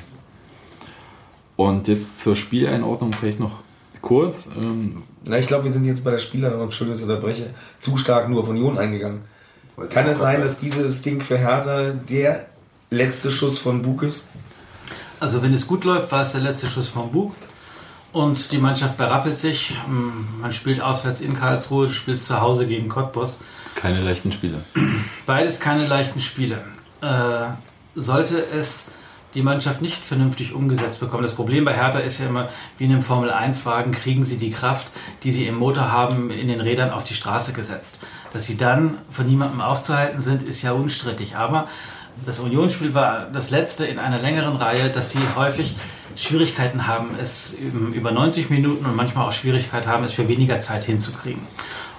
[1.68, 3.60] und jetzt zur Spieleinordnung vielleicht noch
[4.02, 4.48] kurz.
[4.58, 7.98] Ähm, Na, ich glaube, wir sind jetzt bei der Spielerordnung, Entschuldigung, dass ich unterbreche, zu
[7.98, 9.22] stark nur auf Union eingegangen.
[9.90, 12.48] Kann es sein, dass dieses Ding für Hertha der
[12.90, 14.28] letzte Schuss von Bug ist?
[15.20, 17.34] Also wenn es gut läuft, war es der letzte Schuss vom Bug.
[18.12, 19.78] Und die Mannschaft berappelt sich.
[20.42, 23.40] Man spielt auswärts in Karlsruhe, du spielst zu Hause gegen Cottbus.
[23.76, 24.62] keine leichten Spiele.
[25.26, 26.62] Beides keine leichten Spiele.
[27.02, 27.46] Äh,
[27.96, 28.88] sollte es
[29.34, 31.24] die Mannschaft nicht vernünftig umgesetzt bekommen.
[31.24, 34.88] Das Problem bei Hertha ist ja immer, wie in einem Formel-1-Wagen kriegen sie die Kraft,
[35.24, 38.02] die sie im Motor haben, in den Rädern auf die Straße gesetzt.
[38.34, 41.36] Dass sie dann von niemandem aufzuhalten sind, ist ja unstrittig.
[41.36, 41.68] Aber
[42.26, 45.76] das Unionsspiel war das letzte in einer längeren Reihe, dass sie häufig
[46.16, 47.58] Schwierigkeiten haben, es
[47.94, 51.42] über 90 Minuten und manchmal auch Schwierigkeit haben, es für weniger Zeit hinzukriegen.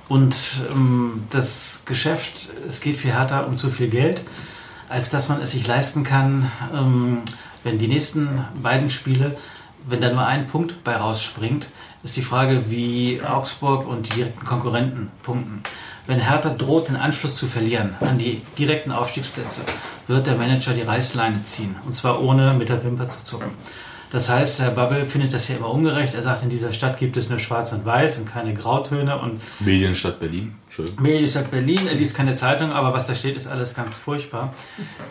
[0.09, 0.37] Und
[0.71, 4.23] ähm, das Geschäft, es geht für Hertha um zu viel Geld,
[4.93, 7.23] als dass man es sich leisten kann, ähm,
[7.65, 9.39] wenn die nächsten beiden Spiele,
[9.87, 11.71] wenn da nur ein Punkt bei rausspringt,
[12.03, 15.63] ist die Frage, wie Augsburg und die direkten Konkurrenten punkten.
[16.07, 19.63] Wenn Hertha droht, den Anschluss zu verlieren an die direkten Aufstiegsplätze,
[20.09, 21.77] wird der Manager die Reißleine ziehen.
[21.87, 23.53] Und zwar ohne mit der Wimper zu zucken.
[24.13, 26.13] Das heißt, Herr Babbel findet das ja immer ungerecht.
[26.13, 29.19] Er sagt, in dieser Stadt gibt es nur Schwarz und Weiß und keine Grautöne.
[29.19, 30.55] Und Medienstadt Berlin.
[30.69, 30.91] Schön.
[31.01, 34.53] Medienstadt Berlin, er liest keine Zeitung, aber was da steht, ist alles ganz furchtbar.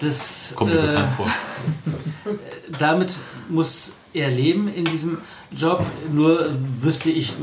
[0.02, 1.26] Das, Kommt mir äh, bekannt vor.
[2.80, 3.16] damit
[3.50, 5.18] muss er leben in diesem
[5.56, 5.84] Job.
[6.12, 7.34] Nur wüsste ich,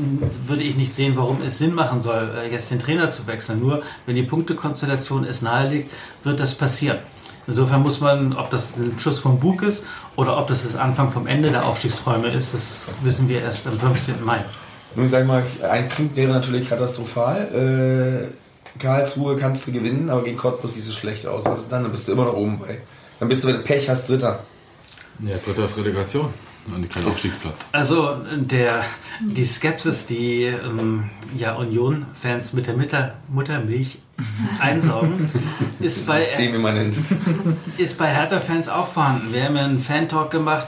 [0.47, 3.59] würde ich nicht sehen, warum es Sinn machen soll, äh, jetzt den Trainer zu wechseln.
[3.59, 5.91] Nur wenn die Punktekonstellation es nahelegt,
[6.23, 6.99] wird das passieren.
[7.49, 9.85] Insofern muss man, ob das ein Schuss vom Bug ist
[10.15, 13.79] oder ob das das Anfang vom Ende der Aufstiegsträume ist, das wissen wir erst am
[13.79, 14.23] 15.
[14.23, 14.45] Mai.
[14.93, 18.29] Nun sag mal, ein Punkt wäre natürlich katastrophal.
[18.77, 21.45] Äh, Karlsruhe kannst du gewinnen, aber gegen Cottbus siehst du schlecht aus.
[21.45, 21.81] Was ist dann?
[21.81, 22.81] Dann bist du immer noch oben bei.
[23.19, 24.43] Dann bist du, wenn du Pech hast, Dritter.
[25.25, 26.31] Ja, dritter ist Relegation.
[26.67, 27.65] Und kein Aufstiegsplatz.
[27.71, 28.85] Also der,
[29.21, 33.97] die Skepsis, die ähm, ja, Union-Fans mit der Mutter, Muttermilch
[34.59, 35.29] einsaugen,
[35.79, 36.97] ist bei, Systemimmanent.
[37.77, 39.33] ist bei Hertha-Fans auch vorhanden.
[39.33, 40.67] Wir haben ja einen Fan-Talk gemacht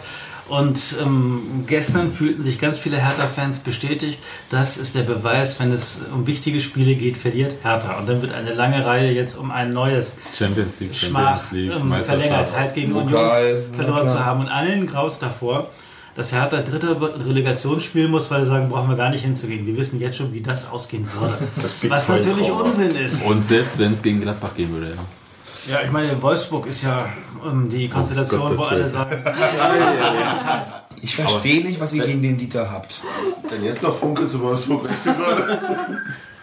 [0.52, 4.20] Und ähm, gestern fühlten sich ganz viele Hertha-Fans bestätigt,
[4.50, 7.98] das ist der Beweis, wenn es um wichtige Spiele geht, verliert Hertha.
[7.98, 11.72] Und dann wird eine lange Reihe jetzt um ein neues Champions League, Schmach Champions League,
[11.72, 14.42] ähm, verlängert, halt gegen Pokal, Union verloren zu haben.
[14.42, 15.70] Und allen graus davor,
[16.16, 19.66] dass Hertha dritter Relegation spielen muss, weil sie sagen, brauchen wir gar nicht hinzugehen.
[19.66, 21.38] Wir wissen jetzt schon, wie das ausgehen würde.
[21.82, 22.62] gibt Was natürlich Traum.
[22.62, 23.24] Unsinn ist.
[23.24, 25.04] Und selbst wenn es gegen Gladbach gehen würde, ja.
[25.68, 27.08] Ja, ich meine, Wolfsburg ist ja
[27.46, 29.24] ähm, die Konstellation, Gottes wo alle sagen.
[31.04, 33.02] Ich verstehe nicht, was ihr gegen den Dieter habt.
[33.50, 35.58] Wenn jetzt noch Funke zu Wolfsburg wechseln würde.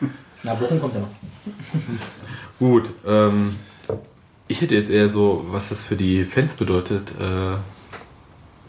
[0.42, 1.08] Na, Bochum kommt ja noch.
[2.58, 3.54] Gut, ähm,
[4.48, 7.54] ich hätte jetzt eher so, was das für die Fans bedeutet, äh,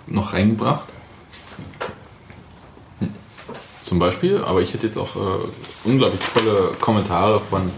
[0.09, 0.87] noch reingebracht.
[2.99, 3.09] Hm.
[3.81, 5.39] Zum Beispiel, aber ich hätte jetzt auch äh,
[5.83, 7.71] unglaublich tolle Kommentare von,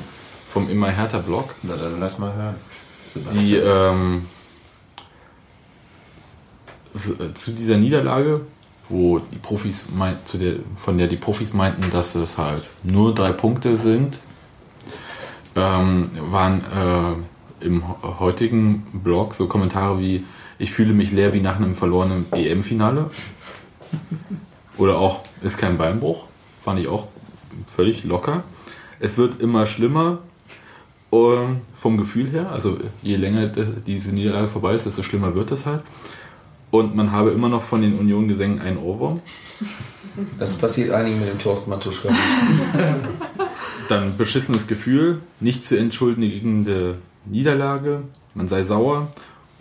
[0.50, 1.56] vom Immer Härter Blog.
[1.64, 2.56] Na dann lass mal hören.
[3.34, 4.28] Die ähm,
[6.94, 8.42] äh, zu dieser Niederlage,
[8.88, 13.14] wo die Profis mein, zu der, von der die Profis meinten, dass es halt nur
[13.14, 14.20] drei Punkte sind,
[15.56, 16.64] ähm, waren
[17.62, 20.26] äh, im he- heutigen Blog so Kommentare wie
[20.62, 23.10] ich fühle mich leer wie nach einem verlorenen EM-Finale.
[24.78, 26.26] Oder auch ist kein Beinbruch.
[26.60, 27.08] Fand ich auch
[27.68, 28.44] völlig locker.
[29.00, 30.20] Es wird immer schlimmer
[31.12, 32.52] ähm, vom Gefühl her.
[32.52, 35.82] Also je länger diese Niederlage vorbei ist, desto schlimmer wird es halt.
[36.70, 39.20] Und man habe immer noch von den Union-Gesängen einen Ohrwurm.
[40.38, 42.10] Das passiert einigen mit dem Thorsten Matuschka.
[43.90, 48.04] Dann beschissenes Gefühl, nicht zu entschuldigende Niederlage,
[48.36, 49.10] man sei sauer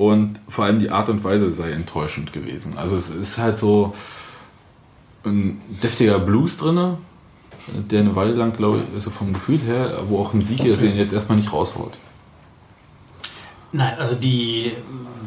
[0.00, 2.78] und vor allem die Art und Weise sei enttäuschend gewesen.
[2.78, 3.94] Also es ist halt so
[5.26, 6.96] ein deftiger Blues drinne,
[7.66, 10.80] der eine Weile lang, glaube ich, so vom Gefühl her, wo auch ein Sieg ist,
[10.80, 11.98] den jetzt erstmal nicht raushaut.
[13.72, 14.72] Nein, also die,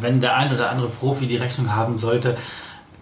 [0.01, 2.35] wenn der ein oder andere Profi die Rechnung haben sollte,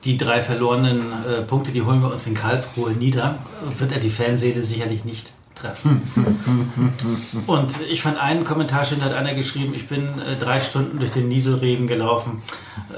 [0.03, 3.37] die drei verlorenen äh, Punkte, die holen wir uns in Karlsruhe nieder,
[3.77, 5.31] wird er die Fanseele sicherlich nicht
[5.61, 6.01] treffen.
[7.47, 11.11] Und ich fand einen Kommentar, da hat einer geschrieben, ich bin äh, drei Stunden durch
[11.11, 12.41] den Nieselregen gelaufen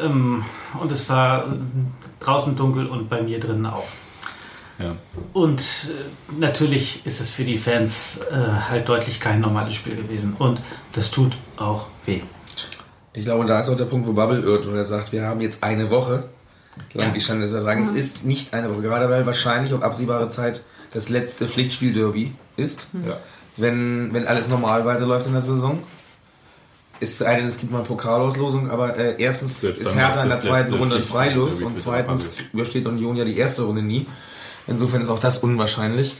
[0.01, 0.43] ähm,
[0.81, 1.55] und es war äh,
[2.19, 3.87] draußen dunkel und bei mir drinnen auch.
[4.79, 4.95] Ja.
[5.33, 8.35] Und äh, natürlich ist es für die Fans äh,
[8.69, 10.35] halt deutlich kein normales Spiel gewesen.
[10.39, 10.61] Und
[10.93, 12.21] das tut auch weh.
[13.13, 15.41] Ich glaube, da ist auch der Punkt, wo Bubble irrt und er sagt, wir haben
[15.41, 16.23] jetzt eine Woche.
[16.93, 17.13] Lang Ja.
[17.13, 17.97] die Schande sagen, es Mhm.
[17.97, 20.63] ist nicht eine Woche, gerade weil wahrscheinlich auf absehbare Zeit
[20.93, 22.89] das letzte Pflichtspiel-Derby ist.
[23.05, 23.17] Ja.
[23.57, 25.81] Wenn, wenn alles normal weiterläuft in der Saison.
[26.99, 30.29] Ist für einen, es gibt mal eine Pokalauslosung, aber äh, erstens Selbst ist Hertha in
[30.29, 34.07] der zweiten Runde freilos und zweitens übersteht Union ja die erste Runde nie.
[34.67, 36.15] Insofern ist auch das unwahrscheinlich.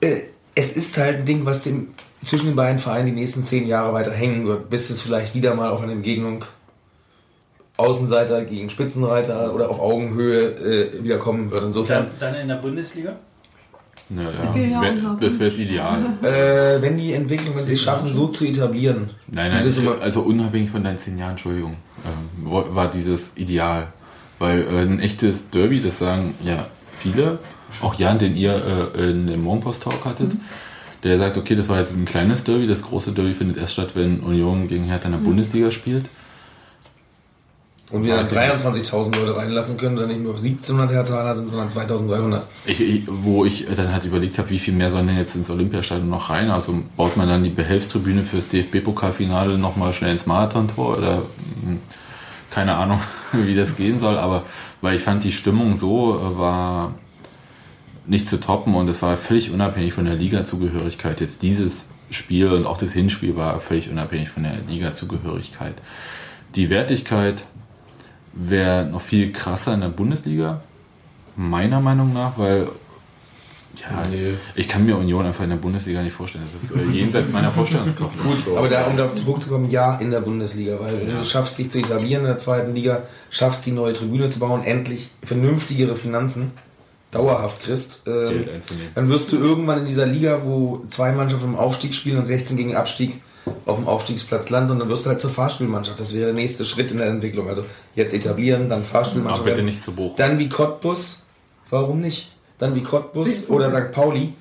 [0.00, 0.22] Äh,
[0.54, 1.88] es ist halt ein Ding, was dem
[2.24, 5.54] zwischen den beiden Vereinen die nächsten zehn Jahre weiter hängen wird, bis es vielleicht wieder
[5.54, 6.44] mal auf eine Begegnung
[7.80, 10.40] Außenseiter gegen Spitzenreiter oder auf Augenhöhe
[10.94, 11.64] äh, wieder kommen wird.
[11.64, 13.16] Insofern, Dann, dann in der Bundesliga?
[14.10, 15.98] Ja, Wir ja wär, das wäre das Ideal.
[16.22, 19.10] äh, wenn die Entwicklung, wenn sie es schaffen, so zu etablieren.
[19.30, 23.88] Nein, nein, immer- also unabhängig von deinen zehn Jahren, Entschuldigung, ähm, war dieses Ideal.
[24.40, 27.38] Weil äh, ein echtes Derby, das sagen ja viele,
[27.82, 30.32] auch Jan, den ihr äh, in dem Morgenpost-Talk hattet,
[31.04, 33.90] der sagt, okay, das war jetzt ein kleines Derby, das große Derby findet erst statt,
[33.94, 35.24] wenn Union gegen Hertha in der Mhm.
[35.24, 36.06] Bundesliga spielt.
[37.90, 38.92] Und wir dann Weiß ich nicht.
[38.92, 42.46] 23.000 Leute reinlassen können, dann nicht nur 1700 Hertaner sind, sondern 2300.
[42.66, 45.50] Ich, ich, wo ich dann halt überlegt habe, wie viel mehr sollen denn jetzt ins
[45.50, 46.50] Olympiastadion noch rein?
[46.50, 51.22] Also baut man dann die Behelfstribüne fürs DFB-Pokalfinale nochmal schnell ins Marathontor oder
[51.64, 51.80] hm,
[52.50, 53.00] keine Ahnung,
[53.32, 54.44] wie das gehen soll, aber
[54.80, 56.94] weil ich fand, die Stimmung so äh, war
[58.06, 61.20] nicht zu toppen und es war völlig unabhängig von der Liga-Zugehörigkeit.
[61.20, 65.74] Jetzt dieses Spiel und auch das Hinspiel war völlig unabhängig von der Liga-Zugehörigkeit.
[66.56, 67.44] Die Wertigkeit
[68.32, 70.60] wäre noch viel krasser in der Bundesliga,
[71.36, 72.68] meiner Meinung nach, weil
[73.76, 74.02] ja,
[74.56, 76.44] ich kann mir Union einfach in der Bundesliga nicht vorstellen.
[76.44, 78.18] Das ist äh, jenseits meiner Vorstellungskraft.
[78.22, 81.70] Gut, aber da, um darauf zurückzukommen, ja, in der Bundesliga, weil wenn du schaffst, dich
[81.70, 86.52] zu etablieren in der zweiten Liga, schaffst, die neue Tribüne zu bauen, endlich vernünftigere Finanzen
[87.10, 88.44] dauerhaft kriegst, ähm,
[88.94, 92.56] dann wirst du irgendwann in dieser Liga, wo zwei Mannschaften im Aufstieg spielen und 16
[92.56, 93.20] gegen Abstieg,
[93.66, 95.98] auf dem Aufstiegsplatz landen und dann wirst du halt zur Fahrspielmannschaft.
[95.98, 97.48] Das wäre der nächste Schritt in der Entwicklung.
[97.48, 97.64] Also
[97.94, 99.40] jetzt etablieren, dann Fahrspielmannschaft.
[99.40, 99.66] Aber bitte werden.
[99.66, 100.16] nicht zu Bochum.
[100.16, 101.24] Dann wie Cottbus,
[101.70, 102.32] warum nicht?
[102.58, 103.92] Dann wie Cottbus oder St.
[103.92, 104.34] Pauli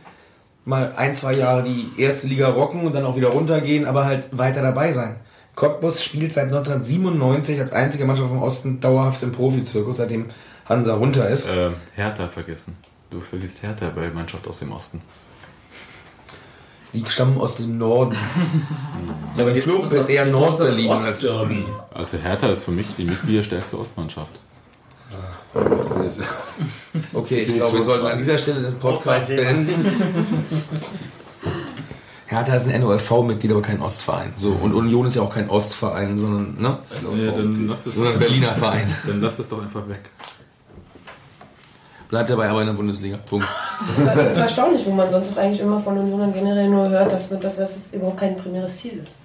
[0.66, 4.26] mal ein, zwei Jahre die erste Liga rocken und dann auch wieder runtergehen, aber halt
[4.32, 5.16] weiter dabei sein.
[5.56, 10.28] Cottbus spielt seit 1997 als einzige Mannschaft vom Osten dauerhaft im Profizirkus, seitdem
[10.66, 11.50] Hansa runter ist.
[11.50, 12.78] Äh, Hertha vergessen.
[13.10, 15.02] Du vergisst Hertha bei Mannschaft aus dem Osten.
[16.94, 18.16] Die stammen aus dem Norden.
[19.38, 21.64] Ja, aber Club ist das- eher Nordberlin als Ostderby.
[21.94, 24.32] Also Hertha ist für mich die mitgliederstärkste Ostmannschaft.
[27.14, 29.86] Okay, ich glaube, wir sollten an dieser Stelle den Podcast beenden.
[32.26, 34.34] Hertha ist ein NOFV-Mitglied, aber kein Ostverein.
[34.36, 36.78] So, und Union ist ja auch kein Ostverein, sondern, ne?
[37.24, 38.94] Ja, dann lass das sondern Berliner Verein.
[39.08, 40.02] Dann lass das doch einfach weg.
[42.10, 43.18] Bleibt dabei aber in der Bundesliga.
[43.18, 43.48] Punkt.
[43.98, 47.30] Das ist erstaunlich, wo man sonst auch eigentlich immer von Unionern generell nur hört, dass,
[47.30, 49.16] dass das überhaupt kein primäres Ziel ist.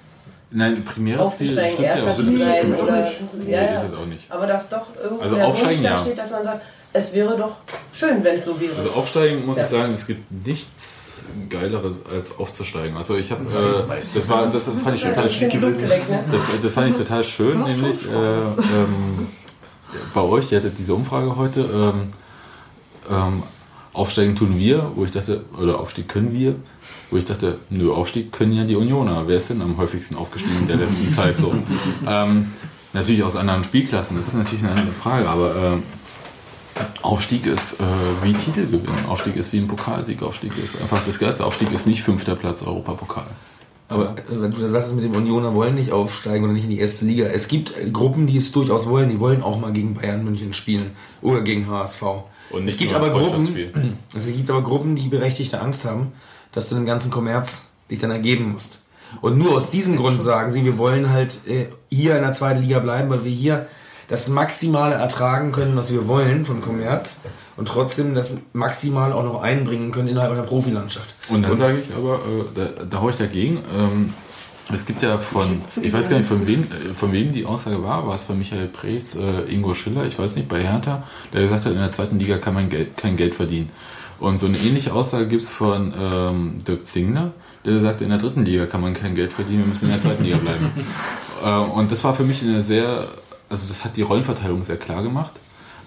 [0.50, 2.82] Nein, primäres Ziel stimmt ja auch nicht.
[2.82, 3.08] oder.
[3.46, 3.72] Ja, ja.
[3.72, 4.30] ist es auch nicht.
[4.30, 5.98] Aber dass doch irgendwo Also der aufsteigen, Wunsch da ja.
[5.98, 6.60] steht, dass man sagt,
[6.92, 7.56] es wäre doch
[7.92, 8.76] schön, wenn es so wäre.
[8.76, 9.64] Also aufsteigen muss Ja.
[9.64, 12.96] ich sagen, es gibt nichts Geileres als aufzusteigen.
[12.96, 15.48] Also ich habe, äh, das war, das fand ich total schön.
[15.60, 15.74] Ne?
[16.30, 19.26] Das, das fand ich total schön, nämlich äh, ähm,
[20.14, 21.62] bei euch, ihr hattet diese Umfrage heute.
[21.62, 22.10] Ähm,
[23.10, 23.42] ähm,
[23.92, 26.56] Aufsteigen tun wir, wo ich dachte, oder Aufstieg können wir,
[27.10, 29.28] wo ich dachte, nö, Aufstieg können ja die Unioner.
[29.28, 31.54] Wer ist denn am häufigsten aufgestiegen in der letzten Zeit so?
[32.06, 32.52] Ähm,
[32.92, 35.82] natürlich aus anderen Spielklassen, das ist natürlich eine andere Frage, aber ähm,
[37.02, 37.84] Aufstieg ist äh,
[38.22, 41.44] wie Titelgewinn, Aufstieg ist wie ein Pokalsieg, Aufstieg ist einfach das Geilste.
[41.44, 43.26] Aufstieg ist nicht fünfter Platz Europapokal.
[43.88, 46.80] Aber wenn du da sagst, mit dem Unioner wollen nicht aufsteigen oder nicht in die
[46.80, 47.26] erste Liga.
[47.26, 49.10] Es gibt Gruppen, die es durchaus wollen.
[49.10, 52.02] Die wollen auch mal gegen Bayern München spielen oder gegen HSV.
[52.66, 56.12] Es gibt aber Gruppen, es gibt aber Gruppen, die berechtigte Angst haben,
[56.52, 58.80] dass du den ganzen Kommerz dich dann ergeben musst.
[59.20, 62.62] Und nur aus diesem Grund sagen sie, wir wollen halt äh, hier in der zweiten
[62.62, 63.66] Liga bleiben, weil wir hier
[64.08, 67.22] das Maximale ertragen können, was wir wollen von Kommerz
[67.56, 71.14] und trotzdem das Maximale auch noch einbringen können innerhalb einer Profilandschaft.
[71.28, 73.58] Und dann sage ich aber, äh, da, da haue ich dagegen.
[73.74, 74.12] Ähm,
[74.72, 77.82] es gibt ja von, ich weiß gar nicht, von wem, äh, von wem die Aussage
[77.82, 81.42] war, war es von Michael Preetz, äh, Ingo Schiller, ich weiß nicht, bei Hertha, der
[81.42, 83.70] gesagt hat, in der zweiten Liga kann man Geld, kein Geld verdienen.
[84.20, 87.32] Und so eine ähnliche Aussage gibt es von ähm, Dirk Zingler,
[87.64, 90.00] der sagt, in der dritten Liga kann man kein Geld verdienen, wir müssen in der
[90.00, 90.70] zweiten Liga bleiben.
[91.44, 93.08] äh, und das war für mich eine sehr,
[93.48, 95.32] also das hat die Rollenverteilung sehr klar gemacht.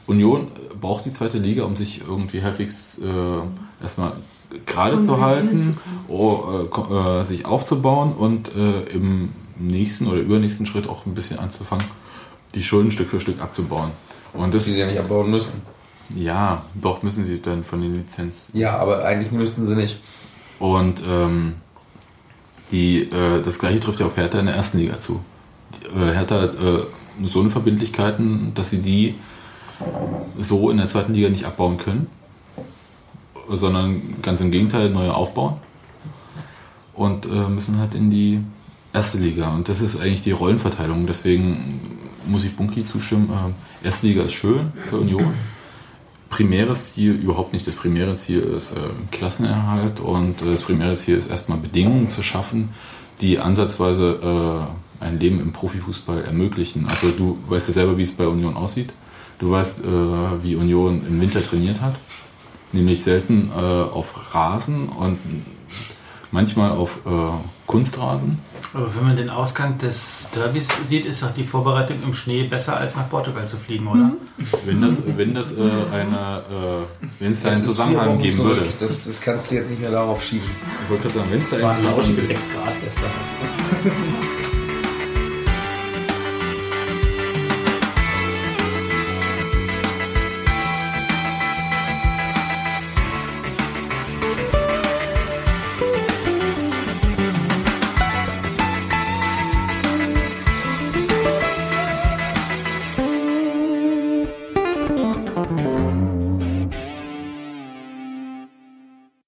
[0.06, 4.14] Union braucht die zweite Liga, um sich irgendwie halbwegs äh, erstmal
[4.66, 10.88] gerade zu halten, oh, äh, äh, sich aufzubauen und äh, im nächsten oder übernächsten Schritt
[10.88, 11.86] auch ein bisschen anzufangen,
[12.56, 13.92] die Schulden Stück für Stück abzubauen.
[14.34, 15.62] Und das Die sie ja nicht abbauen müssen.
[16.16, 18.58] Ja, doch müssen sie dann von den Lizenzen.
[18.58, 20.00] Ja, aber eigentlich müssten sie nicht.
[20.60, 21.56] Und ähm,
[22.72, 25.22] die, äh, das gleiche trifft ja auf Hertha in der ersten Liga zu.
[25.74, 26.84] Die, äh, Hertha hat äh,
[27.26, 29.16] so eine Verbindlichkeiten, dass sie die
[30.40, 32.08] so in der zweiten Liga nicht abbauen können,
[33.50, 35.56] sondern ganz im Gegenteil neu aufbauen
[36.94, 38.42] und äh, müssen halt in die
[38.94, 39.54] erste Liga.
[39.54, 41.06] Und das ist eigentlich die Rollenverteilung.
[41.06, 41.80] Deswegen
[42.26, 43.30] muss ich Bunky zustimmen.
[43.32, 45.34] Äh, erste Liga ist schön für Union.
[46.30, 47.66] Primäres Ziel überhaupt nicht.
[47.68, 48.80] Das primäre Ziel ist äh,
[49.12, 52.70] Klassenerhalt und äh, das primäre Ziel ist erstmal Bedingungen zu schaffen,
[53.22, 54.68] die ansatzweise
[55.02, 56.88] äh, ein Leben im Profifußball ermöglichen.
[56.90, 58.92] Also du weißt ja selber, wie es bei Union aussieht.
[59.40, 61.96] Du weißt, äh, wie Union im Winter trainiert hat.
[62.72, 65.20] Nämlich selten äh, auf Rasen und
[66.32, 67.10] manchmal auf äh,
[67.66, 68.40] Kunstrasen.
[68.74, 72.78] Aber wenn man den Ausgang des Derbys sieht, ist doch die Vorbereitung im Schnee besser
[72.78, 74.12] als nach Portugal zu fliegen, oder?
[74.66, 75.62] Wenn das, wenn das äh,
[75.94, 78.58] eine, äh, wenn es da einen Zusammenhang geben zurück.
[78.58, 78.70] würde.
[78.80, 80.48] Das, das kannst du jetzt nicht mehr darauf schieben.
[80.84, 82.40] Ich wollte gerade sagen, wenn es da War einen ein Zusammenhang lauschiges gibt.
[82.42, 83.12] 6 Grad gestern.